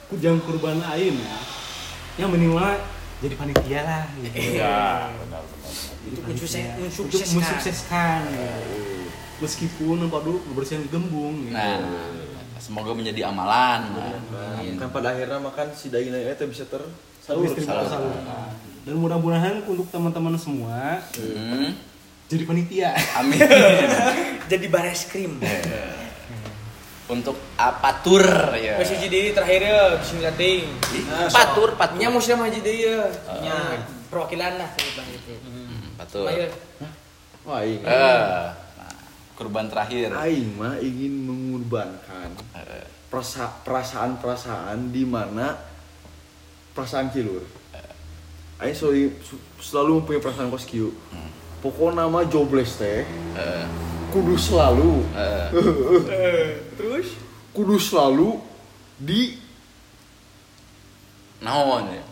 kujang 0.07 0.39
kurban 0.47 0.79
lain 0.79 1.19
ya. 1.19 1.39
Yang 2.23 2.31
minimal 2.39 2.79
jadi 3.21 3.35
panitia 3.35 3.81
lah 3.83 4.05
gitu. 4.17 4.37
Ya, 4.55 5.13
benar-benar. 5.13 5.73
Jadi 6.01 6.17
Mensukses- 6.25 6.57
panitia. 6.57 6.81
mensukseskan. 6.81 7.05
Untuk 7.07 7.37
mensukseskan. 7.37 8.21
ya. 8.31 8.53
Meskipun 9.39 9.97
waduh 10.07 10.41
bersihan 10.51 10.85
gembung 10.87 11.45
gitu. 11.45 11.55
Nah, 11.55 11.81
semoga 12.57 12.93
menjadi 12.93 13.25
amalan. 13.27 13.81
Nah, 13.91 14.61
kan 14.77 14.89
pada 14.91 15.13
akhirnya 15.13 15.37
makan 15.39 15.73
si 15.73 15.89
daging 15.89 16.13
itu 16.13 16.45
bisa 16.47 16.65
Distribusi 17.21 17.65
salurkan. 17.65 18.53
Dan 18.81 18.97
mudah-mudahan 18.97 19.61
untuk 19.63 19.87
teman-teman 19.87 20.35
semua 20.35 20.99
Hmm. 21.15 21.77
jadi 22.27 22.43
panitia. 22.43 22.91
Amin. 23.15 23.37
Jadi 24.51 24.67
bares 24.67 25.07
krim. 25.07 25.39
Untuk 27.11 27.35
apa 27.59 27.91
tur 28.01 28.23
ya? 28.55 28.79
Masih 28.79 28.97
jadi 29.01 29.35
terakhir 29.35 29.61
ya, 29.61 29.81
bismillah 29.99 30.35
ting. 30.35 30.63
Patur, 31.29 31.75
patur. 31.75 31.99
Nya 31.99 32.09
muslim 32.09 32.39
haji 32.39 32.61
deui 32.61 32.87
ya. 32.87 33.03
Nya 33.37 33.57
perwakilan 34.07 34.53
lah. 34.57 34.71
Hmm, 35.43 35.99
Patur. 35.99 36.25
Ayo. 36.25 36.47
wah 37.41 37.65
ini 37.65 37.81
Eh, 37.81 38.47
nah, 38.77 38.95
kurban 39.35 39.67
terakhir. 39.67 40.13
Aing 40.13 40.55
mah 40.55 40.79
ingin 40.79 41.25
mengorbankan 41.25 42.31
Eh, 42.55 42.85
perasa- 43.09 43.59
perasaan-perasaan 43.61 44.89
di 44.89 45.03
mana 45.03 45.59
perasaan 46.71 47.11
kilur. 47.11 47.43
Aing 48.57 48.77
selalu, 48.77 49.11
selalu 49.57 49.91
mempunyai 49.99 50.21
perasaan 50.21 50.47
kos 50.49 50.63
kieu. 50.63 50.93
Pokoknya 51.59 52.05
nama 52.05 52.25
jobless 52.25 52.77
teh 52.77 53.03
eh, 53.35 53.67
kudu 54.11 54.35
selalu 54.35 55.07
eh. 55.15 56.59
Terus 56.75 57.15
kudu 57.55 57.79
selalu 57.79 58.43
di 58.99 59.39
Naon 61.41 61.89
ya? 61.89 62.05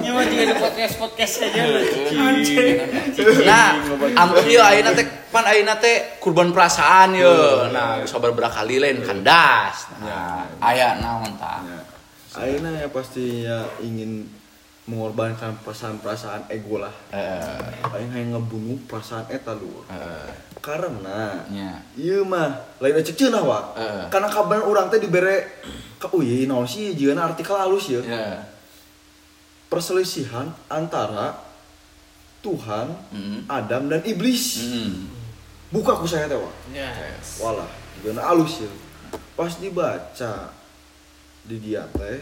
nyawa 0.00 0.22
juga 0.30 0.44
di 0.46 0.54
podcast 0.56 0.94
podcast 0.96 1.34
aja. 1.44 1.62
Nah, 3.44 3.68
ampun 4.16 4.46
yo 4.48 4.62
ayeuna 4.62 4.96
teh 4.96 5.06
pan 5.28 5.44
ayeuna 5.44 5.76
teh 5.76 6.16
kurban 6.22 6.54
perasaan 6.54 7.18
yo. 7.18 7.68
Nah, 7.68 8.06
sabar 8.08 8.32
berakali 8.32 8.80
lain 8.80 9.02
kandas. 9.04 9.90
Nah, 10.00 10.46
aya 10.62 10.96
naon 11.02 11.36
tah? 11.36 11.60
Aina 12.36 12.68
ya 12.70 12.88
pasti 12.88 13.42
ya 13.42 13.64
ingin 13.80 14.28
mengorbankan 14.86 15.58
perasaan-perasaan 15.66 16.46
ego 16.46 16.78
lah. 16.78 16.92
Eh, 17.10 17.90
Aing 17.90 18.12
hayang 18.12 18.38
ngebunuh 18.38 18.78
perasaan 18.86 19.26
eta 19.26 19.50
luhur. 19.50 19.82
eh, 19.90 20.30
Karena 20.62 21.42
nya. 21.50 21.82
Iya 21.98 22.22
mah, 22.22 22.54
lain 22.78 22.94
aja 22.94 23.10
cenah 23.10 23.42
wa. 23.42 23.74
Heeh. 23.74 24.06
Karena 24.10 24.30
kabar 24.30 24.62
orang 24.62 24.86
teh 24.86 24.98
dibere 24.98 25.62
ke 25.98 26.06
uyi 26.12 26.46
naon 26.46 26.66
sih 26.66 26.94
jieuna 26.94 27.26
artikel 27.26 27.56
halus 27.56 27.90
ya. 27.90 27.98
Ya. 28.02 28.46
Perselisihan 29.66 30.54
antara 30.70 31.42
Tuhan, 32.40 32.94
Mm. 33.10 33.50
Adam 33.50 33.82
dan 33.90 34.00
iblis. 34.06 34.62
Mm. 34.62 35.10
Buka 35.74 35.98
ku 35.98 36.06
saya 36.06 36.30
teh 36.30 36.38
wa. 36.38 36.50
Ya. 36.70 36.94
Walah, 37.42 37.66
jieuna 37.98 38.22
halus 38.22 38.62
ya. 38.62 38.70
Pas 39.34 39.50
dibaca 39.58 40.54
di 41.46 41.56
dia 41.62 41.86
teh 41.94 42.18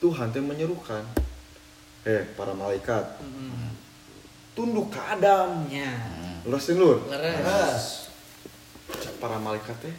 Tuhan 0.00 0.32
teh 0.32 0.40
menyerukan. 0.40 1.04
Eh 2.08 2.24
para 2.32 2.56
malaikat. 2.56 3.20
Tunduk 4.56 4.90
ke 4.90 4.98
Adam. 4.98 5.68
Ya. 5.68 5.92
lurasin 6.48 6.80
lur 6.80 7.04
Leres. 7.12 8.08
Para 9.20 9.36
malaikat 9.36 9.76
teh 9.84 9.96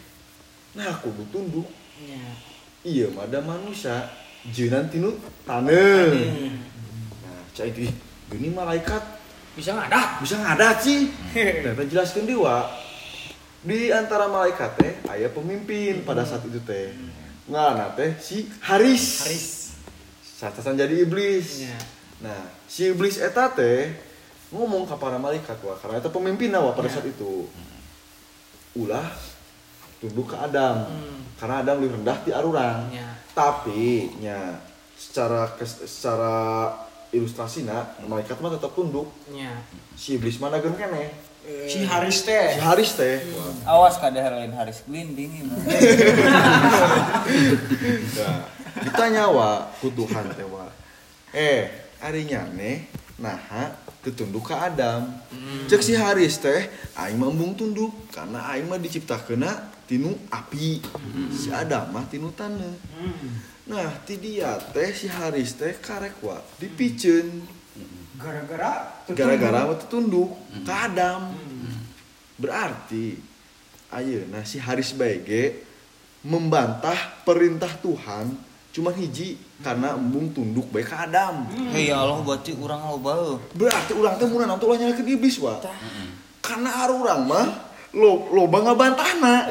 nah 0.73 0.93
kudu 1.01 1.25
tunduk. 1.29 1.69
Ya. 2.01 2.25
iya 2.81 3.05
mah 3.13 3.29
ada 3.29 3.39
manusia. 3.45 4.09
Jeunan 4.49 4.87
tinu 4.87 5.19
taneuh 5.43 6.15
nah 7.21 7.39
cai 7.53 7.69
itu 7.69 7.85
gini 8.33 8.49
malaikat. 8.49 9.03
Bisa 9.53 9.75
ngadat. 9.75 10.23
bisa 10.23 10.35
ngadat 10.39 10.77
sih. 10.81 11.11
Ternyata 11.63 11.83
jelaskan 11.85 12.25
dewa 12.25 12.65
di 13.59 13.91
antara 13.91 14.31
malaikat 14.31 14.71
teh 14.79 14.93
aya 15.11 15.27
pemimpin 15.27 16.07
pada 16.07 16.23
saat 16.23 16.47
itu 16.47 16.63
teh 16.63 16.95
ngarana 17.49 17.91
teh 17.93 18.13
si 18.17 18.45
Haris 18.61 19.25
Haris. 19.25 19.47
Satasan 20.39 20.73
jadi 20.73 21.03
iblis 21.03 21.65
Ya. 21.65 21.75
nah 22.19 22.39
si 22.63 22.87
iblis 22.87 23.17
eta 23.17 23.49
teh 23.49 23.91
ngomong 24.49 24.85
ke 24.85 24.95
para 24.95 25.17
malaikat 25.17 25.57
wah 25.59 25.75
karena 25.75 25.97
eta 25.97 26.07
pemimpin 26.07 26.49
wah 26.51 26.71
pada 26.71 26.87
Ya. 26.87 26.93
saat 26.95 27.07
itu 27.07 27.49
ulah 28.75 29.09
tunduk 29.99 30.31
ke 30.31 30.37
Adam 30.37 30.87
Hmm. 30.87 31.19
karena 31.35 31.55
Adam 31.59 31.75
lebih 31.79 31.99
rendah 31.99 32.17
di 32.23 32.31
arurang 32.31 32.87
Ya. 32.89 33.09
tapi 33.33 34.13
nya 34.17 34.61
secara 34.95 35.49
secara 35.59 36.35
ilustrasi 37.09 37.65
nak 37.65 37.97
malaikat 38.05 38.37
mah 38.37 38.53
tetap 38.53 38.71
tunduk 38.71 39.09
si 39.93 40.15
iblis 40.15 40.37
mana 40.37 40.61
gen 40.61 40.75
kene 40.75 41.09
Si 41.69 41.81
Haris 41.87 42.27
teh. 42.27 42.47
si 42.55 42.59
Haris 42.61 42.91
teh. 42.93 43.15
Awas 43.63 43.95
kadang 43.97 44.37
lain 44.37 44.53
Haris 44.53 44.83
glinding 44.85 45.31
ini. 45.45 45.49
nah, 48.19 48.43
ditanya 48.83 49.25
wa 49.31 49.71
ku 49.79 49.89
Tuhan 49.89 50.29
teh 50.35 50.45
wa. 50.45 50.67
Eh 51.33 51.69
arinya 52.03 52.43
nih 52.53 52.85
nah 53.19 53.39
ketunduk 53.99 54.51
ke 54.51 54.55
Adam. 54.55 55.09
Cek 55.67 55.81
si 55.83 55.93
Haris 55.95 56.39
teh 56.39 56.69
aing 56.95 57.17
mah 57.19 57.31
embung 57.31 57.55
tunduk 57.55 57.91
karena 58.13 58.45
aing 58.53 58.67
mah 58.67 58.79
diciptakeun 58.79 59.43
tinu 59.89 60.15
api. 60.29 60.83
Si 61.33 61.49
Adam 61.49 61.89
mah 61.91 62.05
tinu 62.07 62.29
tanah. 62.35 62.75
Nah 63.69 63.89
ti 64.05 64.17
dia 64.17 64.57
teh 64.73 64.91
si 64.95 65.05
Haris 65.09 65.57
teh 65.57 65.75
karek 65.77 66.19
wa 66.23 66.39
dipiceun 66.57 67.58
Gara-gara 68.19 68.71
gara-gara 69.15 69.59
waktu 69.71 69.85
tunduk 69.87 70.35
ke 70.67 70.73
Adam 70.75 71.31
berarti 72.35 73.15
ayo 73.95 74.27
nah 74.27 74.43
si 74.43 74.59
Haris 74.59 74.91
Baige 74.91 75.63
membantah 76.21 77.23
perintah 77.23 77.71
Tuhan 77.79 78.35
cuma 78.75 78.91
hiji 78.91 79.39
karena 79.63 79.95
embung 79.95 80.35
tunduk 80.35 80.67
baik 80.67 80.91
ke 80.91 80.95
Adam 80.99 81.47
Hei 81.71 81.89
ya 81.89 82.03
Allah 82.03 82.19
berarti 82.19 82.51
urang 82.59 82.91
loba. 82.91 83.39
berarti 83.55 83.91
ulang 83.95 84.19
teh 84.19 84.27
mun 84.27 84.43
nanti 84.43 84.63
ulah 84.67 84.77
nyalakeun 84.77 85.07
iblis 85.09 85.39
wa. 85.39 85.55
Karena 86.43 86.69
arurang 86.83 87.23
mah 87.23 87.47
lo 87.95 88.29
loba 88.35 88.67
ngabantahna 88.67 89.47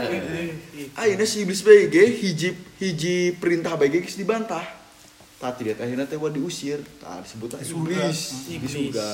ayeuna 0.92 1.24
si 1.24 1.42
iblis 1.42 1.64
Baige 1.64 2.04
hiji 2.20 2.52
hiji 2.78 3.32
perintah 3.32 3.74
Baige 3.74 4.04
geus 4.04 4.14
dibantah 4.14 4.62
tadi 5.38 5.70
dia 5.70 5.74
akhirnya 5.78 6.04
teh 6.04 6.18
diusir. 6.18 6.82
Tah 6.98 7.22
disebutlah 7.22 7.62
iblis. 7.62 8.50
di 8.50 8.68
surga 8.68 9.10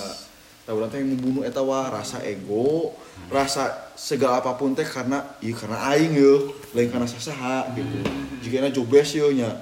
tah 0.64 0.72
urang 0.72 0.88
teh 0.88 0.96
yang 0.96 1.12
membunuh 1.12 1.44
eta 1.44 1.60
wa 1.60 1.92
rasa 1.92 2.24
ego 2.24 2.96
rasa 3.28 3.92
segala 3.92 4.40
apa 4.40 4.56
pun 4.56 4.72
teh 4.72 4.88
karena 4.88 5.20
iya 5.44 5.52
karena 5.52 5.76
aing 5.92 6.16
yo 6.16 6.56
lain 6.72 6.88
karena 6.88 7.04
sasaha 7.04 7.68
gitu. 7.76 8.00
Jika 8.40 8.64
na 8.64 8.72
jobes 8.72 9.12
yo 9.12 9.28
nya 9.28 9.52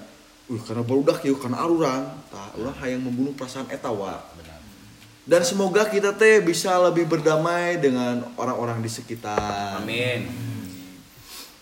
uh 0.46 0.60
karena 0.62 0.86
barudak 0.86 1.26
yo 1.26 1.34
karena 1.34 1.58
arurang 1.58 2.06
tah 2.30 2.54
urang 2.54 2.74
hayang 2.78 3.02
membunuh 3.02 3.34
perasaan 3.34 3.66
eta 3.66 3.90
wa 3.90 4.22
Dan 5.22 5.46
semoga 5.46 5.86
kita 5.86 6.18
teh 6.18 6.42
bisa 6.42 6.74
lebih 6.82 7.06
berdamai 7.06 7.78
dengan 7.78 8.26
orang-orang 8.34 8.82
di 8.82 8.90
sekitar. 8.90 9.78
Amin. 9.78 10.26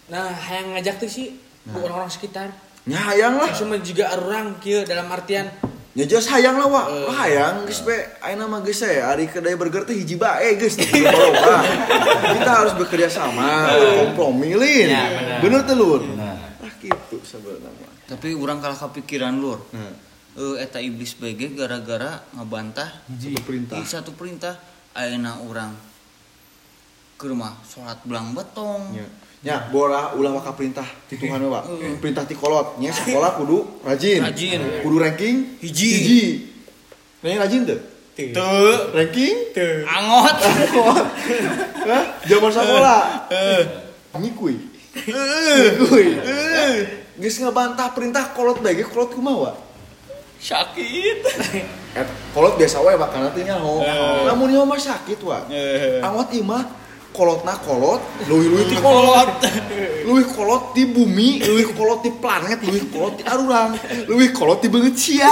Nah, 0.08 0.32
yang 0.32 0.72
ngajak 0.72 0.96
tuh 0.96 1.12
sih 1.12 1.36
bu 1.68 1.84
orang-orang 1.84 2.08
sekitar. 2.08 2.48
Nya 2.90 2.98
hayang 3.00 3.38
lah. 3.38 3.50
Cuma 3.54 3.78
juga 3.78 4.10
orang 4.12 4.58
kieu 4.58 4.82
dalam 4.82 5.06
artian 5.08 5.46
Nya 5.90 6.06
jelas 6.06 6.26
hayang 6.28 6.54
lah 6.54 6.66
wa. 6.66 6.82
Lah 6.86 7.16
hayang 7.20 7.66
geus 7.66 7.82
be 7.82 7.94
ayeuna 8.22 8.46
mah 8.46 8.60
geus 8.60 8.82
we 8.82 8.94
ari 8.94 9.26
kedai 9.26 9.54
burger 9.54 9.82
teh 9.82 9.94
hiji 9.94 10.14
bae 10.14 10.54
boga. 11.06 11.56
Kita 12.34 12.50
harus 12.52 12.74
bekerja 12.78 13.10
sama, 13.10 13.74
kompromi 13.98 14.54
lin. 14.54 14.86
Ya, 14.86 15.02
benar. 15.10 15.38
Bener 15.42 15.60
teh 15.66 15.74
Lur? 15.74 16.02
Lah 16.14 16.38
gitu 16.78 17.18
sebenarnya. 17.22 17.88
tapi 18.06 18.34
orang 18.34 18.58
kalah 18.58 18.74
kepikiran 18.80 19.38
lur 19.38 19.62
Nah, 19.70 19.92
eh 20.34 20.66
eta 20.66 20.82
iblis 20.82 21.14
BG 21.14 21.54
gara-gara 21.54 22.26
ngabantah 22.34 23.06
satu 23.06 23.38
perintah. 23.46 23.76
di 23.78 23.84
satu 23.86 24.10
perintah 24.18 24.54
ayeuna 24.94 25.38
orang 25.44 25.70
ke 27.14 27.24
rumah 27.28 27.54
sholat 27.62 28.00
belang 28.02 28.32
betong 28.32 28.96
Ya. 28.96 29.06
Ya, 29.40 29.72
bola 29.72 30.12
ulah 30.20 30.36
waka 30.36 30.52
perintah 30.52 30.84
ti 31.08 31.16
Tuhan 31.16 31.40
Pak. 31.40 31.64
Perintah 31.96 32.28
ti 32.28 32.36
kolot. 32.36 32.76
Nya 32.76 32.92
sekolah 32.92 33.40
kudu 33.40 33.80
rajin. 33.80 34.20
Rajin. 34.20 34.84
Kudu 34.84 34.96
ranking 35.00 35.56
Hiji. 35.64 35.90
Hiji. 35.96 36.22
Nih 37.24 37.40
rajin 37.40 37.64
tuh. 37.64 37.80
tuh 38.20 38.92
Ranking 38.92 39.36
angot 39.96 40.36
Hah? 41.88 42.04
Zaman 42.28 42.50
sekolah. 42.52 43.02
Ngikuy. 44.20 44.60
Ngikuy. 45.08 46.06
Geus 47.16 47.40
ngabantah 47.40 47.96
perintah 47.96 48.36
kolot 48.36 48.60
bae 48.60 48.76
kolot 48.84 49.16
kumaha? 49.16 49.56
sakit 50.40 51.20
kolot 52.32 52.56
biasa 52.56 52.80
wae 52.80 52.96
bakal 52.96 53.28
nanti 53.28 53.44
nyaho. 53.44 53.84
Lamun 54.24 54.48
nyaho 54.48 54.64
mah 54.64 54.80
sakit 54.80 55.20
wa. 55.20 55.44
Angot 56.00 56.32
imah 56.32 56.64
kolotna 57.10 57.58
kolot, 57.60 58.00
leuwih-leuwih 58.26 58.66
ti 58.70 58.76
kolot. 58.78 59.30
Leuwih 60.06 60.26
kolot 60.30 60.72
di 60.74 60.86
bumi, 60.86 61.42
leuwih 61.42 61.74
kolot 61.74 62.00
di 62.06 62.10
planet, 62.14 62.58
leuwih 62.64 62.86
kolot 62.88 63.14
di 63.20 63.24
arurang, 63.26 63.74
leuwih 64.08 64.30
kolot 64.32 64.58
di 64.62 64.68
beungeut 64.70 64.96
sia. 64.96 65.30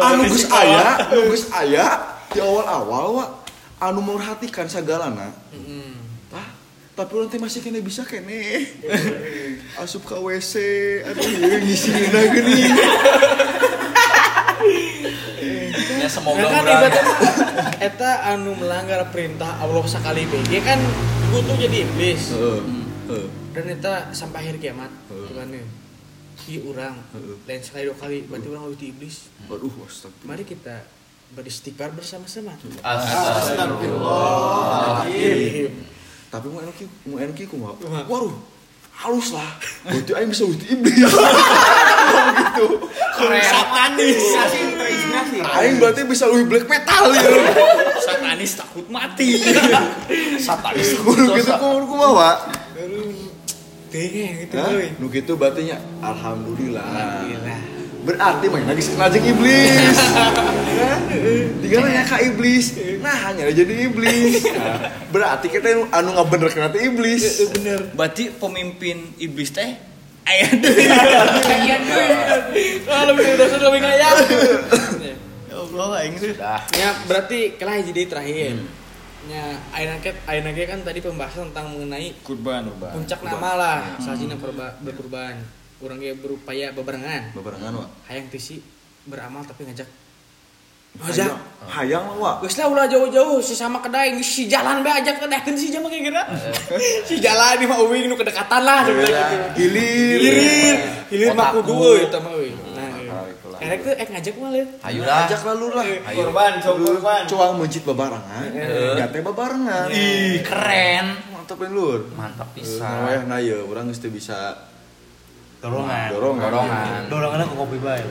Anu 0.00 0.26
geus 0.26 0.50
aya, 0.50 1.06
anu 1.06 1.30
geus 1.30 1.46
aya 1.54 2.18
di 2.34 2.38
awal-awal 2.42 3.06
wa 3.14 3.24
anu 3.78 4.02
memperhatikan 4.02 4.66
sagalana. 4.66 5.30
Tah, 6.26 6.46
tapi 6.98 7.12
nanti 7.16 7.38
masih 7.38 7.62
kene 7.62 7.78
bisa 7.78 8.02
kene. 8.02 8.66
Asup 9.78 10.02
ke 10.04 10.18
WC, 10.18 10.54
aduh 11.06 11.22
ngisi 11.62 11.90
geuning. 12.10 12.74
Semoga 16.10 16.42
Nah, 16.42 16.50
kan 16.50 16.66
urang 16.66 16.90
eta 17.78 18.34
anu 18.34 18.58
melanggar 18.58 19.06
perintah 19.14 19.62
Allah 19.62 19.86
sekali 19.86 20.26
BG 20.26 20.58
kan 20.60 20.76
gue 21.30 21.40
tuh 21.46 21.54
jadi 21.54 21.86
iblis 21.86 22.34
dan 23.54 23.64
eta 23.70 24.10
sampai 24.10 24.42
akhir 24.42 24.58
kiamat 24.58 24.90
tuh 25.06 25.30
kan 25.30 25.46
ya 25.54 25.62
iya 26.50 26.58
orang 26.66 26.98
lain 27.46 27.62
sekali 27.62 27.86
dua 27.86 27.94
kali 27.94 28.26
berarti 28.26 28.50
orang 28.50 28.74
lebih 28.74 28.90
iblis 28.90 29.30
Waduh, 29.46 29.70
astagfirullah. 29.86 30.26
mari 30.26 30.42
kita 30.42 30.82
beristighfar 31.30 31.94
bersama-sama 31.94 32.58
Astagfirullah. 32.82 35.06
Tapi 36.30 36.46
mau 36.50 36.58
enak 36.58 36.74
mau 37.06 37.22
enak 37.22 37.38
kumaha? 37.46 37.78
Waduh, 38.10 38.34
halus 38.98 39.30
lah. 39.34 39.50
Berarti 39.86 40.10
aing 40.14 40.30
bisa 40.30 40.42
wujud 40.46 40.62
iblis. 40.66 41.06
gitu. 42.10 42.66
satanis 43.20 44.22
terinspirasi 44.76 45.36
Aing 45.40 45.76
berarti 45.80 46.02
bisa 46.04 46.24
lebih 46.28 46.46
black 46.46 46.66
metal 46.68 47.12
ya. 47.12 47.22
satanis 48.00 48.52
takut 48.56 48.86
mati 48.88 49.40
Satanis. 50.40 50.96
Kudu 51.00 51.36
gitu 51.36 51.52
kumaha 51.52 51.84
kumaha? 51.84 52.32
deh 53.90 54.06
gitu. 54.46 54.54
Nu 55.02 55.10
gitu 55.10 55.34
berarti 55.34 55.66
nya 55.66 55.76
alhamdulillah. 56.00 57.26
Berarti 58.00 58.46
mah 58.48 58.62
lagi 58.64 58.82
sengaja 58.86 59.18
iblis. 59.20 59.98
Tinggal 61.60 61.80
nanya 61.84 62.04
ka 62.08 62.16
iblis. 62.22 62.72
Nah, 63.04 63.12
hanya 63.28 63.50
jadi 63.52 63.90
iblis. 63.90 64.40
Berarti 65.12 65.52
kita 65.52 65.68
anu- 65.76 65.90
anu 65.92 66.08
ngabener 66.16 66.48
kena 66.48 66.70
iblis. 66.80 67.44
bener 67.52 67.92
berarti 67.92 68.32
pemimpin 68.32 69.12
iblis 69.20 69.52
teh 69.52 69.89
aya 70.24 70.46
deui 70.56 70.84
ah 72.86 73.02
lebih 73.08 73.24
udah 73.34 73.46
sudah 73.48 73.66
lebih 73.70 73.80
ngayang 73.82 74.18
ya 75.00 75.14
Allah 75.50 75.88
aing 76.00 76.16
teh 76.16 76.32
Dah. 76.34 76.62
ya 76.72 76.90
berarti 77.04 77.54
kelah 77.54 77.80
jadi 77.82 78.02
terakhir 78.06 78.56
nya 79.20 79.52
ayeuna 79.70 80.00
ke 80.00 80.16
ayeuna 80.24 80.50
ge 80.50 80.64
kan 80.64 80.80
tadi 80.80 80.98
pembahasan 80.98 81.52
tentang 81.52 81.76
mengenai 81.76 82.16
kurban 82.24 82.64
puncak 82.72 83.20
nama 83.20 83.50
lah 83.52 83.80
sajina 84.00 84.34
perba- 84.34 84.80
berkurban. 84.80 85.36
Orang 85.80 85.96
ge 85.96 86.12
berupaya 86.12 86.72
bebarengan. 86.72 87.32
Bebarengan 87.32 87.72
wa. 87.72 87.86
hayang 88.04 88.28
teh 88.28 88.36
si 88.36 88.60
beramal 89.04 89.44
tapi 89.44 89.64
ngajak 89.64 89.88
Hayang, 90.98 91.38
hayang 91.70 92.02
lah 92.02 92.16
wa. 92.18 92.32
Geus 92.42 92.58
lah 92.58 92.66
ulah 92.66 92.84
jauh-jauh 92.90 93.38
si 93.38 93.54
sama 93.54 93.78
kedai 93.78 94.18
geus 94.18 94.26
si 94.26 94.50
jalan 94.50 94.82
be 94.82 94.90
ajak 94.90 95.22
kedahkeun 95.22 95.54
si 95.54 95.70
jama 95.70 95.86
kayak 95.86 96.10
gini. 96.10 96.22
si 97.06 97.22
jalan 97.22 97.56
di 97.62 97.64
mah 97.70 97.78
uing 97.78 98.10
nu 98.10 98.18
kedekatan 98.18 98.62
lah 98.66 98.82
sebenarnya. 98.82 99.54
Hilir. 99.54 100.18
Hilir, 100.18 100.76
hilir 101.14 101.30
mah 101.32 101.54
kudu 101.56 101.72
euy 101.78 102.10
eta 102.10 102.18
mah 102.18 102.34
euy. 102.34 102.52
Nah, 102.74 102.90
erek 103.62 103.80
teh 103.86 103.94
ek 103.96 104.08
ngajak 104.12 104.34
mah 104.42 104.50
lieur. 104.50 104.68
Ayo 104.82 105.00
dah. 105.06 105.24
Ajak 105.30 105.40
lalu 105.46 105.66
lah. 105.72 105.84
Korban, 106.10 106.52
sok 106.58 106.76
korban. 106.82 107.22
Coang 107.30 107.52
mencit 107.56 107.82
bebarengan. 107.86 108.44
Ya 108.98 109.06
teh 109.08 109.22
bebarengan. 109.22 109.86
Ih, 109.94 110.42
keren. 110.42 111.06
Mantap 111.32 111.58
ya 111.64 111.68
lur. 111.70 112.00
Mantap 112.18 112.48
Nah, 112.50 112.56
pisan. 112.56 112.98
weh, 113.06 113.20
nah 113.30 113.38
ya, 113.38 113.56
orang 113.62 113.88
mesti 113.88 114.10
bisa 114.10 114.68
Dorongan. 115.60 116.08
dorongan. 116.08 116.48
Dorongan. 116.48 117.00
Dorongannya 117.12 117.44
ke 117.44 117.56
kopi. 117.60 117.76
Baik. 117.84 118.08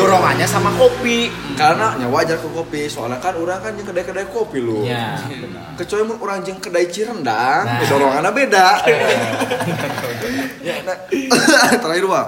Dorongannya 0.00 0.46
sama 0.48 0.72
kopi. 0.72 1.28
Karena 1.60 1.92
nya 2.00 2.08
wajar 2.08 2.40
ke 2.40 2.48
kopi, 2.48 2.88
soalnya 2.88 3.20
kan 3.20 3.36
orang 3.36 3.60
kan 3.60 3.76
jeung 3.76 3.92
kedai-kedai 3.92 4.32
kopi 4.32 4.64
lu. 4.64 4.80
Ya. 4.88 5.20
Kecuali 5.78 6.02
mun 6.08 6.16
orang 6.24 6.40
jeung 6.40 6.56
kedai 6.64 6.88
Cirendang, 6.88 7.68
ya 7.68 7.84
dorongannya 7.84 8.30
beda. 8.32 8.68
ya, 10.66 10.74
nah, 10.88 10.96
terakhir 11.84 12.04
wa. 12.08 12.22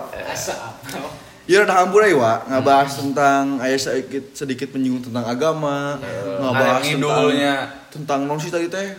Ya 1.47 1.63
udah 1.63 1.77
hampur 1.79 2.03
ya 2.03 2.19
wa, 2.19 2.43
ngabahas 2.51 2.99
tentang 2.99 3.63
ayah 3.63 3.79
sedikit 3.79 4.35
sedikit 4.35 4.69
menyinggung 4.75 5.09
tentang 5.09 5.25
agama, 5.31 5.97
ngabahas 6.43 6.91
Ngalor 6.93 7.31
tentang 7.33 7.57
tentang 7.89 8.21
non 8.27 8.37
sih 8.43 8.51
tadi 8.51 8.67
teh 8.69 8.99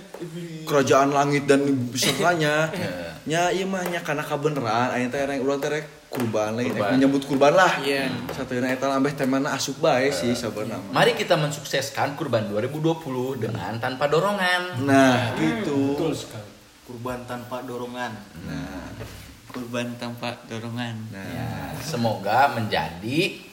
kerajaan 0.66 1.14
langit 1.14 1.46
dan 1.46 1.62
besertanya. 1.94 2.72
Nya 3.28 3.52
ieu 3.52 3.68
mah 3.68 3.84
nya 3.84 4.00
kana 4.00 4.24
kabeneran 4.24 4.88
aya 4.88 5.04
teh 5.12 5.20
rek 5.20 5.44
urang 5.44 5.60
teh 5.60 5.68
rek 5.68 5.84
kurban 6.08 6.56
lain 6.56 6.72
Kurban. 6.72 6.96
menyebut 6.96 7.28
kurban 7.28 7.52
lah. 7.52 7.76
Iya. 7.84 8.08
Satuna 8.32 8.72
eta 8.72 8.88
lambeh 8.88 9.12
temana 9.12 9.52
asup 9.52 9.84
bae 9.84 10.08
sih 10.08 10.32
sabeuna 10.32 10.80
mah. 10.80 10.96
Mari 10.96 11.20
kita 11.20 11.36
mensukseskan 11.36 12.16
kurban 12.16 12.48
2020 12.48 13.44
dengan 13.44 13.76
tanpa 13.84 14.08
dorongan. 14.08 14.80
Nah, 14.88 15.36
gitu. 15.36 16.00
kurban 16.88 17.20
tanpa 17.28 17.60
dorongan 17.68 18.16
Nah, 18.48 18.96
kurban 19.52 19.92
tanpa 20.00 20.40
dorongan 20.48 20.96
nah. 21.12 21.20
Ya, 21.28 21.76
semoga 21.84 22.56
menjadi 22.56 23.44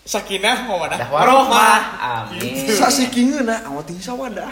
Sakinah 0.00 0.70
mawadah 0.70 0.96
dakwah 0.96 1.22
rahmah. 1.26 1.80
Amin. 1.98 2.66
Sasikingeuna 2.70 3.66
awat 3.68 3.84
ting 3.84 3.98
sawadah. 3.98 4.48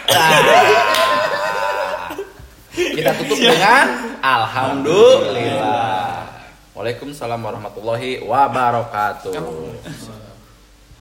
Kita 2.79 3.11
tutup 3.18 3.43
dengan 3.43 4.14
alhamdulillah. 4.22 6.31
Waalaikumsalam 6.79 7.43
warahmatullahi 7.43 8.22
wabarakatuh. 8.22 9.35